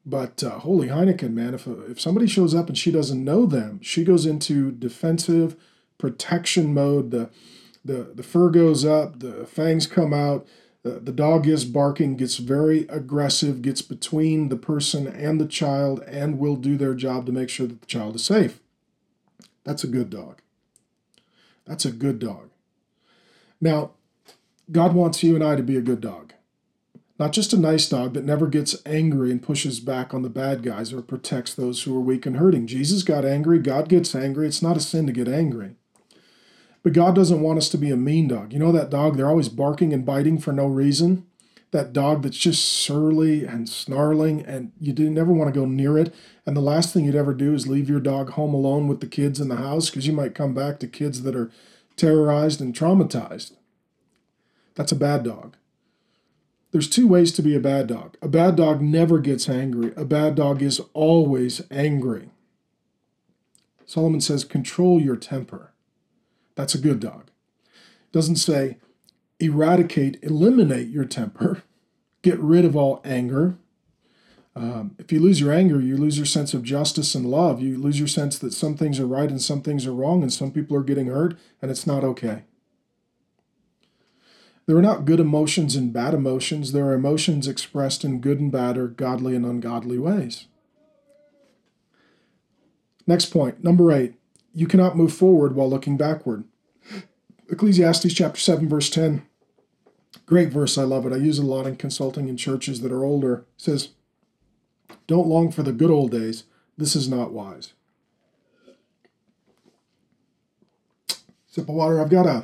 But 0.05 0.41
uh, 0.41 0.60
holy 0.60 0.88
Heineken, 0.88 1.33
man, 1.33 1.53
if, 1.53 1.67
if 1.67 1.99
somebody 1.99 2.27
shows 2.27 2.55
up 2.55 2.69
and 2.69 2.77
she 2.77 2.91
doesn't 2.91 3.21
know 3.21 3.45
them, 3.45 3.81
she 3.81 4.05
goes 4.05 4.25
into 4.25 4.71
defensive 4.71 5.57
protection 5.97 6.73
mode. 6.73 7.12
The, 7.12 7.29
the, 7.88 8.12
the 8.13 8.23
fur 8.23 8.50
goes 8.50 8.86
up, 8.86 9.19
the 9.19 9.45
fangs 9.45 9.88
come 9.88 10.13
out, 10.13 10.45
the, 10.84 11.00
the 11.00 11.12
dog 11.12 11.47
is 11.47 11.65
barking, 11.65 12.15
gets 12.15 12.38
very 12.38 12.82
aggressive, 12.88 13.62
gets 13.62 13.82
between 13.82 14.50
the 14.50 14.56
person 14.56 15.08
and 15.08 15.39
the 15.39 15.47
child, 15.47 16.02
and 16.08 16.39
will 16.39 16.56
do 16.56 16.78
their 16.78 16.93
job 16.93 17.26
to 17.26 17.32
make 17.32 17.50
sure 17.50 17.67
that 17.67 17.82
the 17.82 17.88
child 17.88 18.15
is 18.15 18.23
safe. 18.23 18.60
That's 19.63 19.84
a 19.84 19.88
good 19.88 20.10
dog. 20.10 20.41
That's 21.65 21.86
a 21.86 21.91
good 21.91 22.19
dog. 22.19 22.50
Now, 23.60 23.91
God 24.71 24.93
wants 24.93 25.23
you 25.23 25.36
and 25.36 25.43
I 25.43 25.56
to 25.56 25.63
be 25.63 25.78
a 25.78 25.82
good 25.82 26.02
dog. 26.02 26.34
Not 27.19 27.34
just 27.34 27.52
a 27.52 27.58
nice 27.58 27.89
dog 27.89 28.13
that 28.13 28.23
never 28.23 28.47
gets 28.47 28.76
angry 28.86 29.32
and 29.32 29.41
pushes 29.41 29.80
back 29.80 30.13
on 30.13 30.21
the 30.21 30.30
bad 30.30 30.62
guys 30.62 30.93
or 30.93 31.02
protects 31.02 31.54
those 31.54 31.84
who 31.84 31.95
are 31.97 32.02
weak 32.02 32.26
and 32.26 32.38
hurting. 32.38 32.67
Jesus 32.67 33.02
got 33.02 33.26
angry. 33.26 33.58
God 33.60 33.89
gets 33.89 34.13
angry. 34.13 34.47
It's 34.47 34.62
not 34.62 34.78
a 34.78 34.82
sin 34.82 35.08
to 35.08 35.12
get 35.12 35.28
angry. 35.28 35.76
But 36.88 36.93
God 36.93 37.15
doesn't 37.15 37.41
want 37.41 37.58
us 37.58 37.67
to 37.71 37.78
be 37.78 37.91
a 37.91 37.97
mean 37.97 38.30
dog. 38.30 38.54
You 38.54 38.60
know 38.60 38.71
that 38.71 38.89
dog, 38.89 39.17
they're 39.17 39.28
always 39.28 39.50
barking 39.50 39.91
and 39.91 40.06
biting 40.06 40.38
for 40.38 40.54
no 40.54 40.67
reason? 40.67 41.26
That 41.71 41.91
dog 41.91 42.23
that's 42.23 42.38
just 42.38 42.63
surly 42.65 43.43
and 43.43 43.67
snarling, 43.67 44.45
and 44.45 44.71
you 44.80 44.93
never 44.93 45.34
want 45.34 45.54
to 45.54 45.60
go 45.60 45.65
near 45.65 45.97
it. 45.97 46.15
And 46.45 46.56
the 46.56 46.62
last 46.62 46.93
thing 46.93 47.04
you'd 47.04 47.13
ever 47.13 47.34
do 47.34 47.54
is 47.54 47.67
leave 47.67 47.89
your 47.89 48.00
dog 48.00 48.30
home 48.30 48.54
alone 48.54 48.88
with 48.88 49.02
the 49.02 49.06
kids 49.06 49.41
in 49.41 49.50
the 49.50 49.58
house 49.58 49.89
because 49.89 50.08
you 50.08 50.13
might 50.13 50.34
come 50.34 50.54
back 50.54 50.80
to 50.80 50.88
kids 50.88 51.23
that 51.23 51.36
are 51.36 51.52
terrorized 51.97 52.62
and 52.62 52.73
traumatized. 52.73 53.52
That's 54.76 54.93
a 54.93 54.95
bad 54.95 55.26
dog. 55.26 55.58
There's 56.71 56.89
two 56.89 57.06
ways 57.06 57.34
to 57.34 57.41
be 57.41 57.54
a 57.54 57.60
bad 57.60 57.88
dog. 57.88 58.15
A 58.21 58.30
bad 58.30 58.56
dog 58.56 58.82
never 58.82 59.19
gets 59.19 59.50
angry, 59.50 59.91
a 59.97 60.06
bad 60.06 60.36
dog 60.36 60.62
is 60.62 60.80
always 60.93 61.62
angry. 61.69 62.30
Solomon 63.86 64.21
says, 64.21 64.45
control 64.45 65.02
your 65.02 65.17
temper. 65.17 65.73
That's 66.57 66.73
a 66.73 66.79
good 66.79 66.99
dog. 66.99 67.29
It 67.67 68.11
doesn't 68.11 68.37
say 68.37 68.77
eradicate, 69.39 70.17
eliminate 70.23 70.87
your 70.89 71.05
temper, 71.05 71.61
get 72.23 72.39
rid 72.39 72.65
of 72.65 72.75
all 72.75 72.99
anger. 73.05 73.57
Um, 74.55 74.95
if 74.97 75.11
you 75.11 75.19
lose 75.19 75.39
your 75.39 75.53
anger, 75.53 75.79
you 75.79 75.95
lose 75.95 76.17
your 76.17 76.25
sense 76.25 76.55
of 76.55 76.63
justice 76.63 77.13
and 77.13 77.27
love. 77.27 77.61
You 77.61 77.77
lose 77.77 77.99
your 77.99 78.07
sense 78.07 78.39
that 78.39 78.53
some 78.53 78.75
things 78.75 78.99
are 78.99 79.05
right 79.05 79.29
and 79.29 79.39
some 79.39 79.61
things 79.61 79.85
are 79.85 79.93
wrong, 79.93 80.23
and 80.23 80.33
some 80.33 80.51
people 80.51 80.75
are 80.75 80.83
getting 80.83 81.05
hurt, 81.05 81.37
and 81.61 81.69
it's 81.69 81.85
not 81.85 82.03
okay. 82.03 82.43
There 84.65 84.75
are 84.75 84.81
not 84.81 85.05
good 85.05 85.19
emotions 85.19 85.75
and 85.75 85.93
bad 85.93 86.15
emotions. 86.15 86.71
There 86.71 86.87
are 86.87 86.95
emotions 86.95 87.47
expressed 87.47 88.03
in 88.03 88.19
good 88.19 88.39
and 88.39 88.51
bad 88.51 88.79
or 88.79 88.87
godly 88.87 89.35
and 89.35 89.45
ungodly 89.45 89.99
ways. 89.99 90.47
Next 93.05 93.27
point, 93.27 93.63
number 93.63 93.91
eight, 93.91 94.15
you 94.53 94.67
cannot 94.67 94.97
move 94.97 95.13
forward 95.13 95.55
while 95.55 95.69
looking 95.69 95.97
backward. 95.97 96.43
Ecclesiastes 97.49 98.13
chapter 98.13 98.39
7, 98.39 98.67
verse 98.67 98.89
10. 98.89 99.25
Great 100.25 100.49
verse, 100.49 100.77
I 100.77 100.83
love 100.83 101.05
it. 101.05 101.13
I 101.13 101.17
use 101.17 101.39
it 101.39 101.43
a 101.43 101.45
lot 101.45 101.67
in 101.67 101.77
consulting 101.77 102.27
in 102.27 102.36
churches 102.36 102.81
that 102.81 102.91
are 102.91 103.05
older. 103.05 103.45
It 103.55 103.62
says, 103.62 103.89
Don't 105.07 105.27
long 105.27 105.51
for 105.51 105.63
the 105.63 105.71
good 105.71 105.91
old 105.91 106.12
days. 106.12 106.43
This 106.77 106.95
is 106.95 107.07
not 107.07 107.31
wise. 107.31 107.73
Sip 111.47 111.69
of 111.69 111.75
water. 111.75 112.01
I've 112.01 112.10
got 112.10 112.25
a 112.25 112.43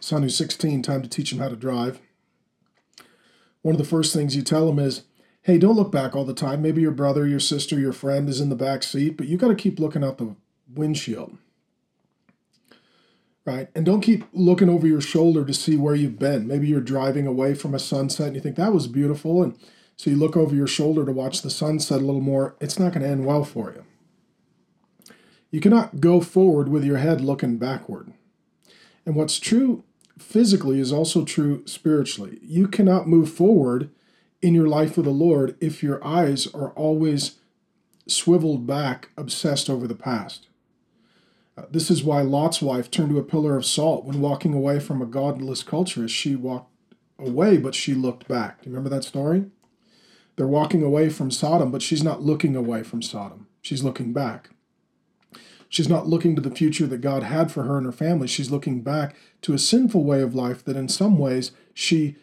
son 0.00 0.22
who's 0.22 0.36
16, 0.36 0.82
time 0.82 1.02
to 1.02 1.08
teach 1.08 1.32
him 1.32 1.38
how 1.38 1.48
to 1.48 1.56
drive. 1.56 2.00
One 3.62 3.74
of 3.74 3.78
the 3.78 3.84
first 3.84 4.12
things 4.12 4.34
you 4.34 4.42
tell 4.42 4.68
him 4.68 4.80
is, 4.80 5.02
hey, 5.42 5.56
don't 5.56 5.76
look 5.76 5.92
back 5.92 6.16
all 6.16 6.24
the 6.24 6.34
time. 6.34 6.60
Maybe 6.60 6.82
your 6.82 6.90
brother, 6.90 7.26
your 7.26 7.40
sister, 7.40 7.78
your 7.78 7.92
friend 7.92 8.28
is 8.28 8.40
in 8.40 8.48
the 8.48 8.56
back 8.56 8.82
seat, 8.82 9.16
but 9.16 9.28
you 9.28 9.36
got 9.36 9.48
to 9.48 9.54
keep 9.54 9.78
looking 9.78 10.02
out 10.02 10.18
the 10.18 10.34
windshield. 10.74 11.36
Right? 13.44 13.68
And 13.74 13.84
don't 13.84 14.02
keep 14.02 14.24
looking 14.32 14.68
over 14.68 14.86
your 14.86 15.00
shoulder 15.00 15.44
to 15.44 15.52
see 15.52 15.76
where 15.76 15.96
you've 15.96 16.18
been. 16.18 16.46
Maybe 16.46 16.68
you're 16.68 16.80
driving 16.80 17.26
away 17.26 17.54
from 17.54 17.74
a 17.74 17.80
sunset 17.80 18.28
and 18.28 18.36
you 18.36 18.42
think 18.42 18.56
that 18.56 18.72
was 18.72 18.86
beautiful. 18.86 19.42
And 19.42 19.58
so 19.96 20.10
you 20.10 20.16
look 20.16 20.36
over 20.36 20.54
your 20.54 20.68
shoulder 20.68 21.04
to 21.04 21.12
watch 21.12 21.42
the 21.42 21.50
sunset 21.50 22.00
a 22.00 22.04
little 22.04 22.20
more. 22.20 22.54
It's 22.60 22.78
not 22.78 22.92
going 22.92 23.02
to 23.02 23.08
end 23.08 23.26
well 23.26 23.44
for 23.44 23.72
you. 23.72 23.84
You 25.50 25.60
cannot 25.60 26.00
go 26.00 26.20
forward 26.20 26.68
with 26.68 26.84
your 26.84 26.98
head 26.98 27.20
looking 27.20 27.58
backward. 27.58 28.12
And 29.04 29.16
what's 29.16 29.38
true 29.38 29.84
physically 30.18 30.78
is 30.78 30.92
also 30.92 31.24
true 31.24 31.66
spiritually. 31.66 32.38
You 32.42 32.68
cannot 32.68 33.08
move 33.08 33.30
forward 33.30 33.90
in 34.40 34.54
your 34.54 34.68
life 34.68 34.96
with 34.96 35.06
the 35.06 35.12
Lord 35.12 35.56
if 35.60 35.82
your 35.82 36.04
eyes 36.04 36.46
are 36.54 36.70
always 36.70 37.38
swiveled 38.08 38.66
back, 38.66 39.10
obsessed 39.16 39.68
over 39.68 39.86
the 39.86 39.94
past. 39.94 40.48
This 41.70 41.90
is 41.90 42.02
why 42.02 42.22
Lot's 42.22 42.62
wife 42.62 42.90
turned 42.90 43.10
to 43.10 43.18
a 43.18 43.24
pillar 43.24 43.56
of 43.56 43.66
salt 43.66 44.04
when 44.04 44.20
walking 44.20 44.54
away 44.54 44.80
from 44.80 45.02
a 45.02 45.06
godless 45.06 45.62
culture 45.62 46.04
as 46.04 46.10
she 46.10 46.34
walked 46.34 46.70
away, 47.18 47.58
but 47.58 47.74
she 47.74 47.94
looked 47.94 48.26
back. 48.26 48.62
Do 48.62 48.70
you 48.70 48.74
remember 48.74 48.94
that 48.94 49.04
story? 49.04 49.46
They're 50.36 50.46
walking 50.46 50.82
away 50.82 51.10
from 51.10 51.30
Sodom, 51.30 51.70
but 51.70 51.82
she's 51.82 52.02
not 52.02 52.22
looking 52.22 52.56
away 52.56 52.82
from 52.82 53.02
Sodom. 53.02 53.48
She's 53.60 53.84
looking 53.84 54.12
back. 54.12 54.50
She's 55.68 55.88
not 55.88 56.06
looking 56.06 56.34
to 56.36 56.42
the 56.42 56.50
future 56.50 56.86
that 56.86 57.00
God 57.00 57.22
had 57.22 57.50
for 57.50 57.64
her 57.64 57.76
and 57.76 57.86
her 57.86 57.92
family. 57.92 58.26
She's 58.26 58.50
looking 58.50 58.82
back 58.82 59.14
to 59.42 59.54
a 59.54 59.58
sinful 59.58 60.04
way 60.04 60.20
of 60.20 60.34
life 60.34 60.64
that 60.64 60.76
in 60.76 60.88
some 60.88 61.18
ways 61.18 61.52
she 61.74 62.16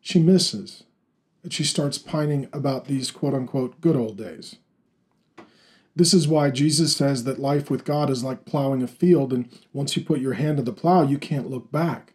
she 0.00 0.18
misses. 0.18 0.84
And 1.42 1.52
she 1.52 1.64
starts 1.64 1.96
pining 1.96 2.48
about 2.52 2.86
these 2.86 3.10
quote 3.10 3.32
unquote 3.32 3.80
good 3.80 3.96
old 3.96 4.18
days. 4.18 4.56
This 5.96 6.14
is 6.14 6.28
why 6.28 6.50
Jesus 6.50 6.96
says 6.96 7.24
that 7.24 7.40
life 7.40 7.70
with 7.70 7.84
God 7.84 8.10
is 8.10 8.22
like 8.22 8.44
plowing 8.44 8.82
a 8.82 8.86
field, 8.86 9.32
and 9.32 9.48
once 9.72 9.96
you 9.96 10.04
put 10.04 10.20
your 10.20 10.34
hand 10.34 10.58
to 10.58 10.62
the 10.62 10.72
plow, 10.72 11.02
you 11.02 11.18
can't 11.18 11.50
look 11.50 11.70
back. 11.72 12.14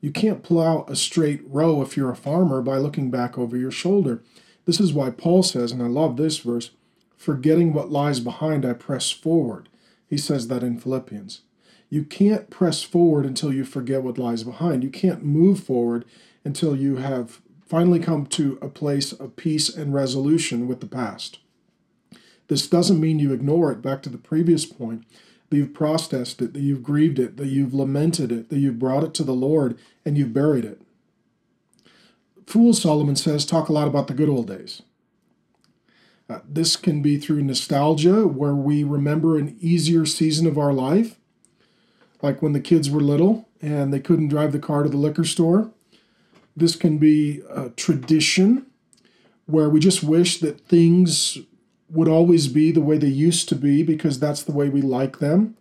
You 0.00 0.10
can't 0.12 0.42
plow 0.42 0.84
a 0.86 0.94
straight 0.94 1.40
row 1.46 1.82
if 1.82 1.96
you're 1.96 2.10
a 2.10 2.16
farmer 2.16 2.62
by 2.62 2.76
looking 2.78 3.10
back 3.10 3.36
over 3.36 3.56
your 3.56 3.70
shoulder. 3.70 4.22
This 4.64 4.78
is 4.78 4.92
why 4.92 5.10
Paul 5.10 5.42
says, 5.42 5.72
and 5.72 5.82
I 5.82 5.86
love 5.86 6.16
this 6.16 6.38
verse 6.38 6.70
Forgetting 7.18 7.72
what 7.72 7.90
lies 7.90 8.20
behind, 8.20 8.64
I 8.64 8.74
press 8.74 9.10
forward. 9.10 9.68
He 10.06 10.16
says 10.16 10.46
that 10.48 10.62
in 10.62 10.78
Philippians. 10.78 11.40
You 11.90 12.04
can't 12.04 12.48
press 12.48 12.82
forward 12.84 13.26
until 13.26 13.52
you 13.52 13.64
forget 13.64 14.04
what 14.04 14.18
lies 14.18 14.44
behind. 14.44 14.84
You 14.84 14.90
can't 14.90 15.24
move 15.24 15.58
forward 15.58 16.04
until 16.44 16.76
you 16.76 16.96
have 16.96 17.40
finally 17.66 17.98
come 17.98 18.24
to 18.26 18.56
a 18.62 18.68
place 18.68 19.12
of 19.12 19.34
peace 19.34 19.68
and 19.68 19.92
resolution 19.92 20.68
with 20.68 20.78
the 20.78 20.86
past. 20.86 21.40
This 22.48 22.66
doesn't 22.66 23.00
mean 23.00 23.18
you 23.18 23.32
ignore 23.32 23.70
it, 23.70 23.80
back 23.82 24.02
to 24.02 24.10
the 24.10 24.18
previous 24.18 24.66
point, 24.66 25.04
that 25.50 25.56
you've 25.56 25.74
processed 25.74 26.42
it, 26.42 26.52
that 26.54 26.60
you've 26.60 26.82
grieved 26.82 27.18
it, 27.18 27.36
that 27.36 27.48
you've 27.48 27.74
lamented 27.74 28.32
it, 28.32 28.48
that 28.48 28.58
you've 28.58 28.78
brought 28.78 29.04
it 29.04 29.14
to 29.14 29.24
the 29.24 29.32
Lord, 29.32 29.78
and 30.04 30.18
you've 30.18 30.34
buried 30.34 30.64
it. 30.64 30.82
Fools, 32.46 32.82
Solomon 32.82 33.16
says, 33.16 33.44
talk 33.44 33.68
a 33.68 33.72
lot 33.72 33.88
about 33.88 34.06
the 34.08 34.14
good 34.14 34.28
old 34.28 34.48
days. 34.48 34.82
Uh, 36.30 36.40
this 36.46 36.76
can 36.76 37.00
be 37.00 37.18
through 37.18 37.42
nostalgia, 37.42 38.26
where 38.26 38.54
we 38.54 38.84
remember 38.84 39.38
an 39.38 39.56
easier 39.60 40.04
season 40.04 40.46
of 40.46 40.58
our 40.58 40.72
life, 40.72 41.16
like 42.20 42.42
when 42.42 42.52
the 42.52 42.60
kids 42.60 42.90
were 42.90 43.00
little 43.00 43.48
and 43.60 43.92
they 43.92 44.00
couldn't 44.00 44.28
drive 44.28 44.52
the 44.52 44.58
car 44.58 44.82
to 44.82 44.88
the 44.88 44.96
liquor 44.96 45.24
store. 45.24 45.70
This 46.56 46.76
can 46.76 46.98
be 46.98 47.42
a 47.50 47.70
tradition, 47.70 48.66
where 49.46 49.70
we 49.70 49.80
just 49.80 50.02
wish 50.02 50.40
that 50.40 50.60
things 50.60 51.38
would 51.90 52.08
always 52.08 52.48
be 52.48 52.70
the 52.70 52.80
way 52.80 52.98
they 52.98 53.08
used 53.08 53.48
to 53.48 53.54
be 53.54 53.82
because 53.82 54.18
that's 54.18 54.42
the 54.42 54.52
way 54.52 54.68
we 54.68 54.82
like 54.82 55.18
them. 55.18 55.56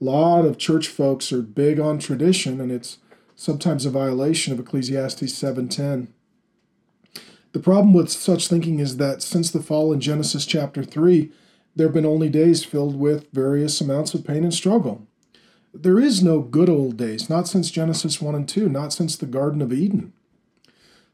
A 0.00 0.04
lot 0.04 0.44
of 0.44 0.58
church 0.58 0.88
folks 0.88 1.32
are 1.32 1.42
big 1.42 1.78
on 1.78 1.98
tradition, 1.98 2.60
and 2.60 2.70
it's 2.70 2.98
sometimes 3.36 3.84
a 3.84 3.90
violation 3.90 4.52
of 4.52 4.60
Ecclesiastes 4.60 5.32
7:10. 5.32 6.08
The 7.52 7.60
problem 7.60 7.92
with 7.92 8.10
such 8.10 8.48
thinking 8.48 8.78
is 8.78 8.98
that 8.98 9.22
since 9.22 9.50
the 9.50 9.62
fall 9.62 9.92
in 9.92 10.00
Genesis 10.00 10.46
chapter 10.46 10.84
3, 10.84 11.30
there 11.74 11.86
have 11.86 11.94
been 11.94 12.06
only 12.06 12.28
days 12.28 12.64
filled 12.64 12.98
with 12.98 13.30
various 13.32 13.80
amounts 13.80 14.14
of 14.14 14.24
pain 14.24 14.44
and 14.44 14.54
struggle. 14.54 15.06
There 15.74 15.98
is 15.98 16.22
no 16.22 16.40
good 16.40 16.68
old 16.68 16.96
days, 16.96 17.28
not 17.28 17.46
since 17.46 17.70
Genesis 17.70 18.20
1 18.20 18.34
and 18.34 18.48
2, 18.48 18.68
not 18.68 18.92
since 18.92 19.16
the 19.16 19.26
Garden 19.26 19.62
of 19.62 19.72
Eden. 19.72 20.12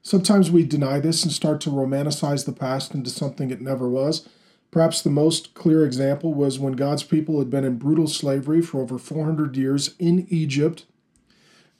Sometimes 0.02 0.50
we 0.50 0.64
deny 0.64 1.00
this 1.00 1.22
and 1.22 1.32
start 1.32 1.60
to 1.62 1.70
romanticize 1.70 2.44
the 2.44 2.52
past 2.52 2.94
into 2.94 3.10
something 3.10 3.50
it 3.50 3.60
never 3.60 3.88
was. 3.88 4.28
Perhaps 4.74 5.02
the 5.02 5.08
most 5.10 5.54
clear 5.54 5.86
example 5.86 6.34
was 6.34 6.58
when 6.58 6.72
God's 6.72 7.04
people 7.04 7.38
had 7.38 7.48
been 7.48 7.64
in 7.64 7.78
brutal 7.78 8.08
slavery 8.08 8.60
for 8.60 8.82
over 8.82 8.98
400 8.98 9.56
years 9.56 9.94
in 9.98 10.26
Egypt 10.28 10.84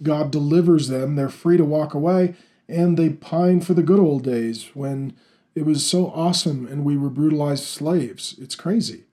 God 0.02 0.30
delivers 0.30 0.88
them, 0.88 1.16
they're 1.16 1.28
free 1.28 1.56
to 1.56 1.64
walk 1.64 1.94
away, 1.94 2.34
and 2.68 2.96
they 2.96 3.10
pine 3.10 3.60
for 3.60 3.74
the 3.74 3.82
good 3.82 3.98
old 3.98 4.22
days 4.22 4.70
when 4.74 5.14
it 5.54 5.64
was 5.64 5.84
so 5.84 6.10
awesome 6.10 6.66
and 6.66 6.84
we 6.84 6.96
were 6.96 7.10
brutalized 7.10 7.64
slaves. 7.64 8.36
It's 8.40 8.54
crazy. 8.54 9.04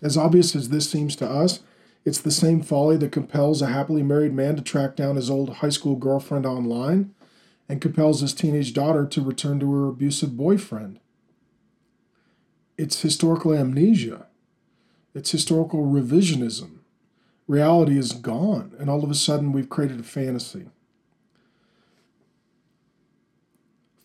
As 0.00 0.16
obvious 0.16 0.56
as 0.56 0.70
this 0.70 0.90
seems 0.90 1.16
to 1.16 1.28
us, 1.28 1.60
it's 2.04 2.20
the 2.20 2.30
same 2.30 2.62
folly 2.62 2.96
that 2.98 3.12
compels 3.12 3.60
a 3.60 3.66
happily 3.66 4.02
married 4.02 4.32
man 4.32 4.56
to 4.56 4.62
track 4.62 4.96
down 4.96 5.16
his 5.16 5.30
old 5.30 5.56
high 5.56 5.68
school 5.70 5.96
girlfriend 5.96 6.46
online 6.46 7.14
and 7.68 7.82
compels 7.82 8.20
his 8.22 8.32
teenage 8.32 8.72
daughter 8.72 9.06
to 9.06 9.20
return 9.20 9.60
to 9.60 9.70
her 9.72 9.88
abusive 9.88 10.36
boyfriend. 10.36 10.98
It's 12.76 13.02
historical 13.02 13.54
amnesia. 13.54 14.26
It's 15.14 15.30
historical 15.30 15.84
revisionism. 15.84 16.78
Reality 17.46 17.98
is 17.98 18.12
gone, 18.12 18.74
and 18.78 18.88
all 18.90 19.04
of 19.04 19.10
a 19.10 19.14
sudden 19.14 19.52
we've 19.52 19.68
created 19.68 20.00
a 20.00 20.04
fantasy. 20.04 20.66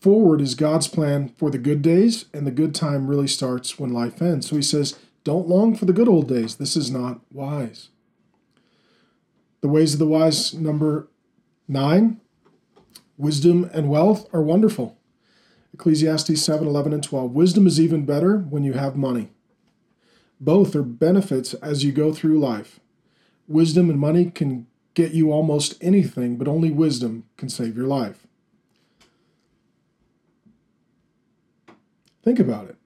Forward 0.00 0.40
is 0.40 0.54
God's 0.54 0.88
plan 0.88 1.28
for 1.28 1.50
the 1.50 1.58
good 1.58 1.82
days, 1.82 2.26
and 2.32 2.46
the 2.46 2.50
good 2.50 2.74
time 2.74 3.06
really 3.06 3.26
starts 3.26 3.78
when 3.78 3.92
life 3.92 4.22
ends. 4.22 4.48
So 4.48 4.56
he 4.56 4.62
says, 4.62 4.98
Don't 5.24 5.48
long 5.48 5.74
for 5.74 5.84
the 5.84 5.92
good 5.92 6.08
old 6.08 6.28
days. 6.28 6.56
This 6.56 6.76
is 6.76 6.90
not 6.90 7.20
wise. 7.32 7.88
The 9.60 9.68
ways 9.68 9.92
of 9.92 9.98
the 9.98 10.06
wise, 10.06 10.54
number 10.54 11.08
nine, 11.68 12.20
wisdom 13.18 13.68
and 13.74 13.90
wealth 13.90 14.26
are 14.32 14.42
wonderful. 14.42 14.96
Ecclesiastes 15.80 16.42
7 16.42 16.68
11 16.68 16.92
and 16.92 17.02
12. 17.02 17.32
Wisdom 17.32 17.66
is 17.66 17.80
even 17.80 18.04
better 18.04 18.36
when 18.36 18.64
you 18.64 18.74
have 18.74 18.96
money. 18.96 19.30
Both 20.38 20.76
are 20.76 20.82
benefits 20.82 21.54
as 21.54 21.82
you 21.82 21.90
go 21.90 22.12
through 22.12 22.38
life. 22.38 22.80
Wisdom 23.48 23.88
and 23.88 23.98
money 23.98 24.30
can 24.30 24.66
get 24.92 25.12
you 25.12 25.32
almost 25.32 25.82
anything, 25.82 26.36
but 26.36 26.46
only 26.46 26.70
wisdom 26.70 27.24
can 27.38 27.48
save 27.48 27.78
your 27.78 27.86
life. 27.86 28.26
Think 32.22 32.38
about 32.38 32.68
it. 32.68 32.76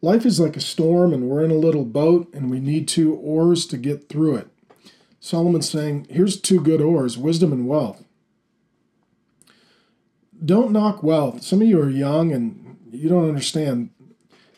Life 0.00 0.24
is 0.24 0.40
like 0.40 0.56
a 0.56 0.60
storm, 0.60 1.12
and 1.12 1.28
we're 1.28 1.44
in 1.44 1.50
a 1.50 1.54
little 1.54 1.84
boat, 1.84 2.32
and 2.32 2.50
we 2.50 2.60
need 2.60 2.88
two 2.88 3.14
oars 3.14 3.66
to 3.66 3.76
get 3.76 4.08
through 4.08 4.36
it. 4.36 4.48
Solomon's 5.20 5.68
saying, 5.68 6.06
Here's 6.08 6.40
two 6.40 6.62
good 6.62 6.80
oars 6.80 7.18
wisdom 7.18 7.52
and 7.52 7.68
wealth. 7.68 8.03
Don't 10.44 10.72
knock 10.72 11.02
wealth. 11.02 11.42
Some 11.42 11.62
of 11.62 11.68
you 11.68 11.80
are 11.80 11.90
young 11.90 12.32
and 12.32 12.76
you 12.90 13.08
don't 13.08 13.28
understand. 13.28 13.90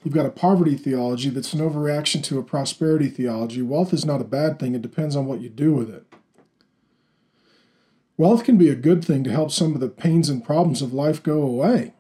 You've 0.03 0.15
got 0.15 0.27
a 0.27 0.31
poverty 0.31 0.77
theology 0.77 1.31
that's 1.31 1.53
an 1.53 1.61
overreaction 1.61 2.23
to 2.25 2.39
a 2.39 2.43
prosperity 2.43 3.09
theology. 3.09 3.63
Wealth 3.63 3.93
is 3.93 4.05
not 4.05 4.21
a 4.21 4.25
bad 4.25 4.59
thing, 4.59 4.75
it 4.75 4.83
depends 4.83 5.17
on 5.17 5.27
what 5.27 5.41
you 5.41 5.49
do 5.49 5.73
with 5.73 5.91
it. 5.91 6.05
Wealth 8.17 8.45
can 8.45 8.57
be 8.57 8.71
a 8.71 8.75
good 8.75 9.05
thing 9.05 9.25
to 9.25 9.31
help 9.31 9.51
some 9.51 9.75
of 9.75 9.81
the 9.81 9.89
pains 9.89 10.29
and 10.29 10.45
problems 10.45 10.81
of 10.81 10.95
life 10.95 11.23
go 11.23 11.43
away 11.43 11.93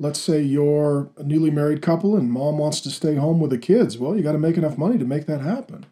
let's 0.00 0.18
say 0.18 0.40
you're 0.40 1.10
a 1.18 1.22
newly 1.22 1.50
married 1.50 1.82
couple 1.82 2.16
and 2.16 2.32
mom 2.32 2.58
wants 2.58 2.80
to 2.80 2.90
stay 2.90 3.14
home 3.14 3.38
with 3.38 3.50
the 3.50 3.58
kids. 3.58 3.98
Well, 3.98 4.16
you 4.16 4.22
got 4.22 4.32
to 4.32 4.38
make 4.38 4.56
enough 4.56 4.78
money 4.78 4.98
to 4.98 5.04
make 5.04 5.26
that 5.26 5.42
happen. 5.42 5.86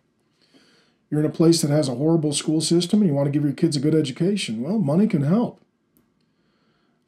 You're 1.11 1.21
in 1.21 1.27
a 1.27 1.31
place 1.31 1.61
that 1.61 1.71
has 1.71 1.89
a 1.89 1.95
horrible 1.95 2.33
school 2.33 2.61
system 2.61 3.01
and 3.01 3.09
you 3.09 3.15
want 3.15 3.27
to 3.27 3.31
give 3.31 3.45
your 3.45 3.53
kids 3.53 3.77
a 3.77 3.81
good 3.81 3.95
education. 3.95 4.63
Well, 4.63 4.79
money 4.79 5.07
can 5.07 5.23
help. 5.23 5.61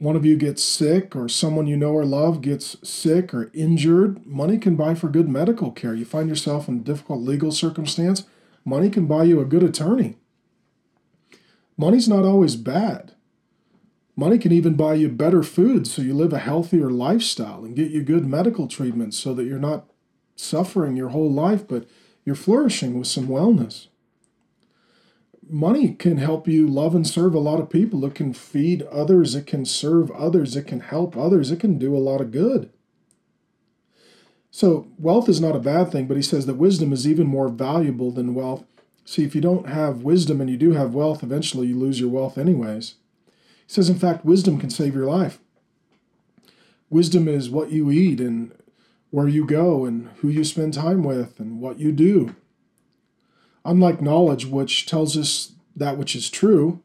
One 0.00 0.16
of 0.16 0.24
you 0.24 0.38
gets 0.38 0.62
sick, 0.62 1.14
or 1.14 1.28
someone 1.28 1.66
you 1.66 1.76
know 1.76 1.92
or 1.92 2.06
love 2.06 2.40
gets 2.40 2.74
sick 2.82 3.34
or 3.34 3.50
injured. 3.52 4.24
Money 4.24 4.56
can 4.56 4.74
buy 4.74 4.94
for 4.94 5.10
good 5.10 5.28
medical 5.28 5.70
care. 5.70 5.94
You 5.94 6.06
find 6.06 6.26
yourself 6.26 6.68
in 6.68 6.76
a 6.76 6.82
difficult 6.82 7.20
legal 7.20 7.52
circumstance. 7.52 8.24
Money 8.64 8.88
can 8.88 9.04
buy 9.04 9.24
you 9.24 9.40
a 9.40 9.44
good 9.44 9.62
attorney. 9.62 10.16
Money's 11.76 12.08
not 12.08 12.24
always 12.24 12.56
bad. 12.56 13.12
Money 14.16 14.38
can 14.38 14.52
even 14.52 14.72
buy 14.72 14.94
you 14.94 15.10
better 15.10 15.42
food 15.42 15.86
so 15.86 16.00
you 16.00 16.14
live 16.14 16.32
a 16.32 16.38
healthier 16.38 16.88
lifestyle 16.88 17.62
and 17.62 17.76
get 17.76 17.90
you 17.90 18.02
good 18.02 18.24
medical 18.24 18.66
treatment 18.66 19.12
so 19.12 19.34
that 19.34 19.44
you're 19.44 19.58
not 19.58 19.84
suffering 20.34 20.96
your 20.96 21.10
whole 21.10 21.30
life, 21.30 21.68
but 21.68 21.86
you're 22.24 22.34
flourishing 22.34 22.98
with 22.98 23.06
some 23.06 23.28
wellness. 23.28 23.88
Money 25.52 25.94
can 25.94 26.18
help 26.18 26.46
you 26.46 26.68
love 26.68 26.94
and 26.94 27.04
serve 27.04 27.34
a 27.34 27.40
lot 27.40 27.58
of 27.58 27.68
people. 27.68 28.04
It 28.04 28.14
can 28.14 28.32
feed 28.32 28.82
others, 28.82 29.34
it 29.34 29.46
can 29.46 29.64
serve 29.64 30.10
others, 30.12 30.54
it 30.54 30.68
can 30.68 30.78
help 30.78 31.16
others, 31.16 31.50
it 31.50 31.58
can 31.58 31.76
do 31.76 31.96
a 31.96 31.98
lot 31.98 32.20
of 32.20 32.30
good. 32.30 32.70
So, 34.52 34.86
wealth 34.96 35.28
is 35.28 35.40
not 35.40 35.56
a 35.56 35.60
bad 35.60 35.90
thing, 35.90 36.06
but 36.06 36.16
he 36.16 36.22
says 36.22 36.46
that 36.46 36.54
wisdom 36.54 36.92
is 36.92 37.06
even 37.06 37.26
more 37.26 37.48
valuable 37.48 38.12
than 38.12 38.34
wealth. 38.34 38.64
See, 39.04 39.24
if 39.24 39.34
you 39.34 39.40
don't 39.40 39.68
have 39.68 40.02
wisdom 40.02 40.40
and 40.40 40.48
you 40.48 40.56
do 40.56 40.72
have 40.72 40.94
wealth, 40.94 41.24
eventually 41.24 41.66
you 41.66 41.76
lose 41.76 41.98
your 41.98 42.10
wealth 42.10 42.38
anyways. 42.38 42.94
He 43.66 43.72
says, 43.72 43.88
in 43.88 43.98
fact, 43.98 44.24
wisdom 44.24 44.58
can 44.58 44.70
save 44.70 44.94
your 44.94 45.06
life. 45.06 45.40
Wisdom 46.90 47.26
is 47.26 47.50
what 47.50 47.70
you 47.70 47.90
eat 47.90 48.20
and 48.20 48.52
where 49.10 49.28
you 49.28 49.46
go 49.46 49.84
and 49.84 50.10
who 50.18 50.28
you 50.28 50.44
spend 50.44 50.74
time 50.74 51.02
with 51.02 51.40
and 51.40 51.60
what 51.60 51.78
you 51.78 51.90
do. 51.90 52.34
Unlike 53.64 54.00
knowledge, 54.00 54.46
which 54.46 54.86
tells 54.86 55.16
us 55.16 55.52
that 55.76 55.96
which 55.96 56.16
is 56.16 56.30
true, 56.30 56.80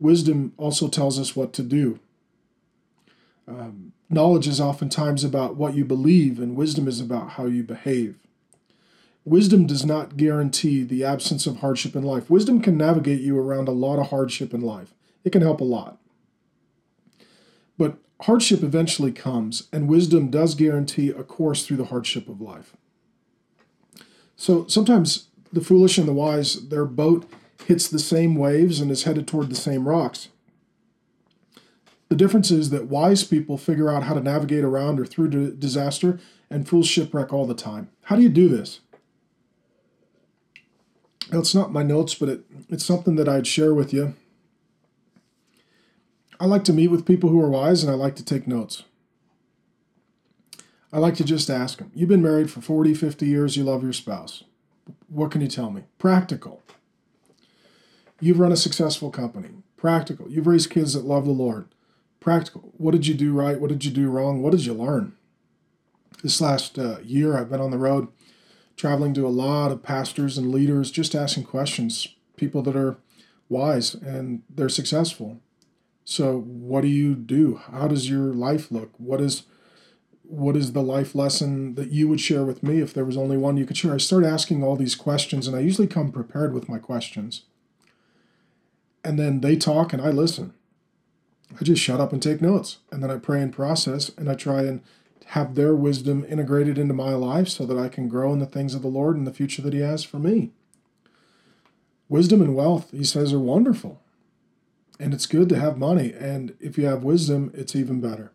wisdom 0.00 0.52
also 0.56 0.88
tells 0.88 1.18
us 1.18 1.36
what 1.36 1.52
to 1.54 1.62
do. 1.62 1.98
Um, 3.48 3.92
knowledge 4.10 4.48
is 4.48 4.60
oftentimes 4.60 5.24
about 5.24 5.56
what 5.56 5.74
you 5.74 5.84
believe, 5.84 6.40
and 6.40 6.56
wisdom 6.56 6.88
is 6.88 7.00
about 7.00 7.30
how 7.30 7.46
you 7.46 7.62
behave. 7.62 8.16
Wisdom 9.24 9.66
does 9.66 9.84
not 9.84 10.16
guarantee 10.16 10.84
the 10.84 11.04
absence 11.04 11.46
of 11.46 11.58
hardship 11.58 11.96
in 11.96 12.02
life. 12.02 12.30
Wisdom 12.30 12.60
can 12.60 12.76
navigate 12.76 13.20
you 13.20 13.36
around 13.38 13.68
a 13.68 13.72
lot 13.72 13.98
of 13.98 14.10
hardship 14.10 14.54
in 14.54 14.60
life, 14.60 14.94
it 15.24 15.30
can 15.30 15.42
help 15.42 15.60
a 15.60 15.64
lot. 15.64 15.98
But 17.78 17.98
hardship 18.22 18.62
eventually 18.62 19.12
comes, 19.12 19.68
and 19.72 19.88
wisdom 19.88 20.30
does 20.30 20.54
guarantee 20.54 21.10
a 21.10 21.22
course 21.22 21.66
through 21.66 21.76
the 21.76 21.86
hardship 21.86 22.28
of 22.28 22.40
life. 22.40 22.76
So 24.36 24.66
sometimes 24.66 25.25
the 25.52 25.60
foolish 25.60 25.98
and 25.98 26.08
the 26.08 26.12
wise, 26.12 26.68
their 26.68 26.84
boat 26.84 27.30
hits 27.64 27.88
the 27.88 27.98
same 27.98 28.34
waves 28.34 28.80
and 28.80 28.90
is 28.90 29.04
headed 29.04 29.26
toward 29.26 29.48
the 29.48 29.56
same 29.56 29.88
rocks. 29.88 30.28
The 32.08 32.16
difference 32.16 32.50
is 32.50 32.70
that 32.70 32.86
wise 32.86 33.24
people 33.24 33.58
figure 33.58 33.90
out 33.90 34.04
how 34.04 34.14
to 34.14 34.20
navigate 34.20 34.64
around 34.64 35.00
or 35.00 35.06
through 35.06 35.52
disaster, 35.52 36.20
and 36.48 36.68
fools 36.68 36.86
shipwreck 36.86 37.32
all 37.32 37.46
the 37.46 37.54
time. 37.54 37.90
How 38.02 38.16
do 38.16 38.22
you 38.22 38.28
do 38.28 38.48
this? 38.48 38.80
Well, 41.32 41.40
it's 41.40 41.54
not 41.54 41.72
my 41.72 41.82
notes, 41.82 42.14
but 42.14 42.28
it, 42.28 42.44
it's 42.68 42.84
something 42.84 43.16
that 43.16 43.28
I'd 43.28 43.48
share 43.48 43.74
with 43.74 43.92
you 43.92 44.14
I 46.38 46.46
like 46.46 46.64
to 46.64 46.72
meet 46.72 46.88
with 46.88 47.06
people 47.06 47.30
who 47.30 47.40
are 47.40 47.48
wise 47.48 47.82
and 47.82 47.90
I 47.90 47.94
like 47.94 48.14
to 48.16 48.24
take 48.24 48.46
notes. 48.46 48.82
I 50.92 50.98
like 50.98 51.14
to 51.16 51.24
just 51.24 51.50
ask 51.50 51.78
them, 51.78 51.90
You've 51.94 52.08
been 52.08 52.22
married 52.22 52.50
for 52.50 52.60
40, 52.60 52.94
50 52.94 53.26
years, 53.26 53.56
you 53.56 53.64
love 53.64 53.82
your 53.82 53.92
spouse. 53.92 54.44
What 55.08 55.30
can 55.30 55.40
you 55.40 55.48
tell 55.48 55.70
me? 55.70 55.84
Practical. 55.98 56.62
You've 58.20 58.40
run 58.40 58.52
a 58.52 58.56
successful 58.56 59.10
company. 59.10 59.50
Practical. 59.76 60.28
You've 60.30 60.46
raised 60.46 60.70
kids 60.70 60.94
that 60.94 61.04
love 61.04 61.24
the 61.24 61.32
Lord. 61.32 61.68
Practical. 62.20 62.72
What 62.76 62.92
did 62.92 63.06
you 63.06 63.14
do 63.14 63.32
right? 63.32 63.60
What 63.60 63.68
did 63.68 63.84
you 63.84 63.90
do 63.90 64.08
wrong? 64.08 64.42
What 64.42 64.52
did 64.52 64.64
you 64.64 64.72
learn? 64.72 65.14
This 66.22 66.40
last 66.40 66.78
uh, 66.78 66.98
year, 67.04 67.36
I've 67.36 67.50
been 67.50 67.60
on 67.60 67.70
the 67.70 67.78
road 67.78 68.08
traveling 68.76 69.14
to 69.14 69.26
a 69.26 69.28
lot 69.28 69.72
of 69.72 69.82
pastors 69.82 70.36
and 70.36 70.50
leaders, 70.50 70.90
just 70.90 71.14
asking 71.14 71.44
questions, 71.44 72.08
people 72.36 72.62
that 72.62 72.76
are 72.76 72.98
wise 73.48 73.94
and 73.94 74.42
they're 74.50 74.68
successful. 74.68 75.40
So 76.04 76.40
what 76.40 76.82
do 76.82 76.88
you 76.88 77.14
do? 77.14 77.56
How 77.70 77.88
does 77.88 78.08
your 78.08 78.32
life 78.32 78.70
look? 78.70 78.92
What 78.98 79.20
is 79.20 79.44
what 80.28 80.56
is 80.56 80.72
the 80.72 80.82
life 80.82 81.14
lesson 81.14 81.74
that 81.74 81.90
you 81.90 82.08
would 82.08 82.20
share 82.20 82.44
with 82.44 82.62
me 82.62 82.80
if 82.80 82.92
there 82.92 83.04
was 83.04 83.16
only 83.16 83.36
one 83.36 83.56
you 83.56 83.66
could 83.66 83.76
share? 83.76 83.94
I 83.94 83.98
start 83.98 84.24
asking 84.24 84.62
all 84.62 84.76
these 84.76 84.94
questions 84.94 85.46
and 85.46 85.56
I 85.56 85.60
usually 85.60 85.86
come 85.86 86.12
prepared 86.12 86.52
with 86.52 86.68
my 86.68 86.78
questions. 86.78 87.42
And 89.04 89.18
then 89.18 89.40
they 89.40 89.56
talk 89.56 89.92
and 89.92 90.02
I 90.02 90.10
listen. 90.10 90.52
I 91.58 91.62
just 91.62 91.82
shut 91.82 92.00
up 92.00 92.12
and 92.12 92.22
take 92.22 92.42
notes. 92.42 92.78
And 92.90 93.02
then 93.02 93.10
I 93.10 93.18
pray 93.18 93.40
and 93.40 93.52
process 93.52 94.10
and 94.16 94.28
I 94.28 94.34
try 94.34 94.62
and 94.62 94.82
have 95.26 95.54
their 95.54 95.74
wisdom 95.74 96.24
integrated 96.28 96.78
into 96.78 96.94
my 96.94 97.10
life 97.14 97.48
so 97.48 97.66
that 97.66 97.78
I 97.78 97.88
can 97.88 98.08
grow 98.08 98.32
in 98.32 98.38
the 98.38 98.46
things 98.46 98.74
of 98.74 98.82
the 98.82 98.88
Lord 98.88 99.16
and 99.16 99.26
the 99.26 99.32
future 99.32 99.62
that 99.62 99.72
He 99.72 99.80
has 99.80 100.04
for 100.04 100.18
me. 100.18 100.50
Wisdom 102.08 102.40
and 102.40 102.54
wealth, 102.54 102.90
He 102.92 103.04
says, 103.04 103.32
are 103.32 103.38
wonderful. 103.38 104.00
And 104.98 105.12
it's 105.12 105.26
good 105.26 105.48
to 105.50 105.58
have 105.58 105.78
money. 105.78 106.12
And 106.12 106.54
if 106.60 106.78
you 106.78 106.86
have 106.86 107.02
wisdom, 107.02 107.50
it's 107.54 107.76
even 107.76 108.00
better. 108.00 108.32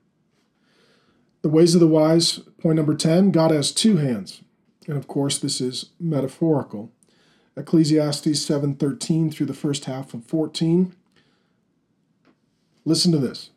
The 1.42 1.50
ways 1.50 1.74
of 1.74 1.80
the 1.80 1.88
wise, 1.88 2.40
point 2.62 2.76
number 2.76 2.96
10, 2.96 3.32
God 3.32 3.52
has 3.52 3.72
two 3.72 3.98
hands. 3.98 4.42
And 4.88 4.98
of 4.98 5.08
course, 5.08 5.40
this 5.40 5.60
is 5.60 5.90
metaphorical. 6.00 6.92
Ecclesiastes 7.58 8.46
7:13 8.46 9.32
through 9.32 9.48
the 9.48 9.54
first 9.54 9.86
half 9.86 10.14
of 10.14 10.26
14. 10.26 10.94
Listen 12.86 13.12
to 13.12 13.18
this. 13.18 13.50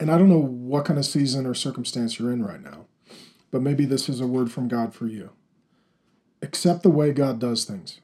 And 0.00 0.10
I 0.10 0.18
don't 0.18 0.28
know 0.28 0.38
what 0.38 0.84
kind 0.84 0.98
of 0.98 1.06
season 1.06 1.46
or 1.46 1.54
circumstance 1.54 2.18
you're 2.18 2.32
in 2.32 2.44
right 2.44 2.62
now, 2.62 2.86
but 3.50 3.62
maybe 3.62 3.84
this 3.84 4.08
is 4.08 4.20
a 4.20 4.26
word 4.26 4.50
from 4.50 4.66
God 4.66 4.94
for 4.94 5.06
you. 5.06 5.30
Accept 6.42 6.82
the 6.82 6.90
way 6.90 7.12
God 7.12 7.38
does 7.38 7.64
things. 7.64 8.00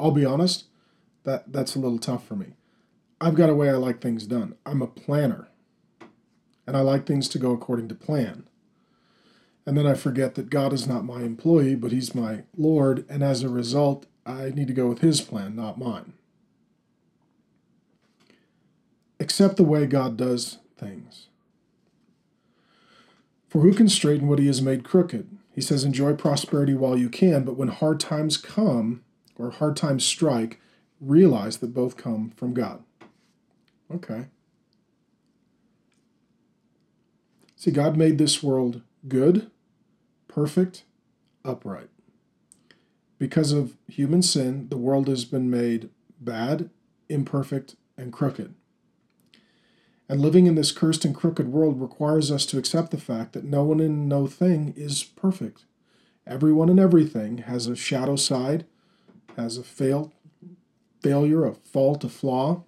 I'll 0.00 0.10
be 0.10 0.24
honest, 0.24 0.64
that 1.24 1.52
that's 1.52 1.74
a 1.74 1.78
little 1.78 1.98
tough 1.98 2.26
for 2.26 2.36
me. 2.36 2.54
I've 3.20 3.34
got 3.34 3.50
a 3.50 3.54
way 3.54 3.68
I 3.68 3.74
like 3.74 4.00
things 4.00 4.26
done. 4.26 4.54
I'm 4.64 4.80
a 4.80 4.86
planner. 4.86 5.48
And 6.66 6.76
I 6.76 6.80
like 6.80 7.06
things 7.06 7.28
to 7.30 7.38
go 7.38 7.52
according 7.52 7.88
to 7.88 7.94
plan. 7.94 8.44
And 9.66 9.76
then 9.76 9.86
I 9.86 9.94
forget 9.94 10.34
that 10.36 10.50
God 10.50 10.72
is 10.72 10.86
not 10.86 11.04
my 11.04 11.22
employee, 11.22 11.74
but 11.74 11.92
He's 11.92 12.14
my 12.14 12.44
Lord. 12.56 13.04
And 13.08 13.22
as 13.22 13.42
a 13.42 13.48
result, 13.48 14.06
I 14.24 14.50
need 14.50 14.68
to 14.68 14.74
go 14.74 14.88
with 14.88 15.00
His 15.00 15.20
plan, 15.20 15.54
not 15.54 15.78
mine. 15.78 16.14
Accept 19.18 19.56
the 19.56 19.64
way 19.64 19.86
God 19.86 20.16
does 20.16 20.58
things. 20.78 21.26
For 23.48 23.60
who 23.60 23.74
can 23.74 23.88
straighten 23.88 24.28
what 24.28 24.38
He 24.38 24.46
has 24.46 24.62
made 24.62 24.84
crooked? 24.84 25.28
He 25.54 25.60
says, 25.60 25.84
Enjoy 25.84 26.14
prosperity 26.14 26.72
while 26.72 26.96
you 26.96 27.10
can, 27.10 27.44
but 27.44 27.56
when 27.56 27.68
hard 27.68 28.00
times 28.00 28.36
come 28.36 29.02
or 29.36 29.50
hard 29.50 29.76
times 29.76 30.04
strike, 30.04 30.60
realize 31.00 31.58
that 31.58 31.74
both 31.74 31.96
come 31.96 32.30
from 32.36 32.54
God. 32.54 32.82
Okay. 33.92 34.26
See, 37.56 37.70
God 37.70 37.96
made 37.96 38.18
this 38.18 38.42
world 38.42 38.82
good, 39.08 39.50
perfect, 40.28 40.84
upright. 41.44 41.88
Because 43.18 43.52
of 43.52 43.76
human 43.86 44.22
sin, 44.22 44.68
the 44.68 44.78
world 44.78 45.08
has 45.08 45.24
been 45.24 45.50
made 45.50 45.90
bad, 46.20 46.70
imperfect, 47.08 47.76
and 47.98 48.12
crooked. 48.12 48.54
And 50.08 50.20
living 50.20 50.46
in 50.46 50.54
this 50.54 50.72
cursed 50.72 51.04
and 51.04 51.14
crooked 51.14 51.48
world 51.48 51.80
requires 51.80 52.30
us 52.30 52.46
to 52.46 52.58
accept 52.58 52.90
the 52.90 52.98
fact 52.98 53.32
that 53.32 53.44
no 53.44 53.62
one 53.62 53.78
and 53.78 54.08
no 54.08 54.26
thing 54.26 54.74
is 54.76 55.04
perfect. 55.04 55.64
Everyone 56.26 56.68
and 56.68 56.80
everything 56.80 57.38
has 57.38 57.66
a 57.66 57.76
shadow 57.76 58.16
side, 58.16 58.64
has 59.36 59.56
a 59.56 59.62
fail, 59.62 60.12
failure, 61.00 61.44
a 61.44 61.54
fault, 61.54 62.04
a 62.04 62.08
flaw, 62.08 62.64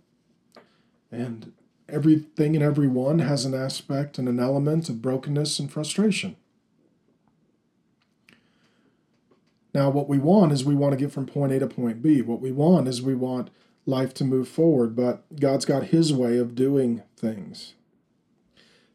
and 1.11 1.53
everything 1.89 2.57
and 2.57 2.65
everyone 2.65 3.19
has 3.21 3.45
an 3.45 3.55
aspect 3.55 4.19
and 4.19 4.29
an 4.29 4.41
element 4.41 4.89
of 4.89 5.03
brokenness 5.03 5.59
and 5.59 5.71
frustration. 5.71 6.37
Now, 9.75 9.91
what 9.91 10.09
we 10.09 10.19
want 10.19 10.53
is 10.53 10.65
we 10.65 10.75
want 10.75 10.93
to 10.93 10.99
get 10.99 11.13
from 11.13 11.27
point 11.27 11.53
A 11.53 11.59
to 11.59 11.67
point 11.67 12.03
B. 12.03 12.21
What 12.21 12.41
we 12.41 12.53
want 12.53 12.89
is 12.89 13.01
we 13.01 13.15
want 13.15 13.51
life 13.87 14.13
to 14.15 14.25
move 14.25 14.49
forward, 14.49 14.95
but 14.95 15.25
God's 15.39 15.65
got 15.65 15.85
His 15.85 16.13
way 16.13 16.39
of 16.39 16.55
doing 16.55 17.03
things. 17.17 17.75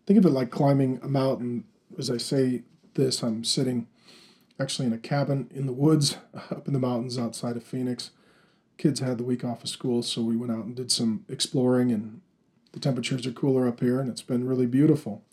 Think 0.05 0.19
of 0.19 0.25
it 0.25 0.29
like 0.29 0.51
climbing 0.51 0.99
a 1.03 1.07
mountain. 1.07 1.65
As 1.97 2.09
I 2.09 2.17
say 2.17 2.63
this, 2.93 3.23
I'm 3.23 3.43
sitting 3.43 3.87
actually 4.59 4.87
in 4.87 4.93
a 4.93 4.97
cabin 4.97 5.49
in 5.53 5.65
the 5.65 5.73
woods 5.73 6.17
up 6.51 6.67
in 6.67 6.73
the 6.73 6.79
mountains 6.79 7.17
outside 7.17 7.57
of 7.57 7.63
Phoenix. 7.63 8.11
Kids 8.77 8.99
had 8.99 9.17
the 9.17 9.23
week 9.23 9.43
off 9.43 9.63
of 9.63 9.69
school, 9.69 10.03
so 10.03 10.21
we 10.21 10.37
went 10.37 10.51
out 10.51 10.65
and 10.65 10.75
did 10.75 10.91
some 10.91 11.25
exploring, 11.27 11.91
and 11.91 12.21
the 12.73 12.79
temperatures 12.79 13.25
are 13.25 13.31
cooler 13.31 13.67
up 13.67 13.79
here, 13.79 13.99
and 13.99 14.09
it's 14.09 14.21
been 14.21 14.47
really 14.47 14.67
beautiful. 14.67 15.23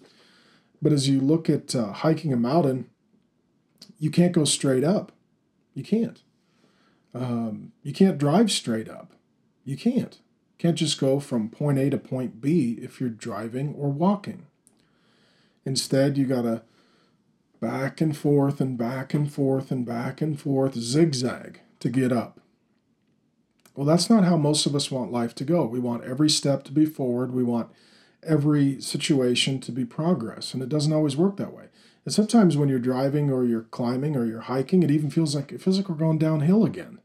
But 0.80 0.92
as 0.92 1.08
you 1.08 1.20
look 1.20 1.50
at 1.50 1.74
uh, 1.74 1.92
hiking 1.92 2.32
a 2.32 2.36
mountain, 2.36 2.88
you 3.98 4.10
can't 4.10 4.32
go 4.32 4.44
straight 4.44 4.84
up. 4.84 5.12
You 5.74 5.82
can't. 5.82 6.22
Um, 7.14 7.72
you 7.82 7.92
can't 7.92 8.18
drive 8.18 8.50
straight 8.50 8.88
up. 8.88 9.12
You 9.64 9.76
can't. 9.76 10.18
Can't 10.58 10.76
just 10.76 10.98
go 10.98 11.20
from 11.20 11.48
point 11.48 11.78
A 11.78 11.90
to 11.90 11.98
point 11.98 12.40
B 12.40 12.78
if 12.80 13.00
you're 13.00 13.10
driving 13.10 13.74
or 13.74 13.90
walking. 13.90 14.46
Instead, 15.64 16.16
you 16.16 16.26
got 16.26 16.42
to 16.42 16.62
back 17.60 18.00
and 18.00 18.16
forth 18.16 18.60
and 18.60 18.76
back 18.76 19.14
and 19.14 19.32
forth 19.32 19.70
and 19.70 19.86
back 19.86 20.20
and 20.20 20.38
forth, 20.38 20.74
zigzag 20.74 21.60
to 21.80 21.88
get 21.88 22.12
up. 22.12 22.40
Well, 23.74 23.86
that's 23.86 24.08
not 24.08 24.24
how 24.24 24.36
most 24.36 24.66
of 24.66 24.74
us 24.74 24.90
want 24.90 25.12
life 25.12 25.34
to 25.36 25.44
go. 25.44 25.64
We 25.64 25.80
want 25.80 26.04
every 26.04 26.30
step 26.30 26.62
to 26.64 26.72
be 26.72 26.86
forward. 26.86 27.32
We 27.32 27.42
want 27.42 27.70
every 28.22 28.80
situation 28.80 29.60
to 29.60 29.72
be 29.72 29.84
progress, 29.84 30.54
and 30.54 30.62
it 30.62 30.68
doesn't 30.68 30.92
always 30.92 31.16
work 31.16 31.36
that 31.36 31.52
way. 31.52 31.64
And 32.04 32.14
sometimes 32.14 32.56
when 32.56 32.68
you're 32.68 32.78
driving 32.78 33.30
or 33.30 33.44
you're 33.44 33.62
climbing 33.62 34.16
or 34.16 34.24
you're 34.24 34.42
hiking, 34.42 34.82
it 34.82 34.90
even 34.90 35.10
feels 35.10 35.34
like 35.34 35.52
it 35.52 35.60
feels 35.60 35.76
like 35.76 35.88
we're 35.88 35.96
going 35.96 36.18
downhill 36.18 36.64
again. 36.64 37.00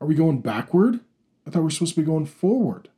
Are 0.00 0.06
we 0.06 0.14
going 0.14 0.40
backward? 0.40 1.00
I 1.46 1.50
thought 1.50 1.60
we 1.60 1.64
were 1.64 1.70
supposed 1.70 1.94
to 1.94 2.00
be 2.00 2.06
going 2.06 2.26
forward. 2.26 2.88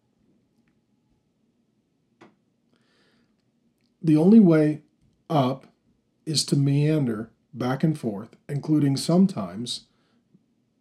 The 4.02 4.16
only 4.16 4.40
way 4.40 4.82
up 5.30 5.66
is 6.26 6.44
to 6.46 6.56
meander 6.56 7.30
back 7.54 7.82
and 7.82 7.98
forth, 7.98 8.36
including 8.48 8.96
sometimes 8.96 9.86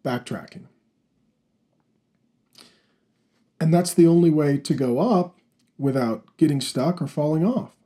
backtracking. 0.04 0.66
And 3.60 3.72
that's 3.72 3.94
the 3.94 4.06
only 4.06 4.30
way 4.30 4.58
to 4.58 4.74
go 4.74 4.98
up 4.98 5.38
without 5.78 6.24
getting 6.36 6.60
stuck 6.60 7.00
or 7.00 7.06
falling 7.06 7.44
off. 7.44 7.76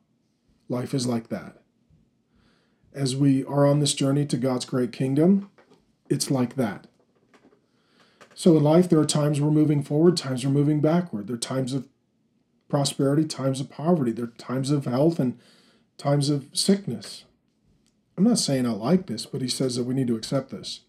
Life 0.69 0.95
is 0.95 1.07
like 1.07 1.29
that. 1.29 1.57
As 2.93 3.17
we 3.17 3.45
are 3.45 3.67
on 3.67 3.81
this 3.81 3.95
journey 3.95 4.27
to 4.27 4.37
God's 4.37 4.65
great 4.65 4.93
kingdom, 4.93 5.51
it's 6.09 6.31
like 6.31 6.57
that. 6.57 6.87
So 8.35 8.57
in 8.57 8.63
life, 8.63 8.89
there 8.89 9.01
are 9.01 9.05
times 9.05 9.41
we're 9.41 9.51
moving 9.51 9.83
forward, 9.83 10.17
times 10.17 10.45
we're 10.45 10.53
moving 10.53 10.81
backward. 10.81 11.27
There 11.27 11.35
are 11.35 11.39
times 11.39 11.75
of 11.75 11.89
prosperity, 12.69 13.25
times 13.25 13.61
of 13.61 13.71
poverty. 13.71 14.13
There 14.13 14.27
are 14.27 14.35
times 14.39 14.71
of 14.71 14.85
health 14.85 15.19
and 15.19 15.39
times 15.97 16.31
of 16.31 16.47
sickness. 16.53 17.25
I'm 18.17 18.25
not 18.25 18.39
saying 18.39 18.67
I 18.67 18.71
like 18.71 19.07
this, 19.07 19.27
but 19.27 19.43
he 19.43 19.49
says 19.49 19.77
that 19.77 19.85
we 19.85 19.95
need 19.95 20.07
to 20.09 20.17
accept 20.17 20.51
this. 20.51 20.81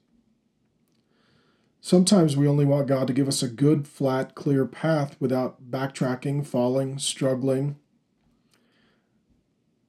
Sometimes 1.82 2.36
we 2.36 2.47
only 2.47 2.65
want 2.65 2.88
God 2.88 3.07
to 3.07 3.13
give 3.13 3.27
us 3.27 3.41
a 3.41 3.47
good, 3.47 3.88
flat, 3.88 4.36
clear 4.36 4.65
path 4.65 5.15
without 5.19 5.71
backtracking, 5.71 6.45
falling, 6.45 6.99
struggling. 6.99 7.77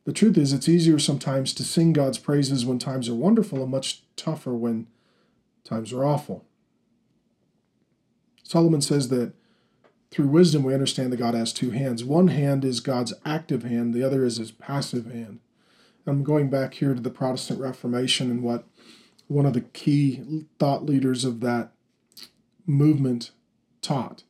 The 0.04 0.12
truth 0.12 0.38
is, 0.38 0.52
it's 0.52 0.68
easier 0.68 0.98
sometimes 0.98 1.52
to 1.54 1.64
sing 1.64 1.92
God's 1.92 2.18
praises 2.18 2.64
when 2.64 2.78
times 2.78 3.08
are 3.08 3.14
wonderful 3.14 3.62
and 3.62 3.70
much 3.70 4.02
tougher 4.16 4.54
when 4.54 4.86
times 5.64 5.92
are 5.92 6.04
awful. 6.04 6.44
Solomon 8.42 8.80
says 8.80 9.08
that 9.08 9.32
through 10.10 10.28
wisdom 10.28 10.62
we 10.62 10.74
understand 10.74 11.12
that 11.12 11.18
God 11.18 11.34
has 11.34 11.52
two 11.52 11.70
hands. 11.70 12.02
One 12.02 12.28
hand 12.28 12.64
is 12.64 12.80
God's 12.80 13.14
active 13.24 13.62
hand, 13.62 13.94
the 13.94 14.02
other 14.02 14.24
is 14.24 14.38
his 14.38 14.50
passive 14.50 15.12
hand. 15.12 15.40
I'm 16.06 16.24
going 16.24 16.50
back 16.50 16.74
here 16.74 16.94
to 16.94 17.00
the 17.00 17.10
Protestant 17.10 17.60
Reformation 17.60 18.30
and 18.30 18.42
what 18.42 18.66
one 19.28 19.46
of 19.46 19.52
the 19.52 19.60
key 19.60 20.46
thought 20.58 20.84
leaders 20.84 21.24
of 21.24 21.40
that 21.40 21.72
movement 22.70 23.30
taught. 23.82 24.24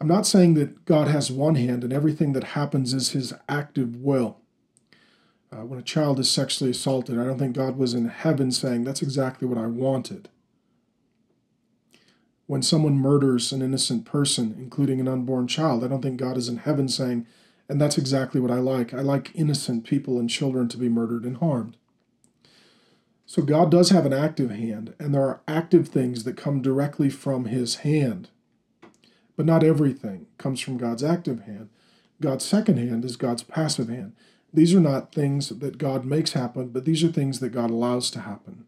I'm 0.00 0.08
not 0.08 0.26
saying 0.26 0.54
that 0.54 0.84
God 0.84 1.08
has 1.08 1.30
one 1.30 1.54
hand 1.54 1.84
and 1.84 1.92
everything 1.92 2.32
that 2.32 2.44
happens 2.44 2.92
is 2.92 3.10
his 3.10 3.32
active 3.48 3.96
will. 3.96 4.38
Uh, 5.52 5.64
when 5.64 5.78
a 5.78 5.82
child 5.82 6.18
is 6.18 6.30
sexually 6.30 6.70
assaulted, 6.70 7.18
I 7.18 7.24
don't 7.24 7.38
think 7.38 7.54
God 7.54 7.76
was 7.76 7.94
in 7.94 8.08
heaven 8.08 8.50
saying, 8.50 8.84
That's 8.84 9.02
exactly 9.02 9.46
what 9.46 9.58
I 9.58 9.66
wanted 9.66 10.28
when 12.52 12.62
someone 12.62 12.98
murders 12.98 13.50
an 13.50 13.62
innocent 13.62 14.04
person, 14.04 14.54
including 14.58 15.00
an 15.00 15.08
unborn 15.08 15.46
child. 15.46 15.82
I 15.82 15.88
don't 15.88 16.02
think 16.02 16.18
God 16.18 16.36
is 16.36 16.50
in 16.50 16.58
heaven 16.58 16.86
saying, 16.86 17.26
and 17.66 17.80
that's 17.80 17.96
exactly 17.96 18.42
what 18.42 18.50
I 18.50 18.58
like. 18.58 18.92
I 18.92 19.00
like 19.00 19.30
innocent 19.34 19.84
people 19.84 20.18
and 20.18 20.28
children 20.28 20.68
to 20.68 20.76
be 20.76 20.90
murdered 20.90 21.24
and 21.24 21.38
harmed. 21.38 21.78
So 23.32 23.40
God 23.40 23.70
does 23.70 23.88
have 23.88 24.04
an 24.04 24.12
active 24.12 24.50
hand, 24.50 24.92
and 24.98 25.14
there 25.14 25.22
are 25.22 25.40
active 25.48 25.88
things 25.88 26.24
that 26.24 26.36
come 26.36 26.60
directly 26.60 27.08
from 27.08 27.46
his 27.46 27.76
hand. 27.76 28.28
But 29.38 29.46
not 29.46 29.64
everything 29.64 30.26
comes 30.36 30.60
from 30.60 30.76
God's 30.76 31.02
active 31.02 31.44
hand. 31.44 31.70
God's 32.20 32.44
second 32.44 32.76
hand 32.76 33.06
is 33.06 33.16
God's 33.16 33.42
passive 33.42 33.88
hand. 33.88 34.12
These 34.52 34.74
are 34.74 34.80
not 34.80 35.14
things 35.14 35.48
that 35.48 35.78
God 35.78 36.04
makes 36.04 36.34
happen, 36.34 36.68
but 36.68 36.84
these 36.84 37.02
are 37.02 37.08
things 37.10 37.40
that 37.40 37.54
God 37.54 37.70
allows 37.70 38.10
to 38.10 38.20
happen. 38.20 38.66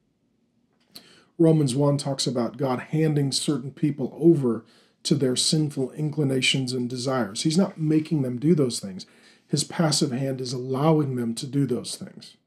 Romans 1.39 1.75
1 1.75 1.99
talks 1.99 2.27
about 2.27 2.57
God 2.57 2.87
handing 2.89 3.33
certain 3.33 3.71
people 3.71 4.17
over 4.19 4.65
to 5.03 5.15
their 5.15 5.37
sinful 5.37 5.91
inclinations 5.91 6.73
and 6.73 6.89
desires. 6.89 7.43
He's 7.43 7.59
not 7.59 7.77
making 7.77 8.23
them 8.23 8.39
do 8.39 8.55
those 8.55 8.81
things, 8.81 9.05
His 9.47 9.63
passive 9.63 10.13
hand 10.13 10.41
is 10.41 10.55
allowing 10.55 11.17
them 11.17 11.35
to 11.35 11.47
do 11.47 11.67
those 11.67 11.97
things. 11.97 12.39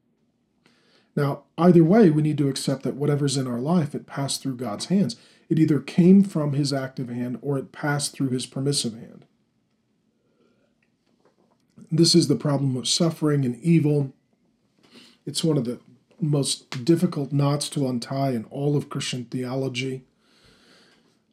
Now, 1.18 1.42
either 1.58 1.82
way, 1.82 2.10
we 2.10 2.22
need 2.22 2.38
to 2.38 2.48
accept 2.48 2.84
that 2.84 2.94
whatever's 2.94 3.36
in 3.36 3.48
our 3.48 3.58
life, 3.58 3.92
it 3.92 4.06
passed 4.06 4.40
through 4.40 4.54
God's 4.54 4.84
hands. 4.84 5.16
It 5.48 5.58
either 5.58 5.80
came 5.80 6.22
from 6.22 6.52
His 6.52 6.72
active 6.72 7.08
hand 7.08 7.40
or 7.42 7.58
it 7.58 7.72
passed 7.72 8.12
through 8.12 8.28
His 8.28 8.46
permissive 8.46 8.92
hand. 8.92 9.24
This 11.90 12.14
is 12.14 12.28
the 12.28 12.36
problem 12.36 12.76
of 12.76 12.86
suffering 12.86 13.44
and 13.44 13.56
evil. 13.56 14.12
It's 15.26 15.42
one 15.42 15.56
of 15.56 15.64
the 15.64 15.80
most 16.20 16.84
difficult 16.84 17.32
knots 17.32 17.68
to 17.70 17.88
untie 17.88 18.30
in 18.30 18.44
all 18.44 18.76
of 18.76 18.88
Christian 18.88 19.24
theology. 19.24 20.04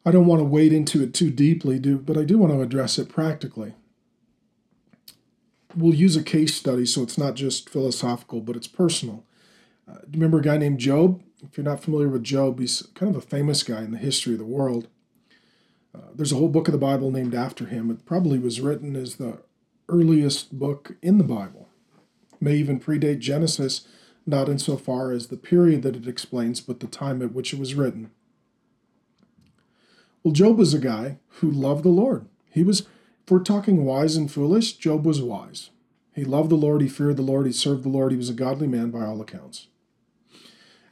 I 0.04 0.10
don't 0.10 0.26
want 0.26 0.40
to 0.40 0.44
wade 0.44 0.72
into 0.72 1.00
it 1.00 1.14
too 1.14 1.30
deeply, 1.30 1.78
but 1.78 2.18
I 2.18 2.24
do 2.24 2.38
want 2.38 2.52
to 2.52 2.60
address 2.60 2.98
it 2.98 3.08
practically. 3.08 3.74
We'll 5.76 5.94
use 5.94 6.16
a 6.16 6.24
case 6.24 6.56
study 6.56 6.86
so 6.86 7.04
it's 7.04 7.16
not 7.16 7.36
just 7.36 7.70
philosophical, 7.70 8.40
but 8.40 8.56
it's 8.56 8.66
personal. 8.66 9.22
Uh, 9.90 9.98
remember 10.12 10.38
a 10.38 10.42
guy 10.42 10.56
named 10.56 10.78
Job? 10.78 11.22
if 11.42 11.56
you're 11.56 11.64
not 11.64 11.82
familiar 11.82 12.08
with 12.08 12.24
Job, 12.24 12.58
he's 12.58 12.82
kind 12.94 13.14
of 13.14 13.22
a 13.22 13.26
famous 13.26 13.62
guy 13.62 13.82
in 13.82 13.90
the 13.90 13.98
history 13.98 14.32
of 14.32 14.38
the 14.38 14.44
world. 14.44 14.88
Uh, 15.94 16.08
there's 16.14 16.32
a 16.32 16.36
whole 16.36 16.48
book 16.48 16.68
of 16.68 16.72
the 16.72 16.78
Bible 16.78 17.10
named 17.10 17.34
after 17.34 17.66
him. 17.66 17.90
It 17.90 18.04
probably 18.04 18.38
was 18.38 18.60
written 18.60 18.96
as 18.96 19.16
the 19.16 19.38
earliest 19.88 20.58
book 20.58 20.96
in 21.02 21.18
the 21.18 21.24
Bible. 21.24 21.68
It 22.32 22.42
may 22.42 22.56
even 22.56 22.80
predate 22.80 23.20
Genesis, 23.20 23.86
not 24.26 24.48
insofar 24.48 25.12
as 25.12 25.28
the 25.28 25.36
period 25.36 25.82
that 25.82 25.96
it 25.96 26.08
explains, 26.08 26.60
but 26.60 26.80
the 26.80 26.86
time 26.86 27.22
at 27.22 27.32
which 27.32 27.52
it 27.52 27.58
was 27.58 27.74
written. 27.74 28.10
Well, 30.22 30.32
Job 30.32 30.58
was 30.58 30.74
a 30.74 30.78
guy 30.78 31.18
who 31.40 31.50
loved 31.50 31.84
the 31.84 31.90
Lord. 31.90 32.26
He 32.50 32.62
was, 32.62 32.80
if 32.80 33.30
we're 33.30 33.38
talking 33.40 33.84
wise 33.84 34.16
and 34.16 34.30
foolish, 34.30 34.72
Job 34.74 35.06
was 35.06 35.22
wise. 35.22 35.70
He 36.14 36.24
loved 36.24 36.50
the 36.50 36.56
Lord, 36.56 36.80
he 36.80 36.88
feared 36.88 37.16
the 37.16 37.22
Lord, 37.22 37.46
he 37.46 37.52
served 37.52 37.84
the 37.84 37.90
Lord, 37.90 38.10
he 38.10 38.18
was 38.18 38.30
a 38.30 38.34
godly 38.34 38.66
man 38.66 38.90
by 38.90 39.04
all 39.04 39.20
accounts. 39.20 39.68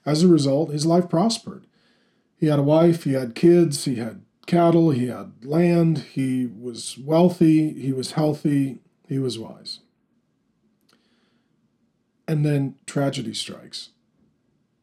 As 0.07 0.23
a 0.23 0.29
result, 0.29 0.71
his 0.71 0.87
life 0.87 1.09
prospered. 1.09 1.67
He 2.37 2.47
had 2.47 2.59
a 2.59 2.63
wife, 2.63 3.05
he 3.05 3.13
had 3.13 3.35
kids, 3.35 3.85
he 3.85 3.97
had 3.97 4.23
cattle, 4.47 4.91
he 4.91 5.07
had 5.07 5.45
land, 5.45 5.99
he 6.13 6.47
was 6.47 6.99
wealthy, 6.99 7.73
he 7.73 7.93
was 7.93 8.13
healthy, 8.13 8.81
he 9.09 9.19
was 9.19 9.39
wise. 9.39 9.81
And 12.29 12.45
then 12.45 12.77
tragedy 12.87 13.35
strikes. 13.35 13.91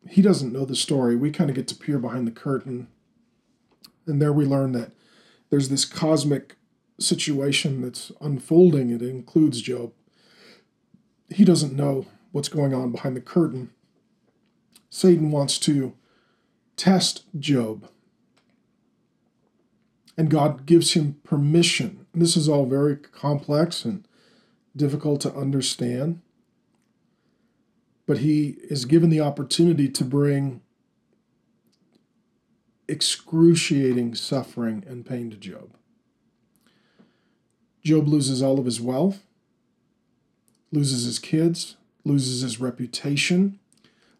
He 0.09 0.21
doesn't 0.21 0.53
know 0.53 0.65
the 0.65 0.75
story. 0.75 1.15
We 1.15 1.31
kind 1.31 1.49
of 1.49 1.55
get 1.55 1.67
to 1.69 1.75
peer 1.75 1.99
behind 1.99 2.25
the 2.25 2.31
curtain 2.31 2.87
and 4.07 4.21
there 4.21 4.33
we 4.33 4.45
learn 4.45 4.71
that 4.73 4.91
there's 5.49 5.69
this 5.69 5.85
cosmic 5.85 6.55
situation 6.99 7.81
that's 7.81 8.11
unfolding. 8.21 8.89
It 8.89 9.01
includes 9.01 9.61
Job. 9.61 9.93
He 11.29 11.45
doesn't 11.45 11.73
know 11.73 12.05
what's 12.31 12.49
going 12.49 12.73
on 12.73 12.91
behind 12.91 13.15
the 13.15 13.21
curtain. 13.21 13.71
Satan 14.91 15.31
wants 15.31 15.57
to 15.57 15.93
test 16.75 17.23
Job. 17.39 17.87
And 20.17 20.29
God 20.29 20.65
gives 20.65 20.93
him 20.93 21.15
permission. 21.23 22.05
This 22.13 22.35
is 22.35 22.49
all 22.49 22.65
very 22.65 22.97
complex 22.97 23.85
and 23.85 24.05
difficult 24.75 25.21
to 25.21 25.33
understand. 25.33 26.21
But 28.05 28.19
he 28.19 28.57
is 28.63 28.83
given 28.83 29.09
the 29.09 29.21
opportunity 29.21 29.87
to 29.87 30.03
bring 30.03 30.61
excruciating 32.89 34.15
suffering 34.15 34.83
and 34.85 35.05
pain 35.05 35.31
to 35.31 35.37
Job. 35.37 35.77
Job 37.81 38.09
loses 38.09 38.43
all 38.43 38.59
of 38.59 38.65
his 38.65 38.81
wealth, 38.81 39.23
loses 40.73 41.05
his 41.05 41.17
kids, 41.17 41.77
loses 42.03 42.41
his 42.41 42.59
reputation, 42.59 43.57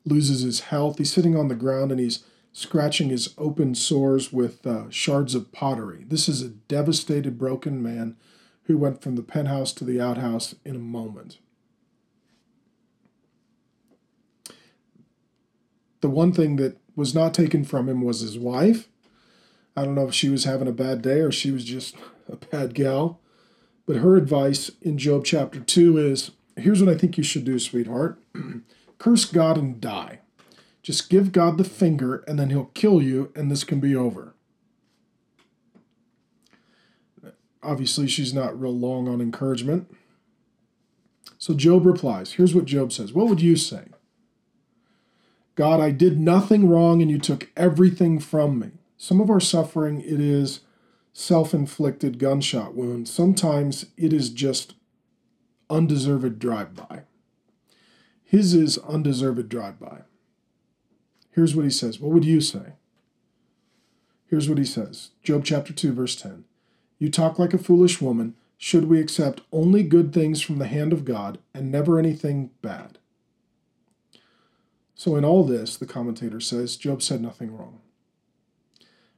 loses 0.06 0.42
his 0.42 0.62
health. 0.62 0.98
He's 0.98 1.12
sitting 1.12 1.36
on 1.36 1.48
the 1.48 1.56
ground 1.56 1.92
and 1.92 2.00
he's 2.00 2.24
scratching 2.54 3.10
his 3.10 3.34
open 3.38 3.76
sores 3.76 4.34
with 4.34 4.66
uh, 4.66 4.90
shards 4.90 5.36
of 5.36 5.52
pottery. 5.52 6.06
This 6.08 6.28
is 6.28 6.42
a 6.42 6.50
devastated, 6.50 7.38
broken 7.38 7.82
man 7.82 8.18
who 8.64 8.78
went 8.78 9.02
from 9.02 9.16
the 9.16 9.24
penthouse 9.24 9.72
to 9.74 9.84
the 9.84 10.02
outhouse 10.02 10.56
in 10.66 10.76
a 10.76 10.80
moment. 10.80 11.40
The 16.02 16.10
one 16.10 16.34
thing 16.34 16.56
that 16.58 16.78
was 16.96 17.16
not 17.16 17.34
taken 17.34 17.64
from 17.64 17.88
him 17.88 18.02
was 18.02 18.22
his 18.22 18.38
wife. 18.38 18.88
I 19.76 19.86
don't 19.86 19.96
know 19.96 20.08
if 20.08 20.14
she 20.14 20.30
was 20.30 20.44
having 20.44 20.68
a 20.68 20.74
bad 20.74 21.02
day 21.02 21.20
or 21.20 21.32
she 21.32 21.52
was 21.52 21.64
just 21.64 21.96
a 22.32 22.36
bad 22.36 22.74
gal. 22.74 23.20
But 23.86 23.98
her 23.98 24.16
advice 24.16 24.72
in 24.82 24.98
Job 24.98 25.26
chapter 25.26 25.60
2 25.60 25.98
is 25.98 26.32
here's 26.56 26.84
what 26.84 26.94
I 26.94 26.98
think 26.98 27.18
you 27.18 27.24
should 27.24 27.46
do, 27.46 27.60
sweetheart 27.60 28.22
curse 29.02 29.26
God 29.26 29.58
and 29.58 29.82
die. 29.82 30.20
Just 30.84 31.10
give 31.10 31.32
God 31.32 31.58
the 31.58 31.64
finger 31.64 32.24
and 32.28 32.38
then 32.38 32.52
he'll 32.52 32.66
kill 32.76 33.02
you 33.02 33.32
and 33.36 33.50
this 33.50 33.64
can 33.64 33.80
be 33.80 33.96
over. 33.96 34.36
Obviously, 37.64 38.08
she's 38.08 38.32
not 38.32 38.60
real 38.60 38.78
long 38.78 39.08
on 39.08 39.20
encouragement. 39.20 39.92
So 41.40 41.56
Job 41.56 41.84
replies 41.84 42.34
Here's 42.34 42.54
what 42.54 42.66
Job 42.66 42.92
says 42.92 43.12
What 43.12 43.28
would 43.28 43.42
you 43.42 43.56
say? 43.56 43.86
God, 45.56 45.80
I 45.80 45.90
did 45.90 46.20
nothing 46.20 46.70
wrong 46.70 47.02
and 47.02 47.10
you 47.10 47.18
took 47.18 47.50
everything 47.58 48.20
from 48.20 48.60
me. 48.60 48.70
Some 48.98 49.20
of 49.20 49.32
our 49.32 49.40
suffering, 49.40 50.00
it 50.02 50.20
is 50.20 50.60
self 51.12 51.56
inflicted 51.56 52.20
gunshot 52.20 52.76
wounds. 52.76 53.12
Sometimes 53.12 53.88
it 53.98 54.14
is 54.14 54.30
just 54.30 54.76
undeserved 55.72 56.38
drive 56.38 56.76
by. 56.76 57.06
His 58.32 58.54
is 58.54 58.78
undeserved 58.78 59.50
drive 59.50 59.78
by. 59.78 60.04
Here's 61.32 61.54
what 61.54 61.66
he 61.66 61.70
says. 61.70 62.00
What 62.00 62.14
would 62.14 62.24
you 62.24 62.40
say? 62.40 62.76
Here's 64.26 64.48
what 64.48 64.58
he 64.58 64.64
says 64.64 65.10
Job 65.22 65.44
chapter 65.44 65.74
2, 65.74 65.92
verse 65.92 66.16
10. 66.16 66.46
You 66.98 67.10
talk 67.10 67.38
like 67.38 67.54
a 67.54 67.58
foolish 67.58 68.00
woman. 68.00 68.36
Should 68.58 68.86
we 68.86 69.02
accept 69.02 69.42
only 69.52 69.84
good 69.84 70.14
things 70.14 70.40
from 70.40 70.60
the 70.60 70.68
hand 70.68 70.94
of 70.94 71.04
God 71.04 71.40
and 71.54 71.70
never 71.70 72.00
anything 72.00 72.52
bad? 72.62 73.00
So, 74.96 75.18
in 75.18 75.26
all 75.26 75.44
this, 75.44 75.76
the 75.76 75.86
commentator 75.86 76.40
says, 76.40 76.78
Job 76.78 77.02
said 77.02 77.22
nothing 77.22 77.54
wrong. 77.54 77.82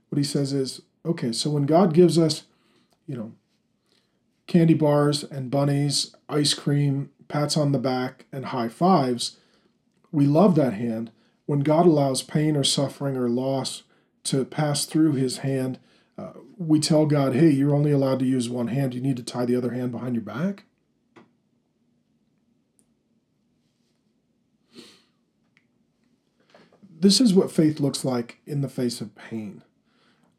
What 0.10 0.18
he 0.18 0.24
says 0.24 0.54
is, 0.54 0.82
okay, 1.06 1.32
so 1.32 1.52
when 1.52 1.68
God 1.68 1.94
gives 1.94 2.18
us, 2.18 2.46
you 3.06 3.16
know, 3.16 3.34
candy 4.48 4.74
bars 4.74 5.24
and 5.24 5.52
bunnies, 5.52 6.16
ice 6.28 6.56
cream, 6.56 7.12
pats 7.34 7.58
on 7.58 7.72
the 7.72 7.80
back, 7.80 8.26
and 8.32 8.46
high 8.46 8.70
fives, 8.70 9.38
we 10.12 10.28
love 10.28 10.54
that 10.54 10.76
hand. 10.76 11.10
When 11.48 11.62
God 11.62 11.88
allows 11.88 12.22
pain 12.22 12.56
or 12.56 12.64
suffering 12.64 13.18
or 13.18 13.28
loss 13.28 13.82
to 14.26 14.46
pass 14.46 14.86
through 14.86 15.14
his 15.14 15.40
hand, 15.40 15.80
uh, 16.16 16.34
we 16.60 16.80
tell 16.80 17.08
God, 17.08 17.34
hey, 17.34 17.50
you're 17.50 17.74
only 17.74 17.92
allowed 17.92 18.20
to 18.20 18.26
use 18.26 18.50
one 18.50 18.68
hand. 18.68 18.94
You 18.94 19.02
need 19.02 19.18
to 19.18 19.24
tie 19.24 19.46
the 19.46 19.56
other 19.56 19.72
hand 19.72 19.92
behind 19.92 20.14
your 20.14 20.24
back. 20.24 20.66
This 26.88 27.20
is 27.20 27.34
what 27.34 27.52
faith 27.52 27.80
looks 27.80 28.06
like 28.06 28.42
in 28.46 28.62
the 28.62 28.70
face 28.70 29.02
of 29.02 29.16
pain. 29.16 29.64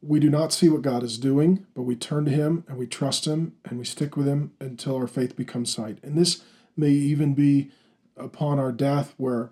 We 0.01 0.21
do 0.21 0.31
not 0.31 0.53
see 0.53 0.69
what 0.69 0.83
God 0.83 1.03
is 1.03 1.19
doing, 1.19 1.67
but 1.75 1.83
we 1.83 1.97
turn 1.97 2.25
to 2.27 2.31
Him 2.31 2.63
and 2.69 2.79
we 2.79 2.87
trust 2.87 3.27
Him 3.27 3.57
and 3.65 3.81
we 3.81 3.85
stick 3.85 4.17
with 4.17 4.29
Him 4.29 4.53
until 4.61 4.95
our 4.95 5.09
faith 5.09 5.35
becomes 5.35 5.75
sight. 5.75 5.99
And 6.05 6.17
this 6.17 6.45
may 6.77 6.91
even 6.91 7.35
be 7.35 7.71
upon 8.17 8.59
our 8.59 8.73
death, 8.73 9.15
where 9.17 9.51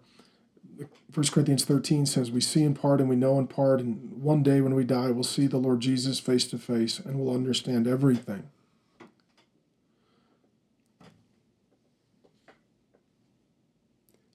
1 1.14 1.26
Corinthians 1.26 1.64
13 1.64 2.06
says, 2.06 2.30
We 2.30 2.40
see 2.40 2.62
in 2.62 2.74
part 2.74 3.00
and 3.00 3.08
we 3.08 3.16
know 3.16 3.38
in 3.38 3.46
part, 3.46 3.80
and 3.80 4.22
one 4.22 4.42
day 4.42 4.60
when 4.60 4.74
we 4.74 4.84
die, 4.84 5.10
we'll 5.10 5.24
see 5.24 5.46
the 5.46 5.58
Lord 5.58 5.80
Jesus 5.80 6.18
face 6.18 6.46
to 6.48 6.58
face 6.58 6.98
and 6.98 7.18
we'll 7.18 7.34
understand 7.34 7.86
everything. 7.86 8.48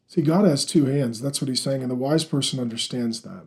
See, 0.07 0.21
God 0.21 0.45
has 0.45 0.65
two 0.65 0.85
hands. 0.85 1.21
That's 1.21 1.41
what 1.41 1.49
he's 1.49 1.61
saying, 1.61 1.81
and 1.81 1.91
the 1.91 1.95
wise 1.95 2.23
person 2.23 2.59
understands 2.59 3.21
that. 3.21 3.45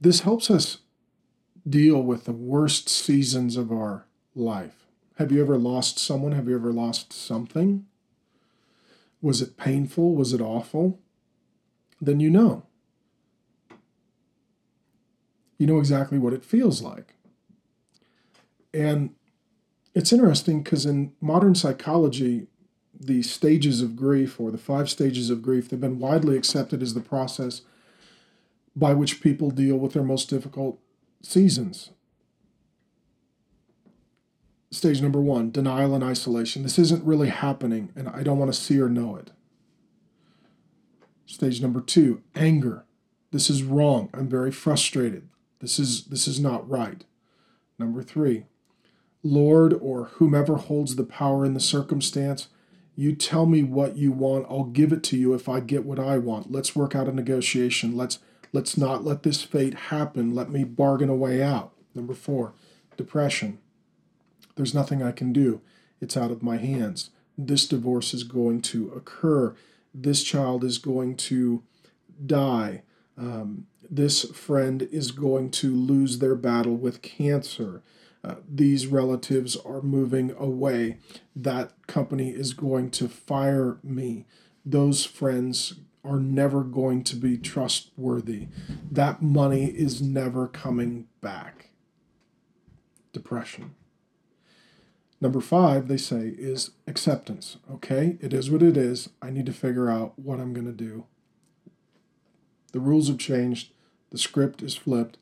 This 0.00 0.20
helps 0.20 0.50
us 0.50 0.78
deal 1.68 2.02
with 2.02 2.24
the 2.24 2.32
worst 2.32 2.88
seasons 2.88 3.56
of 3.56 3.72
our 3.72 4.06
life. 4.34 4.86
Have 5.16 5.32
you 5.32 5.40
ever 5.40 5.56
lost 5.56 5.98
someone? 5.98 6.32
Have 6.32 6.48
you 6.48 6.54
ever 6.54 6.72
lost 6.72 7.12
something? 7.12 7.86
Was 9.20 9.40
it 9.40 9.56
painful? 9.56 10.14
Was 10.14 10.32
it 10.32 10.40
awful? 10.40 11.00
Then 12.00 12.20
you 12.20 12.30
know. 12.30 12.64
You 15.58 15.66
know 15.66 15.78
exactly 15.78 16.18
what 16.18 16.34
it 16.34 16.44
feels 16.44 16.82
like. 16.82 17.14
And 18.74 19.14
it's 19.94 20.12
interesting 20.12 20.62
because 20.62 20.84
in 20.84 21.12
modern 21.20 21.54
psychology, 21.54 22.48
the 22.98 23.22
stages 23.22 23.80
of 23.80 23.96
grief 23.96 24.38
or 24.38 24.50
the 24.50 24.58
five 24.58 24.90
stages 24.90 25.30
of 25.30 25.40
grief, 25.40 25.68
they've 25.68 25.80
been 25.80 25.98
widely 25.98 26.36
accepted 26.36 26.82
as 26.82 26.92
the 26.92 27.00
process 27.00 27.62
by 28.74 28.92
which 28.92 29.22
people 29.22 29.50
deal 29.50 29.76
with 29.76 29.94
their 29.94 30.02
most 30.02 30.28
difficult 30.28 30.78
seasons. 31.26 31.90
Stage 34.70 35.00
number 35.00 35.20
one 35.20 35.50
denial 35.50 35.94
and 35.94 36.04
isolation. 36.04 36.62
This 36.62 36.78
isn't 36.78 37.04
really 37.04 37.28
happening, 37.28 37.92
and 37.96 38.08
I 38.08 38.22
don't 38.22 38.38
want 38.38 38.52
to 38.52 38.58
see 38.58 38.80
or 38.80 38.88
know 38.88 39.16
it. 39.16 39.32
Stage 41.24 41.60
number 41.60 41.80
two 41.80 42.22
anger. 42.34 42.84
This 43.32 43.50
is 43.50 43.62
wrong. 43.62 44.10
I'm 44.14 44.28
very 44.28 44.52
frustrated. 44.52 45.28
This 45.60 45.78
is, 45.78 46.04
this 46.04 46.28
is 46.28 46.38
not 46.38 46.68
right. 46.68 47.04
Number 47.78 48.02
three, 48.02 48.44
Lord, 49.22 49.74
or 49.74 50.04
whomever 50.14 50.56
holds 50.56 50.96
the 50.96 51.04
power 51.04 51.44
in 51.44 51.54
the 51.54 51.60
circumstance, 51.60 52.48
you 52.94 53.14
tell 53.14 53.46
me 53.46 53.62
what 53.62 53.96
you 53.96 54.12
want. 54.12 54.46
I'll 54.48 54.64
give 54.64 54.92
it 54.92 55.02
to 55.04 55.16
you 55.16 55.34
if 55.34 55.48
I 55.48 55.60
get 55.60 55.84
what 55.84 55.98
I 55.98 56.18
want. 56.18 56.52
Let's 56.52 56.76
work 56.76 56.94
out 56.94 57.08
a 57.08 57.12
negotiation. 57.12 57.96
Let's 57.96 58.18
let's 58.56 58.78
not 58.78 59.04
let 59.04 59.22
this 59.22 59.42
fate 59.42 59.74
happen. 59.74 60.34
Let 60.34 60.48
me 60.48 60.64
bargain 60.64 61.10
a 61.10 61.14
way 61.14 61.42
out. 61.42 61.74
Number 61.94 62.14
4, 62.14 62.54
depression. 62.96 63.58
There's 64.56 64.72
nothing 64.72 65.02
I 65.02 65.12
can 65.12 65.30
do. 65.30 65.60
It's 66.00 66.16
out 66.16 66.30
of 66.30 66.42
my 66.42 66.56
hands. 66.56 67.10
this 67.36 67.66
divorce 67.66 68.14
is 68.14 68.24
going 68.24 68.62
to 68.62 68.90
occur. 68.96 69.54
This 69.92 70.22
child 70.22 70.64
is 70.64 70.78
going 70.78 71.16
to 71.16 71.64
die. 72.24 72.82
Um, 73.18 73.66
this 73.90 74.24
friend 74.30 74.88
is 74.90 75.10
going 75.10 75.50
to 75.50 75.74
lose 75.74 76.18
their 76.18 76.34
battle 76.34 76.76
with 76.76 77.02
cancer. 77.02 77.82
Uh, 78.24 78.36
these 78.48 78.86
relatives 78.86 79.56
are 79.66 79.82
moving 79.82 80.34
away. 80.38 80.96
That 81.34 81.74
company 81.86 82.30
is 82.30 82.54
going 82.54 82.90
to 82.92 83.06
fire 83.06 83.76
me. 83.82 84.24
Those 84.64 85.04
friends 85.04 85.74
are 86.06 86.20
never 86.20 86.62
going 86.62 87.02
to 87.04 87.16
be 87.16 87.36
trustworthy. 87.36 88.48
That 88.90 89.22
money 89.22 89.66
is 89.66 90.00
never 90.00 90.46
coming 90.46 91.08
back. 91.20 91.70
Depression. 93.12 93.74
Number 95.20 95.40
five, 95.40 95.88
they 95.88 95.96
say, 95.96 96.34
is 96.38 96.70
acceptance. 96.86 97.56
Okay, 97.70 98.18
it 98.20 98.32
is 98.34 98.50
what 98.50 98.62
it 98.62 98.76
is. 98.76 99.08
I 99.22 99.30
need 99.30 99.46
to 99.46 99.52
figure 99.52 99.90
out 99.90 100.18
what 100.18 100.40
I'm 100.40 100.52
going 100.52 100.66
to 100.66 100.72
do. 100.72 101.06
The 102.72 102.80
rules 102.80 103.08
have 103.08 103.18
changed. 103.18 103.72
The 104.10 104.18
script 104.18 104.62
is 104.62 104.76
flipped. 104.76 105.16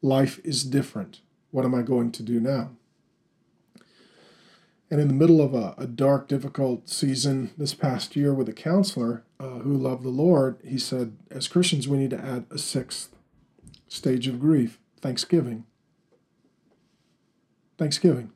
Life 0.00 0.40
is 0.42 0.64
different. 0.64 1.20
What 1.50 1.64
am 1.64 1.74
I 1.74 1.82
going 1.82 2.10
to 2.12 2.22
do 2.22 2.40
now? 2.40 2.70
And 4.94 5.00
in 5.00 5.08
the 5.08 5.14
middle 5.14 5.40
of 5.40 5.54
a, 5.54 5.74
a 5.76 5.88
dark, 5.88 6.28
difficult 6.28 6.88
season 6.88 7.50
this 7.58 7.74
past 7.74 8.14
year 8.14 8.32
with 8.32 8.48
a 8.48 8.52
counselor 8.52 9.24
uh, 9.40 9.58
who 9.58 9.76
loved 9.76 10.04
the 10.04 10.08
Lord, 10.08 10.60
he 10.64 10.78
said, 10.78 11.16
as 11.32 11.48
Christians, 11.48 11.88
we 11.88 11.98
need 11.98 12.10
to 12.10 12.24
add 12.24 12.46
a 12.48 12.58
sixth 12.58 13.08
stage 13.88 14.28
of 14.28 14.38
grief 14.38 14.78
thanksgiving. 15.00 15.64
Thanksgiving 17.76 18.30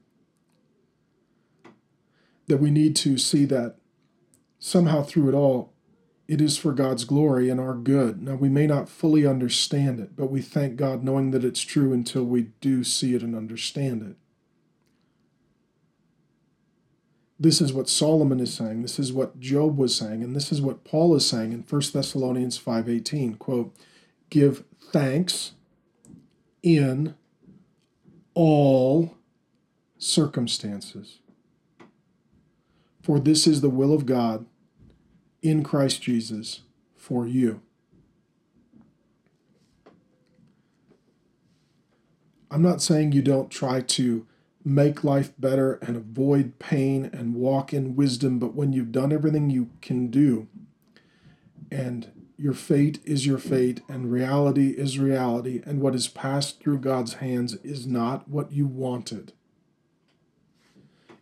that 2.48 2.56
we 2.56 2.72
need 2.72 2.96
to 2.96 3.18
see 3.18 3.44
that 3.44 3.76
somehow 4.58 5.04
through 5.04 5.28
it 5.28 5.36
all, 5.36 5.72
it 6.26 6.40
is 6.40 6.58
for 6.58 6.72
God's 6.72 7.04
glory 7.04 7.48
and 7.50 7.60
our 7.60 7.74
good. 7.74 8.20
Now, 8.20 8.34
we 8.34 8.48
may 8.48 8.66
not 8.66 8.88
fully 8.88 9.24
understand 9.24 10.00
it, 10.00 10.16
but 10.16 10.28
we 10.28 10.42
thank 10.42 10.74
God 10.74 11.04
knowing 11.04 11.30
that 11.30 11.44
it's 11.44 11.60
true 11.60 11.92
until 11.92 12.24
we 12.24 12.48
do 12.60 12.82
see 12.82 13.14
it 13.14 13.22
and 13.22 13.36
understand 13.36 14.02
it. 14.02 14.16
This 17.40 17.60
is 17.60 17.72
what 17.72 17.88
Solomon 17.88 18.40
is 18.40 18.52
saying. 18.52 18.82
This 18.82 18.98
is 18.98 19.12
what 19.12 19.38
Job 19.38 19.76
was 19.76 19.94
saying, 19.94 20.24
and 20.24 20.34
this 20.34 20.50
is 20.50 20.60
what 20.60 20.82
Paul 20.82 21.14
is 21.14 21.24
saying 21.24 21.52
in 21.52 21.62
1 21.62 21.92
Thessalonians 21.92 22.58
5:18, 22.58 23.34
quote, 23.34 23.76
"Give 24.28 24.64
thanks 24.80 25.52
in 26.62 27.14
all 28.34 29.14
circumstances." 29.98 31.20
For 33.00 33.20
this 33.20 33.46
is 33.46 33.60
the 33.60 33.70
will 33.70 33.94
of 33.94 34.04
God 34.04 34.44
in 35.40 35.62
Christ 35.62 36.02
Jesus 36.02 36.62
for 36.96 37.26
you. 37.26 37.62
I'm 42.50 42.62
not 42.62 42.82
saying 42.82 43.12
you 43.12 43.22
don't 43.22 43.50
try 43.50 43.80
to 43.80 44.26
make 44.68 45.02
life 45.02 45.32
better 45.38 45.74
and 45.80 45.96
avoid 45.96 46.58
pain 46.58 47.08
and 47.12 47.34
walk 47.34 47.72
in 47.72 47.96
wisdom, 47.96 48.38
but 48.38 48.54
when 48.54 48.72
you've 48.72 48.92
done 48.92 49.12
everything 49.12 49.48
you 49.48 49.70
can 49.80 50.08
do 50.08 50.46
and 51.70 52.12
your 52.36 52.52
fate 52.52 53.00
is 53.04 53.26
your 53.26 53.38
fate 53.38 53.80
and 53.88 54.12
reality 54.12 54.70
is 54.70 54.98
reality, 54.98 55.62
and 55.64 55.80
what 55.80 55.94
is 55.94 56.06
passed 56.06 56.60
through 56.60 56.78
God's 56.78 57.14
hands 57.14 57.54
is 57.64 57.86
not 57.86 58.28
what 58.28 58.52
you 58.52 58.66
wanted, 58.66 59.32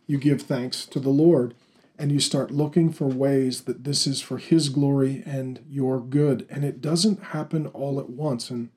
you 0.05 0.17
give 0.17 0.41
thanks 0.41 0.85
to 0.85 0.99
the 0.99 1.09
Lord 1.09 1.55
and 1.97 2.11
you 2.11 2.19
start 2.19 2.51
looking 2.51 2.91
for 2.91 3.07
ways 3.07 3.61
that 3.61 3.83
this 3.83 4.05
is 4.05 4.21
for 4.21 4.37
His 4.37 4.69
glory 4.69 5.23
and 5.25 5.63
your 5.69 5.99
good. 5.99 6.45
And 6.49 6.63
it 6.63 6.79
doesn't 6.79 7.23
happen 7.23 7.65
all 7.67 7.99
at 7.99 8.09
once. 8.09 8.51
And 8.51 8.69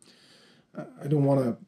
I 0.75 1.07
don't 1.07 1.25
want 1.25 1.45
to 1.45 1.59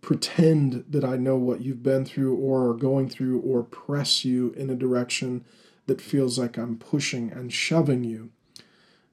pretend 0.00 0.84
that 0.88 1.04
I 1.04 1.16
know 1.16 1.36
what 1.36 1.60
you've 1.60 1.82
been 1.82 2.04
through 2.04 2.36
or 2.36 2.70
are 2.70 2.74
going 2.74 3.08
through 3.08 3.40
or 3.40 3.62
press 3.62 4.24
you 4.24 4.52
in 4.56 4.70
a 4.70 4.74
direction 4.74 5.44
that 5.86 6.00
feels 6.00 6.38
like 6.38 6.56
I'm 6.56 6.76
pushing 6.76 7.32
and 7.32 7.52
shoving 7.52 8.04
you. 8.04 8.30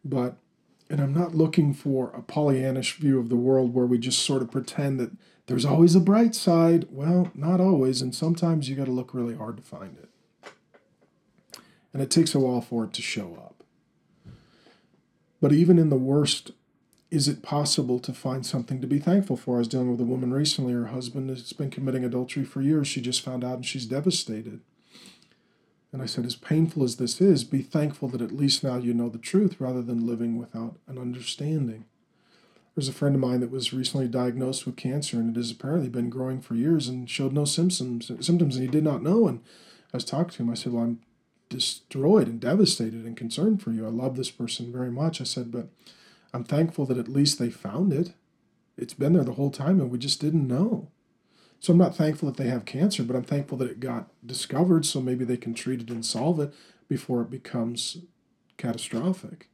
But, 0.04 0.38
and 0.90 1.02
I'm 1.02 1.14
not 1.14 1.34
looking 1.34 1.74
for 1.74 2.12
a 2.12 2.22
Pollyannish 2.22 2.96
view 2.96 3.20
of 3.20 3.30
the 3.30 3.36
world 3.36 3.74
where 3.74 3.86
we 3.86 3.98
just 3.98 4.20
sort 4.20 4.42
of 4.42 4.52
pretend 4.52 5.00
that 5.00 5.12
there's 5.48 5.66
always 5.66 5.96
a 5.96 6.00
bright 6.00 6.36
side. 6.36 6.88
Well, 6.92 7.32
not 7.34 7.60
always. 7.60 8.02
And 8.02 8.14
sometimes 8.14 8.70
you 8.70 8.76
got 8.76 8.86
to 8.86 8.92
look 8.92 9.14
really 9.14 9.36
hard 9.36 9.58
to 9.58 9.64
find 9.64 9.98
it 9.98 10.10
and 11.96 12.04
it 12.04 12.12
takes 12.12 12.36
a 12.36 12.40
while 12.42 12.60
for 12.60 12.84
it 12.84 12.92
to 12.92 13.02
show 13.02 13.36
up. 13.42 13.64
But 15.40 15.54
even 15.54 15.80
in 15.80 15.90
the 15.90 15.96
worst, 15.96 16.52
is 17.16 17.30
it 17.30 17.41
possible 17.41 17.97
to 17.99 18.13
find 18.13 18.45
something 18.45 18.82
to 18.82 18.88
be 18.88 18.99
thankful 18.99 19.38
for? 19.38 19.55
I 19.55 19.59
was 19.59 19.70
dealing 19.70 19.89
with 19.89 20.01
a 20.01 20.03
woman 20.03 20.34
recently. 20.34 20.74
Her 20.74 20.88
husband 20.88 21.30
has 21.30 21.53
been 21.53 21.72
committing 21.72 22.03
adultery 22.03 22.43
for 22.43 22.61
years. 22.61 22.89
She 22.89 22.99
just 22.99 23.24
found 23.24 23.41
out 23.41 23.55
and 23.55 23.66
she's 23.66 23.86
devastated. 23.86 24.59
And 25.93 26.01
I 26.01 26.07
said, 26.07 26.26
as 26.26 26.36
painful 26.36 26.84
as 26.84 26.97
this 26.97 27.22
is, 27.22 27.45
be 27.45 27.61
thankful 27.61 28.09
that 28.09 28.22
at 28.22 28.34
least 28.34 28.66
now 28.66 28.76
you 28.76 28.93
know 28.93 29.07
the 29.07 29.18
truth 29.18 29.55
rather 29.61 29.82
than 29.82 30.05
living 30.05 30.38
without 30.38 30.76
an 30.88 30.97
understanding. 30.97 31.86
There's 32.76 32.89
a 32.89 32.93
friend 32.93 33.16
of 33.16 33.22
mine 33.22 33.39
that 33.39 33.51
was 33.51 33.72
recently 33.72 34.09
diagnosed 34.09 34.66
with 34.66 34.76
cancer, 34.76 35.18
and 35.18 35.30
it 35.30 35.39
has 35.39 35.51
apparently 35.51 35.88
been 35.88 36.09
growing 36.09 36.41
for 36.41 36.55
years 36.55 36.89
and 36.89 37.09
showed 37.09 37.32
no 37.32 37.45
symptoms, 37.45 38.07
symptoms, 38.20 38.57
and 38.57 38.66
he 38.66 38.70
did 38.70 38.84
not 38.84 39.01
know. 39.01 39.30
And 39.30 39.39
I 39.93 39.97
was 39.97 40.03
talking 40.03 40.32
to 40.32 40.43
him. 40.43 40.49
I 40.49 40.55
said, 40.55 40.74
"Well, 40.74 40.84
I'm 40.84 40.99
destroyed 41.47 42.28
and 42.28 42.41
devastated 42.41 43.05
and 43.05 43.16
concerned 43.16 43.61
for 43.61 43.72
you. 43.72 43.86
I 43.86 43.89
love 43.89 44.18
this 44.18 44.32
person 44.32 44.74
very 44.74 44.91
much. 44.91 45.22
I 45.22 45.24
said, 45.24 45.51
but 45.51 45.70
I'm 46.36 46.44
thankful 46.44 46.86
that 46.88 46.98
at 46.98 47.08
least 47.08 47.40
they 47.40 47.50
found 47.50 47.94
it. 47.94 48.12
It's 48.78 48.94
been 48.94 49.14
there 49.14 49.24
the 49.24 49.36
whole 49.36 49.52
time 49.52 49.80
and 49.80 49.90
we 49.90 49.98
just 49.98 50.20
didn't 50.20 50.46
know. 50.46 50.90
So 51.62 51.72
I'm 51.72 51.80
not 51.80 51.96
thankful 51.96 52.30
that 52.30 52.36
they 52.36 52.50
have 52.50 52.66
cancer, 52.66 53.04
but 53.04 53.16
I'm 53.16 53.24
thankful 53.24 53.58
that 53.60 53.72
it 53.72 53.80
got 53.80 54.10
discovered 54.26 54.86
so 54.86 55.00
maybe 55.00 55.24
they 55.24 55.38
can 55.38 55.54
treat 55.54 55.80
it 55.80 55.90
and 55.90 56.06
solve 56.06 56.42
it 56.42 56.54
before 56.90 57.22
it 57.22 57.30
becomes 57.30 58.00
catastrophic. 58.58 59.48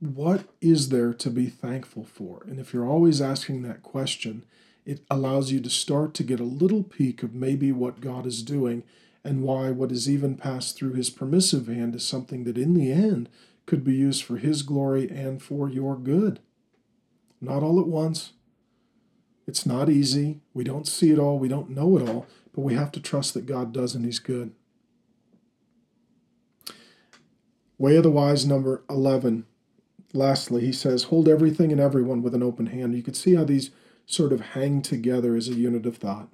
What 0.00 0.48
is 0.60 0.88
there 0.88 1.14
to 1.14 1.30
be 1.30 1.46
thankful 1.46 2.04
for? 2.04 2.42
And 2.48 2.58
if 2.58 2.74
you're 2.74 2.88
always 2.88 3.20
asking 3.20 3.62
that 3.62 3.84
question, 3.84 4.44
it 4.84 5.04
allows 5.08 5.52
you 5.52 5.60
to 5.60 5.70
start 5.70 6.14
to 6.14 6.24
get 6.24 6.40
a 6.40 6.44
little 6.44 6.82
peek 6.82 7.22
of 7.22 7.32
maybe 7.32 7.70
what 7.70 8.00
God 8.00 8.26
is 8.26 8.42
doing 8.42 8.82
and 9.22 9.42
why 9.42 9.70
what 9.70 9.92
is 9.92 10.10
even 10.10 10.36
passed 10.36 10.76
through 10.76 10.94
his 10.94 11.10
permissive 11.10 11.68
hand 11.68 11.94
is 11.94 12.04
something 12.04 12.42
that 12.44 12.58
in 12.58 12.74
the 12.74 12.90
end 12.90 13.28
could 13.70 13.84
be 13.84 13.94
used 13.94 14.24
for 14.24 14.36
his 14.36 14.64
glory 14.64 15.08
and 15.08 15.40
for 15.40 15.68
your 15.68 15.96
good. 15.96 16.40
Not 17.40 17.62
all 17.62 17.78
at 17.78 17.86
once. 17.86 18.32
It's 19.46 19.64
not 19.64 19.88
easy. 19.88 20.40
We 20.52 20.64
don't 20.64 20.88
see 20.88 21.12
it 21.12 21.20
all. 21.20 21.38
We 21.38 21.46
don't 21.46 21.70
know 21.70 21.96
it 21.96 22.08
all. 22.08 22.26
But 22.52 22.62
we 22.62 22.74
have 22.74 22.90
to 22.90 23.00
trust 23.00 23.32
that 23.34 23.46
God 23.46 23.72
does 23.72 23.94
and 23.94 24.04
he's 24.04 24.18
good. 24.18 24.52
Way 27.78 27.94
of 27.94 28.02
the 28.02 28.10
Wise, 28.10 28.44
number 28.44 28.82
11. 28.90 29.46
Lastly, 30.12 30.62
he 30.62 30.72
says, 30.72 31.04
Hold 31.04 31.28
everything 31.28 31.70
and 31.70 31.80
everyone 31.80 32.22
with 32.22 32.34
an 32.34 32.42
open 32.42 32.66
hand. 32.66 32.96
You 32.96 33.04
can 33.04 33.14
see 33.14 33.36
how 33.36 33.44
these 33.44 33.70
sort 34.04 34.32
of 34.32 34.40
hang 34.40 34.82
together 34.82 35.36
as 35.36 35.46
a 35.46 35.54
unit 35.54 35.86
of 35.86 35.98
thought. 35.98 36.28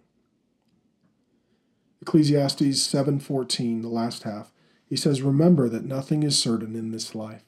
Ecclesiastes 2.00 2.80
7:14, 2.80 3.82
the 3.82 3.88
last 3.88 4.22
half. 4.22 4.54
He 4.88 4.96
says, 4.96 5.22
"Remember 5.22 5.68
that 5.68 5.84
nothing 5.84 6.22
is 6.22 6.38
certain 6.38 6.76
in 6.76 6.92
this 6.92 7.14
life." 7.14 7.44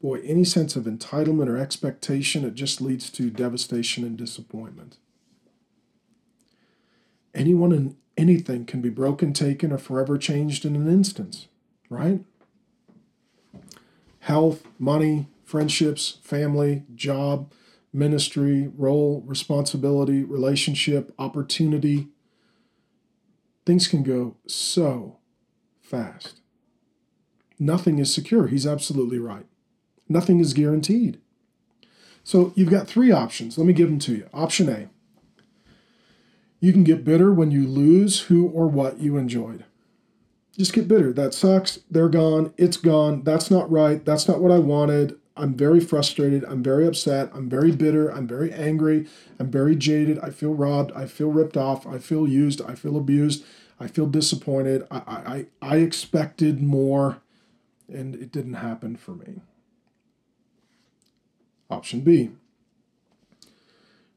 Boy, 0.00 0.20
any 0.20 0.44
sense 0.44 0.76
of 0.76 0.84
entitlement 0.84 1.48
or 1.48 1.56
expectation, 1.56 2.44
it 2.44 2.54
just 2.54 2.80
leads 2.80 3.10
to 3.10 3.30
devastation 3.30 4.04
and 4.04 4.16
disappointment. 4.16 4.98
Anyone 7.34 7.72
and 7.72 7.96
anything 8.16 8.64
can 8.64 8.80
be 8.80 8.90
broken, 8.90 9.32
taken, 9.32 9.72
or 9.72 9.78
forever 9.78 10.18
changed 10.18 10.64
in 10.64 10.76
an 10.76 10.88
instance, 10.88 11.48
right? 11.88 12.24
Health, 14.20 14.66
money, 14.78 15.28
friendships, 15.44 16.18
family, 16.22 16.84
job, 16.94 17.52
ministry, 17.92 18.70
role, 18.76 19.22
responsibility, 19.26 20.22
relationship, 20.22 21.12
opportunity, 21.18 22.08
things 23.64 23.86
can 23.86 24.02
go 24.02 24.36
so 24.46 25.18
fast. 25.94 26.40
Nothing 27.58 27.98
is 27.98 28.12
secure. 28.12 28.48
He's 28.48 28.66
absolutely 28.66 29.18
right. 29.18 29.46
Nothing 30.08 30.40
is 30.40 30.52
guaranteed. 30.52 31.20
So 32.24 32.52
you've 32.56 32.70
got 32.70 32.88
three 32.88 33.12
options. 33.12 33.58
Let 33.58 33.66
me 33.66 33.72
give 33.72 33.88
them 33.88 33.98
to 34.00 34.14
you. 34.14 34.28
Option 34.32 34.68
A 34.68 34.88
you 36.64 36.72
can 36.72 36.82
get 36.82 37.04
bitter 37.04 37.30
when 37.30 37.50
you 37.50 37.68
lose 37.68 38.22
who 38.22 38.48
or 38.48 38.66
what 38.66 38.98
you 38.98 39.18
enjoyed. 39.18 39.66
Just 40.56 40.72
get 40.72 40.88
bitter. 40.88 41.12
That 41.12 41.34
sucks. 41.34 41.80
They're 41.90 42.08
gone. 42.08 42.54
It's 42.56 42.78
gone. 42.78 43.22
That's 43.22 43.50
not 43.50 43.70
right. 43.70 44.02
That's 44.02 44.26
not 44.26 44.40
what 44.40 44.50
I 44.50 44.58
wanted. 44.60 45.18
I'm 45.36 45.54
very 45.54 45.78
frustrated. 45.78 46.42
I'm 46.44 46.62
very 46.62 46.86
upset. 46.86 47.28
I'm 47.34 47.50
very 47.50 47.72
bitter. 47.72 48.08
I'm 48.08 48.26
very 48.26 48.50
angry. 48.50 49.06
I'm 49.38 49.50
very 49.50 49.76
jaded. 49.76 50.18
I 50.20 50.30
feel 50.30 50.54
robbed. 50.54 50.90
I 50.92 51.04
feel 51.04 51.30
ripped 51.30 51.58
off. 51.58 51.86
I 51.86 51.98
feel 51.98 52.26
used. 52.26 52.62
I 52.62 52.74
feel 52.74 52.96
abused. 52.96 53.44
I 53.78 53.88
feel 53.88 54.06
disappointed. 54.06 54.86
I, 54.90 54.98
I, 54.98 55.46
I 55.60 55.76
expected 55.76 56.62
more 56.62 57.18
and 57.88 58.14
it 58.14 58.32
didn't 58.32 58.54
happen 58.54 58.96
for 58.96 59.12
me. 59.12 59.40
Option 61.70 62.00
B. 62.00 62.30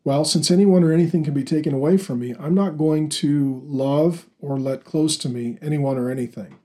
Well, 0.03 0.23
since 0.23 0.49
anyone 0.49 0.83
or 0.83 0.93
anything 0.93 1.23
can 1.25 1.33
be 1.33 1.43
taken 1.43 1.73
away 1.73 1.97
from 1.97 2.19
me, 2.19 2.33
I'm 2.39 2.55
not 2.55 2.77
going 2.77 3.09
to 3.09 3.61
love 3.65 4.27
or 4.39 4.57
let 4.57 4.85
close 4.85 5.17
to 5.17 5.29
me 5.29 5.57
anyone 5.61 5.97
or 5.97 6.09
anything. 6.09 6.55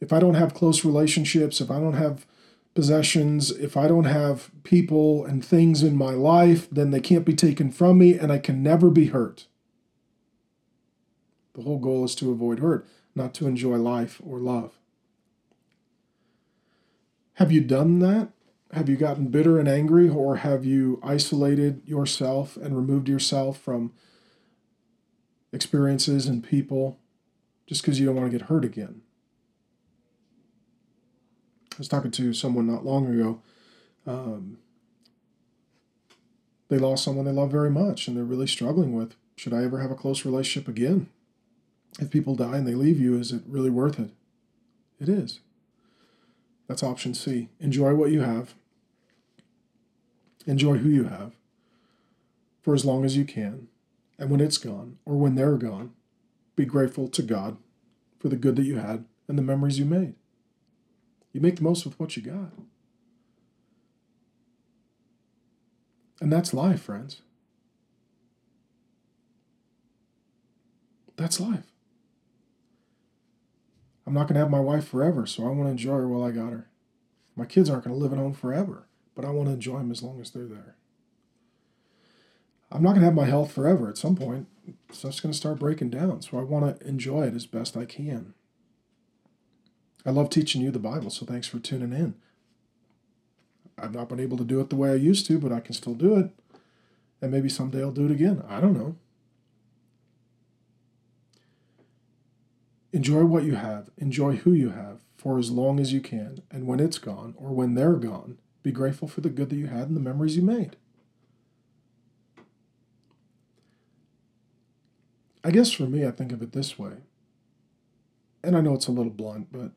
If 0.00 0.12
I 0.12 0.18
don't 0.18 0.34
have 0.34 0.52
close 0.52 0.84
relationships, 0.84 1.60
if 1.60 1.70
I 1.70 1.78
don't 1.78 1.94
have 1.94 2.26
possessions, 2.74 3.50
if 3.50 3.76
I 3.76 3.88
don't 3.88 4.04
have 4.04 4.50
people 4.64 5.24
and 5.24 5.44
things 5.44 5.82
in 5.82 5.96
my 5.96 6.12
life, 6.12 6.68
then 6.70 6.90
they 6.90 7.00
can't 7.00 7.24
be 7.24 7.34
taken 7.34 7.70
from 7.70 7.98
me 7.98 8.18
and 8.18 8.30
I 8.30 8.38
can 8.38 8.62
never 8.62 8.90
be 8.90 9.06
hurt. 9.06 9.46
The 11.60 11.66
whole 11.66 11.78
goal 11.78 12.06
is 12.06 12.14
to 12.14 12.30
avoid 12.30 12.60
hurt, 12.60 12.88
not 13.14 13.34
to 13.34 13.46
enjoy 13.46 13.76
life 13.76 14.18
or 14.24 14.38
love. 14.38 14.78
Have 17.34 17.52
you 17.52 17.60
done 17.60 17.98
that? 17.98 18.30
Have 18.72 18.88
you 18.88 18.96
gotten 18.96 19.26
bitter 19.26 19.58
and 19.58 19.68
angry, 19.68 20.08
or 20.08 20.36
have 20.36 20.64
you 20.64 20.98
isolated 21.02 21.82
yourself 21.84 22.56
and 22.56 22.74
removed 22.74 23.10
yourself 23.10 23.58
from 23.58 23.92
experiences 25.52 26.26
and 26.26 26.42
people 26.42 26.98
just 27.66 27.82
because 27.82 28.00
you 28.00 28.06
don't 28.06 28.16
want 28.16 28.32
to 28.32 28.38
get 28.38 28.46
hurt 28.48 28.64
again? 28.64 29.02
I 31.72 31.76
was 31.76 31.88
talking 31.88 32.10
to 32.10 32.32
someone 32.32 32.66
not 32.66 32.86
long 32.86 33.06
ago. 33.06 33.42
Um, 34.06 34.56
they 36.68 36.78
lost 36.78 37.04
someone 37.04 37.26
they 37.26 37.32
love 37.32 37.50
very 37.50 37.70
much, 37.70 38.08
and 38.08 38.16
they're 38.16 38.24
really 38.24 38.46
struggling 38.46 38.94
with 38.94 39.14
should 39.36 39.52
I 39.52 39.62
ever 39.64 39.80
have 39.80 39.90
a 39.90 39.94
close 39.94 40.24
relationship 40.24 40.66
again? 40.66 41.10
If 41.98 42.10
people 42.10 42.36
die 42.36 42.56
and 42.56 42.66
they 42.66 42.74
leave 42.74 43.00
you, 43.00 43.18
is 43.18 43.32
it 43.32 43.42
really 43.46 43.70
worth 43.70 43.98
it? 43.98 44.10
It 45.00 45.08
is. 45.08 45.40
That's 46.68 46.82
option 46.82 47.14
C. 47.14 47.48
Enjoy 47.58 47.94
what 47.94 48.10
you 48.10 48.20
have. 48.20 48.54
Enjoy 50.46 50.76
who 50.78 50.88
you 50.88 51.04
have 51.04 51.32
for 52.62 52.74
as 52.74 52.84
long 52.84 53.04
as 53.04 53.16
you 53.16 53.24
can. 53.24 53.68
And 54.18 54.30
when 54.30 54.40
it's 54.40 54.58
gone, 54.58 54.98
or 55.06 55.16
when 55.16 55.34
they're 55.34 55.56
gone, 55.56 55.92
be 56.54 56.64
grateful 56.64 57.08
to 57.08 57.22
God 57.22 57.56
for 58.18 58.28
the 58.28 58.36
good 58.36 58.56
that 58.56 58.64
you 58.64 58.76
had 58.76 59.04
and 59.26 59.38
the 59.38 59.42
memories 59.42 59.78
you 59.78 59.84
made. 59.84 60.14
You 61.32 61.40
make 61.40 61.56
the 61.56 61.62
most 61.62 61.84
with 61.84 61.98
what 61.98 62.16
you 62.16 62.22
got. 62.22 62.52
And 66.20 66.30
that's 66.30 66.52
life, 66.52 66.82
friends. 66.82 67.22
That's 71.16 71.40
life. 71.40 71.69
I'm 74.10 74.14
not 74.14 74.26
going 74.26 74.34
to 74.34 74.40
have 74.40 74.50
my 74.50 74.58
wife 74.58 74.88
forever, 74.88 75.24
so 75.24 75.44
I 75.44 75.50
want 75.50 75.66
to 75.66 75.70
enjoy 75.70 75.92
her 75.92 76.08
while 76.08 76.24
I 76.24 76.32
got 76.32 76.50
her. 76.50 76.66
My 77.36 77.44
kids 77.44 77.70
aren't 77.70 77.84
going 77.84 77.94
to 77.94 78.02
live 78.02 78.12
at 78.12 78.18
home 78.18 78.32
forever, 78.32 78.88
but 79.14 79.24
I 79.24 79.30
want 79.30 79.46
to 79.46 79.54
enjoy 79.54 79.78
them 79.78 79.92
as 79.92 80.02
long 80.02 80.20
as 80.20 80.32
they're 80.32 80.46
there. 80.46 80.74
I'm 82.72 82.82
not 82.82 82.88
going 82.88 83.02
to 83.02 83.04
have 83.04 83.14
my 83.14 83.26
health 83.26 83.52
forever. 83.52 83.88
At 83.88 83.96
some 83.96 84.16
point, 84.16 84.48
stuff's 84.90 85.20
going 85.20 85.30
to 85.30 85.38
start 85.38 85.60
breaking 85.60 85.90
down, 85.90 86.22
so 86.22 86.40
I 86.40 86.42
want 86.42 86.80
to 86.80 86.88
enjoy 86.88 87.28
it 87.28 87.36
as 87.36 87.46
best 87.46 87.76
I 87.76 87.84
can. 87.84 88.34
I 90.04 90.10
love 90.10 90.28
teaching 90.28 90.60
you 90.60 90.72
the 90.72 90.80
Bible, 90.80 91.10
so 91.10 91.24
thanks 91.24 91.46
for 91.46 91.60
tuning 91.60 91.92
in. 91.92 92.14
I've 93.78 93.94
not 93.94 94.08
been 94.08 94.18
able 94.18 94.38
to 94.38 94.44
do 94.44 94.58
it 94.58 94.70
the 94.70 94.76
way 94.76 94.90
I 94.90 94.94
used 94.94 95.24
to, 95.26 95.38
but 95.38 95.52
I 95.52 95.60
can 95.60 95.72
still 95.72 95.94
do 95.94 96.16
it. 96.16 96.30
And 97.22 97.30
maybe 97.30 97.48
someday 97.48 97.80
I'll 97.80 97.92
do 97.92 98.06
it 98.06 98.10
again. 98.10 98.42
I 98.48 98.60
don't 98.60 98.74
know. 98.74 98.96
Enjoy 102.92 103.24
what 103.24 103.44
you 103.44 103.54
have, 103.54 103.90
enjoy 103.98 104.36
who 104.36 104.52
you 104.52 104.70
have 104.70 105.00
for 105.16 105.38
as 105.38 105.50
long 105.50 105.78
as 105.78 105.92
you 105.92 106.00
can, 106.00 106.42
and 106.50 106.66
when 106.66 106.80
it's 106.80 106.98
gone 106.98 107.34
or 107.36 107.50
when 107.50 107.74
they're 107.74 107.94
gone, 107.94 108.38
be 108.62 108.72
grateful 108.72 109.06
for 109.06 109.20
the 109.20 109.30
good 109.30 109.50
that 109.50 109.56
you 109.56 109.66
had 109.66 109.88
and 109.88 109.96
the 109.96 110.00
memories 110.00 110.36
you 110.36 110.42
made. 110.42 110.76
I 115.42 115.50
guess 115.50 115.70
for 115.70 115.84
me, 115.84 116.06
I 116.06 116.10
think 116.10 116.32
of 116.32 116.42
it 116.42 116.52
this 116.52 116.78
way. 116.78 116.94
And 118.42 118.56
I 118.56 118.60
know 118.60 118.74
it's 118.74 118.88
a 118.88 118.92
little 118.92 119.12
blunt, 119.12 119.48
but 119.52 119.72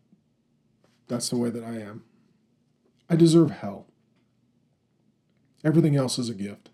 that's 1.08 1.30
the 1.30 1.38
way 1.38 1.50
that 1.50 1.64
I 1.64 1.80
am. 1.80 2.04
I 3.10 3.16
deserve 3.16 3.52
hell. 3.52 3.88
Everything 5.64 5.96
else 5.96 6.18
is 6.18 6.30
a 6.30 6.34
gift. 6.34 6.70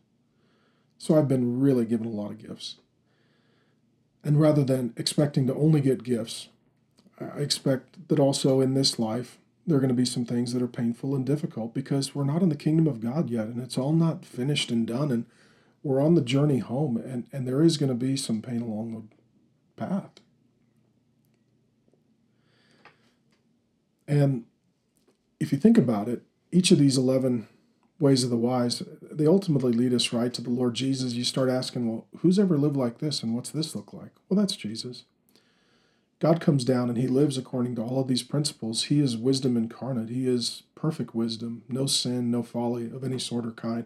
So 0.98 1.18
I've 1.18 1.28
been 1.28 1.60
really 1.60 1.86
given 1.86 2.08
a 2.08 2.12
lot 2.12 2.32
of 2.32 2.40
gifts. 2.40 2.78
And 4.24 4.40
rather 4.40 4.64
than 4.64 4.94
expecting 4.98 5.48
to 5.48 5.56
only 5.56 5.82
get 5.82 6.04
gifts, 6.04 6.50
I 7.20 7.40
expect 7.40 8.08
that 8.08 8.20
also 8.20 8.62
in 8.62 8.74
this 8.74 9.00
life, 9.00 9.38
there 9.66 9.78
are 9.78 9.82
going 9.82 9.90
to 9.90 9.96
be 9.96 10.06
some 10.06 10.26
things 10.26 10.54
that 10.54 10.62
are 10.62 10.68
painful 10.68 11.16
and 11.16 11.26
difficult 11.26 11.74
because 11.74 12.16
we're 12.16 12.24
not 12.24 12.42
in 12.42 12.50
the 12.50 12.56
kingdom 12.56 12.88
of 12.88 13.02
God 13.02 13.30
yet 13.30 13.48
and 13.48 13.62
it's 13.62 13.78
all 13.78 13.94
not 13.94 14.26
finished 14.26 14.72
and 14.72 14.88
done. 14.88 15.12
And 15.12 15.26
we're 15.84 16.02
on 16.02 16.16
the 16.16 16.22
journey 16.22 16.60
home 16.60 16.98
and, 16.98 17.28
and 17.32 17.48
there 17.48 17.62
is 17.62 17.78
going 17.78 17.90
to 17.90 17.96
be 17.96 18.18
some 18.18 18.42
pain 18.42 18.62
along 18.62 18.94
the 18.94 19.86
path. 19.86 20.12
And 24.08 24.46
if 25.40 25.52
you 25.52 25.58
think 25.58 25.78
about 25.78 26.10
it, 26.10 26.24
each 26.52 26.72
of 26.72 26.80
these 26.80 26.98
11 26.98 27.48
ways 28.00 28.24
of 28.24 28.30
the 28.30 28.38
wise, 28.38 28.82
they 29.02 29.28
ultimately 29.28 29.74
lead 29.74 29.94
us 29.94 30.14
right 30.14 30.34
to 30.34 30.42
the 30.42 30.50
Lord 30.50 30.74
Jesus. 30.74 31.14
You 31.14 31.24
start 31.24 31.50
asking, 31.50 31.90
well, 31.90 32.08
who's 32.20 32.40
ever 32.40 32.58
lived 32.58 32.78
like 32.78 33.00
this 33.00 33.22
and 33.22 33.36
what's 33.36 33.50
this 33.50 33.76
look 33.76 33.94
like? 33.94 34.12
Well, 34.28 34.40
that's 34.40 34.56
Jesus. 34.56 35.04
God 36.20 36.42
comes 36.42 36.66
down 36.66 36.90
and 36.90 36.98
he 36.98 37.08
lives 37.08 37.38
according 37.38 37.76
to 37.76 37.82
all 37.82 38.02
of 38.02 38.08
these 38.08 38.24
principles. 38.24 38.86
He 38.86 39.00
is 39.00 39.16
wisdom 39.16 39.56
incarnate. 39.56 40.10
He 40.10 40.28
is 40.28 40.64
perfect 40.76 41.16
wisdom, 41.16 41.64
no 41.70 41.86
sin, 41.86 42.30
no 42.32 42.44
folly 42.44 42.86
of 42.86 43.04
any 43.04 43.20
sort 43.20 43.46
or 43.46 43.52
kind. 43.52 43.86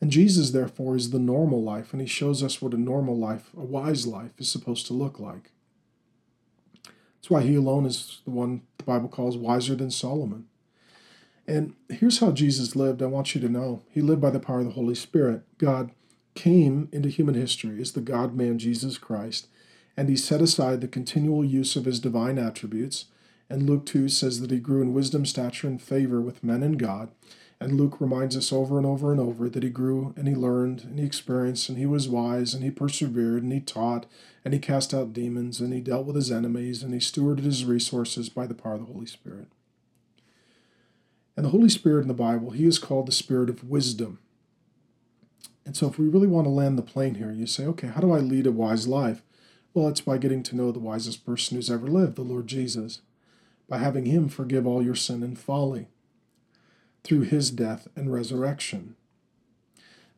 And 0.00 0.10
Jesus, 0.10 0.50
therefore, 0.50 0.96
is 0.96 1.10
the 1.10 1.18
normal 1.18 1.62
life, 1.62 1.92
and 1.92 2.00
he 2.00 2.06
shows 2.06 2.42
us 2.42 2.62
what 2.62 2.72
a 2.72 2.78
normal 2.78 3.18
life, 3.18 3.50
a 3.54 3.64
wise 3.64 4.06
life, 4.06 4.32
is 4.38 4.50
supposed 4.50 4.86
to 4.86 4.94
look 4.94 5.20
like. 5.20 5.52
That's 6.84 7.28
why 7.28 7.42
he 7.42 7.54
alone 7.54 7.84
is 7.84 8.20
the 8.24 8.30
one 8.30 8.62
the 8.78 8.84
Bible 8.84 9.08
calls 9.08 9.36
wiser 9.36 9.74
than 9.74 9.90
Solomon. 9.90 10.46
And 11.46 11.74
here's 11.88 12.20
how 12.20 12.30
Jesus 12.30 12.76
lived. 12.76 13.02
I 13.02 13.06
want 13.06 13.34
you 13.34 13.40
to 13.40 13.48
know 13.48 13.82
he 13.90 14.00
lived 14.00 14.20
by 14.20 14.30
the 14.30 14.40
power 14.40 14.60
of 14.60 14.66
the 14.66 14.72
Holy 14.72 14.94
Spirit. 14.94 15.42
God 15.58 15.90
came 16.34 16.88
into 16.92 17.08
human 17.08 17.34
history 17.34 17.80
as 17.80 17.92
the 17.92 18.00
God 18.00 18.34
man 18.34 18.58
Jesus 18.58 18.98
Christ, 18.98 19.48
and 19.96 20.08
he 20.08 20.16
set 20.16 20.40
aside 20.40 20.80
the 20.80 20.88
continual 20.88 21.44
use 21.44 21.76
of 21.76 21.84
his 21.84 22.00
divine 22.00 22.38
attributes. 22.38 23.06
And 23.48 23.68
Luke 23.68 23.84
2 23.86 24.08
says 24.08 24.40
that 24.40 24.50
he 24.50 24.60
grew 24.60 24.80
in 24.80 24.94
wisdom, 24.94 25.26
stature, 25.26 25.66
and 25.66 25.82
favor 25.82 26.20
with 26.20 26.44
men 26.44 26.62
and 26.62 26.78
God. 26.78 27.10
And 27.60 27.74
Luke 27.78 28.00
reminds 28.00 28.36
us 28.36 28.52
over 28.52 28.78
and 28.78 28.86
over 28.86 29.10
and 29.10 29.20
over 29.20 29.50
that 29.50 29.62
he 29.62 29.68
grew 29.68 30.14
and 30.16 30.26
he 30.26 30.34
learned 30.34 30.82
and 30.84 30.98
he 30.98 31.04
experienced 31.04 31.68
and 31.68 31.76
he 31.76 31.84
was 31.84 32.08
wise 32.08 32.54
and 32.54 32.64
he 32.64 32.70
persevered 32.70 33.42
and 33.42 33.52
he 33.52 33.60
taught 33.60 34.06
and 34.44 34.54
he 34.54 34.60
cast 34.60 34.94
out 34.94 35.12
demons 35.12 35.60
and 35.60 35.74
he 35.74 35.80
dealt 35.80 36.06
with 36.06 36.16
his 36.16 36.30
enemies 36.30 36.82
and 36.82 36.94
he 36.94 37.00
stewarded 37.00 37.44
his 37.44 37.66
resources 37.66 38.30
by 38.30 38.46
the 38.46 38.54
power 38.54 38.74
of 38.74 38.86
the 38.86 38.92
Holy 38.92 39.04
Spirit. 39.04 39.48
And 41.40 41.46
the 41.46 41.52
Holy 41.52 41.70
Spirit 41.70 42.02
in 42.02 42.08
the 42.08 42.12
Bible, 42.12 42.50
he 42.50 42.66
is 42.66 42.78
called 42.78 43.06
the 43.06 43.12
Spirit 43.12 43.48
of 43.48 43.64
wisdom. 43.64 44.18
And 45.64 45.74
so, 45.74 45.88
if 45.88 45.98
we 45.98 46.06
really 46.06 46.26
want 46.26 46.44
to 46.44 46.50
land 46.50 46.76
the 46.76 46.82
plane 46.82 47.14
here, 47.14 47.32
you 47.32 47.46
say, 47.46 47.64
okay, 47.64 47.86
how 47.86 48.02
do 48.02 48.12
I 48.12 48.18
lead 48.18 48.46
a 48.46 48.52
wise 48.52 48.86
life? 48.86 49.22
Well, 49.72 49.88
it's 49.88 50.02
by 50.02 50.18
getting 50.18 50.42
to 50.42 50.54
know 50.54 50.70
the 50.70 50.78
wisest 50.78 51.24
person 51.24 51.56
who's 51.56 51.70
ever 51.70 51.86
lived, 51.86 52.16
the 52.16 52.20
Lord 52.20 52.46
Jesus, 52.46 53.00
by 53.70 53.78
having 53.78 54.04
him 54.04 54.28
forgive 54.28 54.66
all 54.66 54.82
your 54.82 54.94
sin 54.94 55.22
and 55.22 55.38
folly 55.38 55.88
through 57.04 57.22
his 57.22 57.50
death 57.50 57.88
and 57.96 58.12
resurrection. 58.12 58.94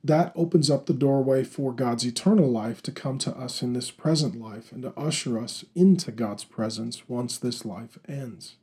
That 0.02 0.32
opens 0.34 0.70
up 0.70 0.86
the 0.86 0.92
doorway 0.92 1.44
for 1.44 1.72
God's 1.72 2.04
eternal 2.04 2.50
life 2.50 2.82
to 2.82 2.90
come 2.90 3.18
to 3.18 3.30
us 3.36 3.62
in 3.62 3.74
this 3.74 3.92
present 3.92 4.34
life 4.34 4.72
and 4.72 4.82
to 4.82 4.92
usher 4.96 5.38
us 5.38 5.64
into 5.76 6.10
God's 6.10 6.42
presence 6.42 7.08
once 7.08 7.38
this 7.38 7.64
life 7.64 7.96
ends. 8.08 8.56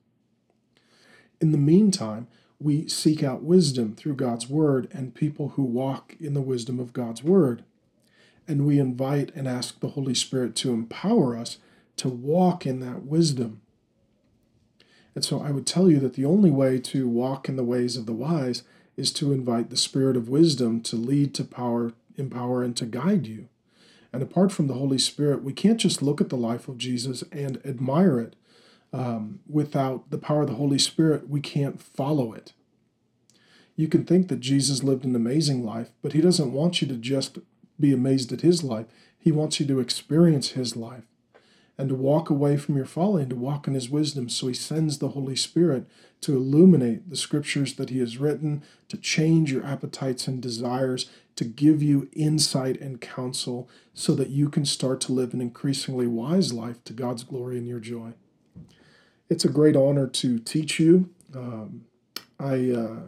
In 1.40 1.54
the 1.54 1.58
meantime, 1.58 2.28
we 2.60 2.88
seek 2.88 3.24
out 3.24 3.42
wisdom 3.42 3.96
through 3.96 4.16
God's 4.16 4.50
Word 4.50 4.90
and 4.92 5.16
people 5.16 5.50
who 5.50 5.64
walk 5.64 6.16
in 6.20 6.34
the 6.34 6.42
wisdom 6.42 6.80
of 6.80 6.94
God's 6.94 7.24
Word. 7.24 7.64
And 8.48 8.66
we 8.66 8.80
invite 8.80 9.34
and 9.36 9.48
ask 9.48 9.80
the 9.80 9.90
Holy 9.90 10.16
Spirit 10.16 10.56
to 10.58 10.74
empower 10.74 11.38
us 11.38 11.58
to 11.98 12.10
walk 12.10 12.66
in 12.66 12.80
that 12.80 13.04
wisdom. 13.06 13.62
And 15.16 15.24
so 15.24 15.42
I 15.42 15.52
would 15.52 15.68
tell 15.68 15.90
you 15.90 16.00
that 16.00 16.14
the 16.14 16.26
only 16.26 16.52
way 16.52 16.80
to 16.80 17.08
walk 17.08 17.48
in 17.48 17.56
the 17.56 17.64
ways 17.64 17.96
of 17.96 18.06
the 18.06 18.14
wise 18.14 18.64
is 18.98 19.12
to 19.14 19.32
invite 19.32 19.70
the 19.70 19.78
Spirit 19.78 20.18
of 20.18 20.30
wisdom 20.30 20.82
to 20.82 20.96
lead, 20.96 21.34
to 21.36 21.44
power, 21.44 21.94
empower, 22.18 22.64
and 22.64 22.76
to 22.78 22.86
guide 22.86 23.28
you. 23.28 23.48
And 24.12 24.24
apart 24.24 24.52
from 24.52 24.68
the 24.68 24.74
Holy 24.74 24.98
Spirit, 24.98 25.44
we 25.44 25.54
can't 25.54 25.80
just 25.80 26.02
look 26.02 26.20
at 26.20 26.30
the 26.30 26.38
life 26.38 26.68
of 26.68 26.78
Jesus 26.78 27.24
and 27.32 27.62
admire 27.66 28.20
it 28.20 28.36
um, 28.92 29.40
without 29.48 30.10
the 30.10 30.18
power 30.18 30.42
of 30.42 30.48
the 30.48 30.56
Holy 30.56 30.80
Spirit, 30.80 31.30
we 31.30 31.42
can't 31.42 31.82
follow 31.82 32.34
it. 32.34 32.54
You 33.76 33.88
can 33.88 34.06
think 34.06 34.28
that 34.28 34.40
Jesus 34.40 34.84
lived 34.84 35.06
an 35.06 35.16
amazing 35.16 35.66
life, 35.66 35.92
but 36.02 36.14
he 36.14 36.22
doesn't 36.22 36.52
want 36.52 36.82
you 36.82 36.88
to 36.88 36.96
just 36.96 37.40
be 37.80 37.94
amazed 37.94 38.34
at 38.34 38.42
his 38.42 38.64
life. 38.64 38.88
He 39.18 39.32
wants 39.32 39.60
you 39.60 39.66
to 39.68 39.80
experience 39.80 40.50
his 40.50 40.76
life 40.76 41.04
and 41.78 41.88
to 41.88 41.96
walk 41.96 42.30
away 42.30 42.58
from 42.58 42.76
your 42.76 42.86
folly 42.86 43.22
and 43.22 43.30
to 43.30 43.38
walk 43.38 43.66
in 43.66 43.74
his 43.74 43.90
wisdom. 43.90 44.28
So 44.28 44.48
he 44.48 44.54
sends 44.54 44.98
the 44.98 45.10
Holy 45.10 45.38
Spirit 45.38 45.88
to 46.20 46.36
illuminate 46.36 47.10
the 47.10 47.16
scriptures 47.16 47.76
that 47.76 47.90
he 47.90 48.00
has 48.00 48.18
written, 48.18 48.64
to 48.90 48.98
change 48.98 49.54
your 49.54 49.66
appetites 49.66 50.28
and 50.28 50.42
desires, 50.42 51.10
to 51.38 51.46
give 51.46 51.82
you 51.82 52.10
insight 52.12 52.82
and 52.82 53.00
counsel 53.00 53.70
so 53.94 54.14
that 54.16 54.28
you 54.28 54.50
can 54.50 54.66
start 54.66 55.00
to 55.00 55.14
live 55.14 55.34
an 55.34 55.40
increasingly 55.40 56.06
wise 56.06 56.52
life 56.52 56.84
to 56.84 56.92
God's 56.92 57.24
glory 57.24 57.58
and 57.58 57.66
your 57.66 57.80
joy. 57.80 58.12
It's 59.30 59.46
a 59.46 59.50
great 59.50 59.76
honor 59.76 60.08
to 60.08 60.40
teach 60.40 60.80
you. 60.80 61.10
Um, 61.36 61.86
I, 62.40 62.72
uh, 62.72 63.00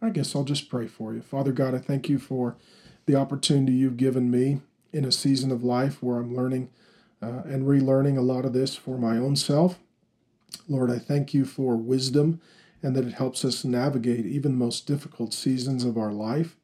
I 0.00 0.10
guess 0.10 0.36
I'll 0.36 0.44
just 0.44 0.68
pray 0.68 0.86
for 0.86 1.12
you. 1.12 1.22
Father 1.22 1.52
God, 1.52 1.74
I 1.74 1.78
thank 1.78 2.08
you 2.08 2.18
for 2.18 2.56
the 3.06 3.16
opportunity 3.16 3.72
you've 3.72 3.96
given 3.96 4.30
me 4.30 4.60
in 4.92 5.04
a 5.04 5.12
season 5.12 5.50
of 5.50 5.64
life 5.64 6.02
where 6.02 6.18
I'm 6.18 6.36
learning 6.36 6.70
uh, 7.20 7.42
and 7.44 7.66
relearning 7.66 8.16
a 8.16 8.22
lot 8.22 8.44
of 8.44 8.52
this 8.52 8.76
for 8.76 8.96
my 8.96 9.16
own 9.16 9.34
self. 9.34 9.80
Lord, 10.68 10.90
I 10.90 10.98
thank 10.98 11.34
you 11.34 11.44
for 11.44 11.76
wisdom 11.76 12.40
and 12.82 12.94
that 12.94 13.06
it 13.06 13.14
helps 13.14 13.44
us 13.44 13.64
navigate 13.64 14.24
even 14.24 14.52
the 14.52 14.64
most 14.64 14.86
difficult 14.86 15.34
seasons 15.34 15.84
of 15.84 15.98
our 15.98 16.12
life. 16.12 16.56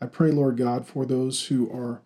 I 0.00 0.06
pray, 0.06 0.30
Lord 0.30 0.58
God, 0.58 0.86
for 0.86 1.06
those 1.06 1.46
who 1.46 1.70
are 1.72 2.02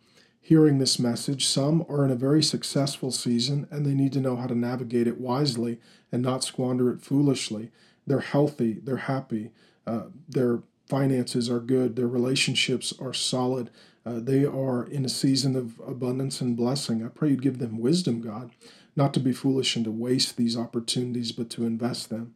hearing 0.48 0.78
this 0.78 0.98
message. 0.98 1.46
Some 1.46 1.84
are 1.90 2.06
in 2.06 2.10
a 2.10 2.16
very 2.16 2.42
successful 2.42 3.10
season 3.10 3.68
and 3.70 3.84
they 3.84 3.92
need 3.92 4.14
to 4.14 4.20
know 4.20 4.34
how 4.34 4.46
to 4.46 4.54
navigate 4.54 5.06
it 5.06 5.20
wisely 5.20 5.78
and 6.10 6.22
not 6.22 6.42
squander 6.42 6.90
it 6.90 7.02
foolishly. 7.02 7.70
They're 8.06 8.20
healthy, 8.20 8.78
they're 8.82 8.96
happy, 8.96 9.50
uh, 9.86 10.04
their 10.26 10.60
finances 10.88 11.50
are 11.50 11.60
good, 11.60 11.96
their 11.96 12.08
relationships 12.08 12.94
are 12.98 13.12
solid, 13.12 13.68
uh, 14.06 14.20
they 14.20 14.46
are 14.46 14.84
in 14.84 15.04
a 15.04 15.10
season 15.10 15.54
of 15.54 15.78
abundance 15.86 16.40
and 16.40 16.56
blessing. 16.56 17.04
I 17.04 17.08
pray 17.08 17.28
you'd 17.28 17.42
give 17.42 17.58
them 17.58 17.78
wisdom, 17.78 18.22
God, 18.22 18.50
not 18.96 19.12
to 19.12 19.20
be 19.20 19.32
foolish 19.32 19.76
and 19.76 19.84
to 19.84 19.90
waste 19.90 20.38
these 20.38 20.56
opportunities, 20.56 21.30
but 21.30 21.50
to 21.50 21.66
invest 21.66 22.08
them. 22.08 22.34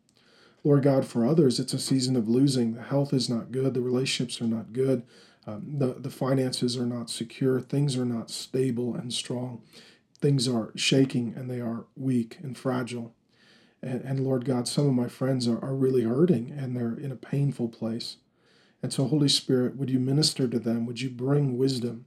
Lord 0.62 0.82
God, 0.82 1.06
for 1.06 1.24
others, 1.24 1.58
it's 1.58 1.72
a 1.72 1.78
season 1.78 2.16
of 2.16 2.28
losing. 2.28 2.74
The 2.74 2.82
health 2.82 3.14
is 3.14 3.30
not 3.30 3.52
good, 3.52 3.72
the 3.72 3.80
relationships 3.80 4.42
are 4.42 4.46
not 4.46 4.74
good, 4.74 5.02
um, 5.46 5.78
the, 5.78 5.94
the 5.94 6.10
finances 6.10 6.76
are 6.76 6.86
not 6.86 7.10
secure, 7.10 7.60
things 7.60 7.96
are 7.96 8.04
not 8.04 8.30
stable 8.30 8.94
and 8.94 9.12
strong. 9.12 9.62
Things 10.20 10.46
are 10.46 10.70
shaking 10.76 11.34
and 11.36 11.50
they 11.50 11.60
are 11.60 11.86
weak 11.96 12.38
and 12.42 12.56
fragile. 12.56 13.12
And, 13.82 14.00
and 14.02 14.20
Lord 14.20 14.44
God, 14.44 14.68
some 14.68 14.86
of 14.86 14.94
my 14.94 15.08
friends 15.08 15.48
are, 15.48 15.62
are 15.64 15.74
really 15.74 16.02
hurting 16.02 16.52
and 16.56 16.76
they're 16.76 16.94
in 16.94 17.10
a 17.10 17.16
painful 17.16 17.68
place. 17.68 18.18
And 18.82 18.92
so, 18.92 19.06
Holy 19.06 19.28
Spirit, 19.28 19.76
would 19.76 19.90
you 19.90 19.98
minister 19.98 20.46
to 20.46 20.58
them? 20.60 20.86
Would 20.86 21.00
you 21.00 21.10
bring 21.10 21.58
wisdom? 21.58 22.06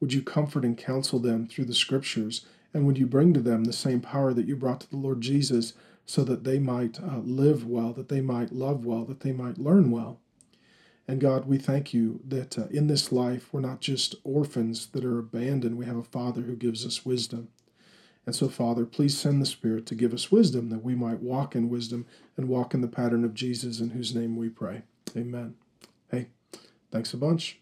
Would 0.00 0.12
you 0.12 0.22
comfort 0.22 0.64
and 0.64 0.76
counsel 0.76 1.18
them 1.18 1.46
through 1.46 1.66
the 1.66 1.74
scriptures? 1.74 2.46
And 2.72 2.86
would 2.86 2.98
you 2.98 3.06
bring 3.06 3.34
to 3.34 3.40
them 3.40 3.64
the 3.64 3.72
same 3.72 4.00
power 4.00 4.32
that 4.32 4.46
you 4.46 4.56
brought 4.56 4.80
to 4.80 4.90
the 4.90 4.96
Lord 4.96 5.20
Jesus 5.20 5.74
so 6.06 6.24
that 6.24 6.44
they 6.44 6.58
might 6.58 6.98
uh, 7.00 7.18
live 7.18 7.66
well, 7.66 7.92
that 7.92 8.08
they 8.08 8.20
might 8.20 8.52
love 8.52 8.84
well, 8.84 9.04
that 9.04 9.20
they 9.20 9.32
might 9.32 9.58
learn 9.58 9.90
well? 9.90 10.20
And 11.06 11.20
God, 11.20 11.46
we 11.46 11.58
thank 11.58 11.92
you 11.92 12.20
that 12.26 12.58
uh, 12.58 12.66
in 12.70 12.86
this 12.86 13.12
life 13.12 13.48
we're 13.52 13.60
not 13.60 13.80
just 13.80 14.14
orphans 14.24 14.86
that 14.88 15.04
are 15.04 15.18
abandoned. 15.18 15.76
We 15.76 15.86
have 15.86 15.96
a 15.96 16.02
Father 16.02 16.42
who 16.42 16.56
gives 16.56 16.86
us 16.86 17.04
wisdom. 17.04 17.48
And 18.26 18.34
so, 18.34 18.48
Father, 18.48 18.86
please 18.86 19.18
send 19.18 19.42
the 19.42 19.46
Spirit 19.46 19.84
to 19.86 19.94
give 19.94 20.14
us 20.14 20.32
wisdom 20.32 20.70
that 20.70 20.82
we 20.82 20.94
might 20.94 21.20
walk 21.20 21.54
in 21.54 21.68
wisdom 21.68 22.06
and 22.36 22.48
walk 22.48 22.72
in 22.72 22.80
the 22.80 22.88
pattern 22.88 23.22
of 23.22 23.34
Jesus, 23.34 23.80
in 23.80 23.90
whose 23.90 24.14
name 24.14 24.36
we 24.36 24.48
pray. 24.48 24.82
Amen. 25.14 25.56
Hey, 26.10 26.28
thanks 26.90 27.12
a 27.12 27.18
bunch. 27.18 27.58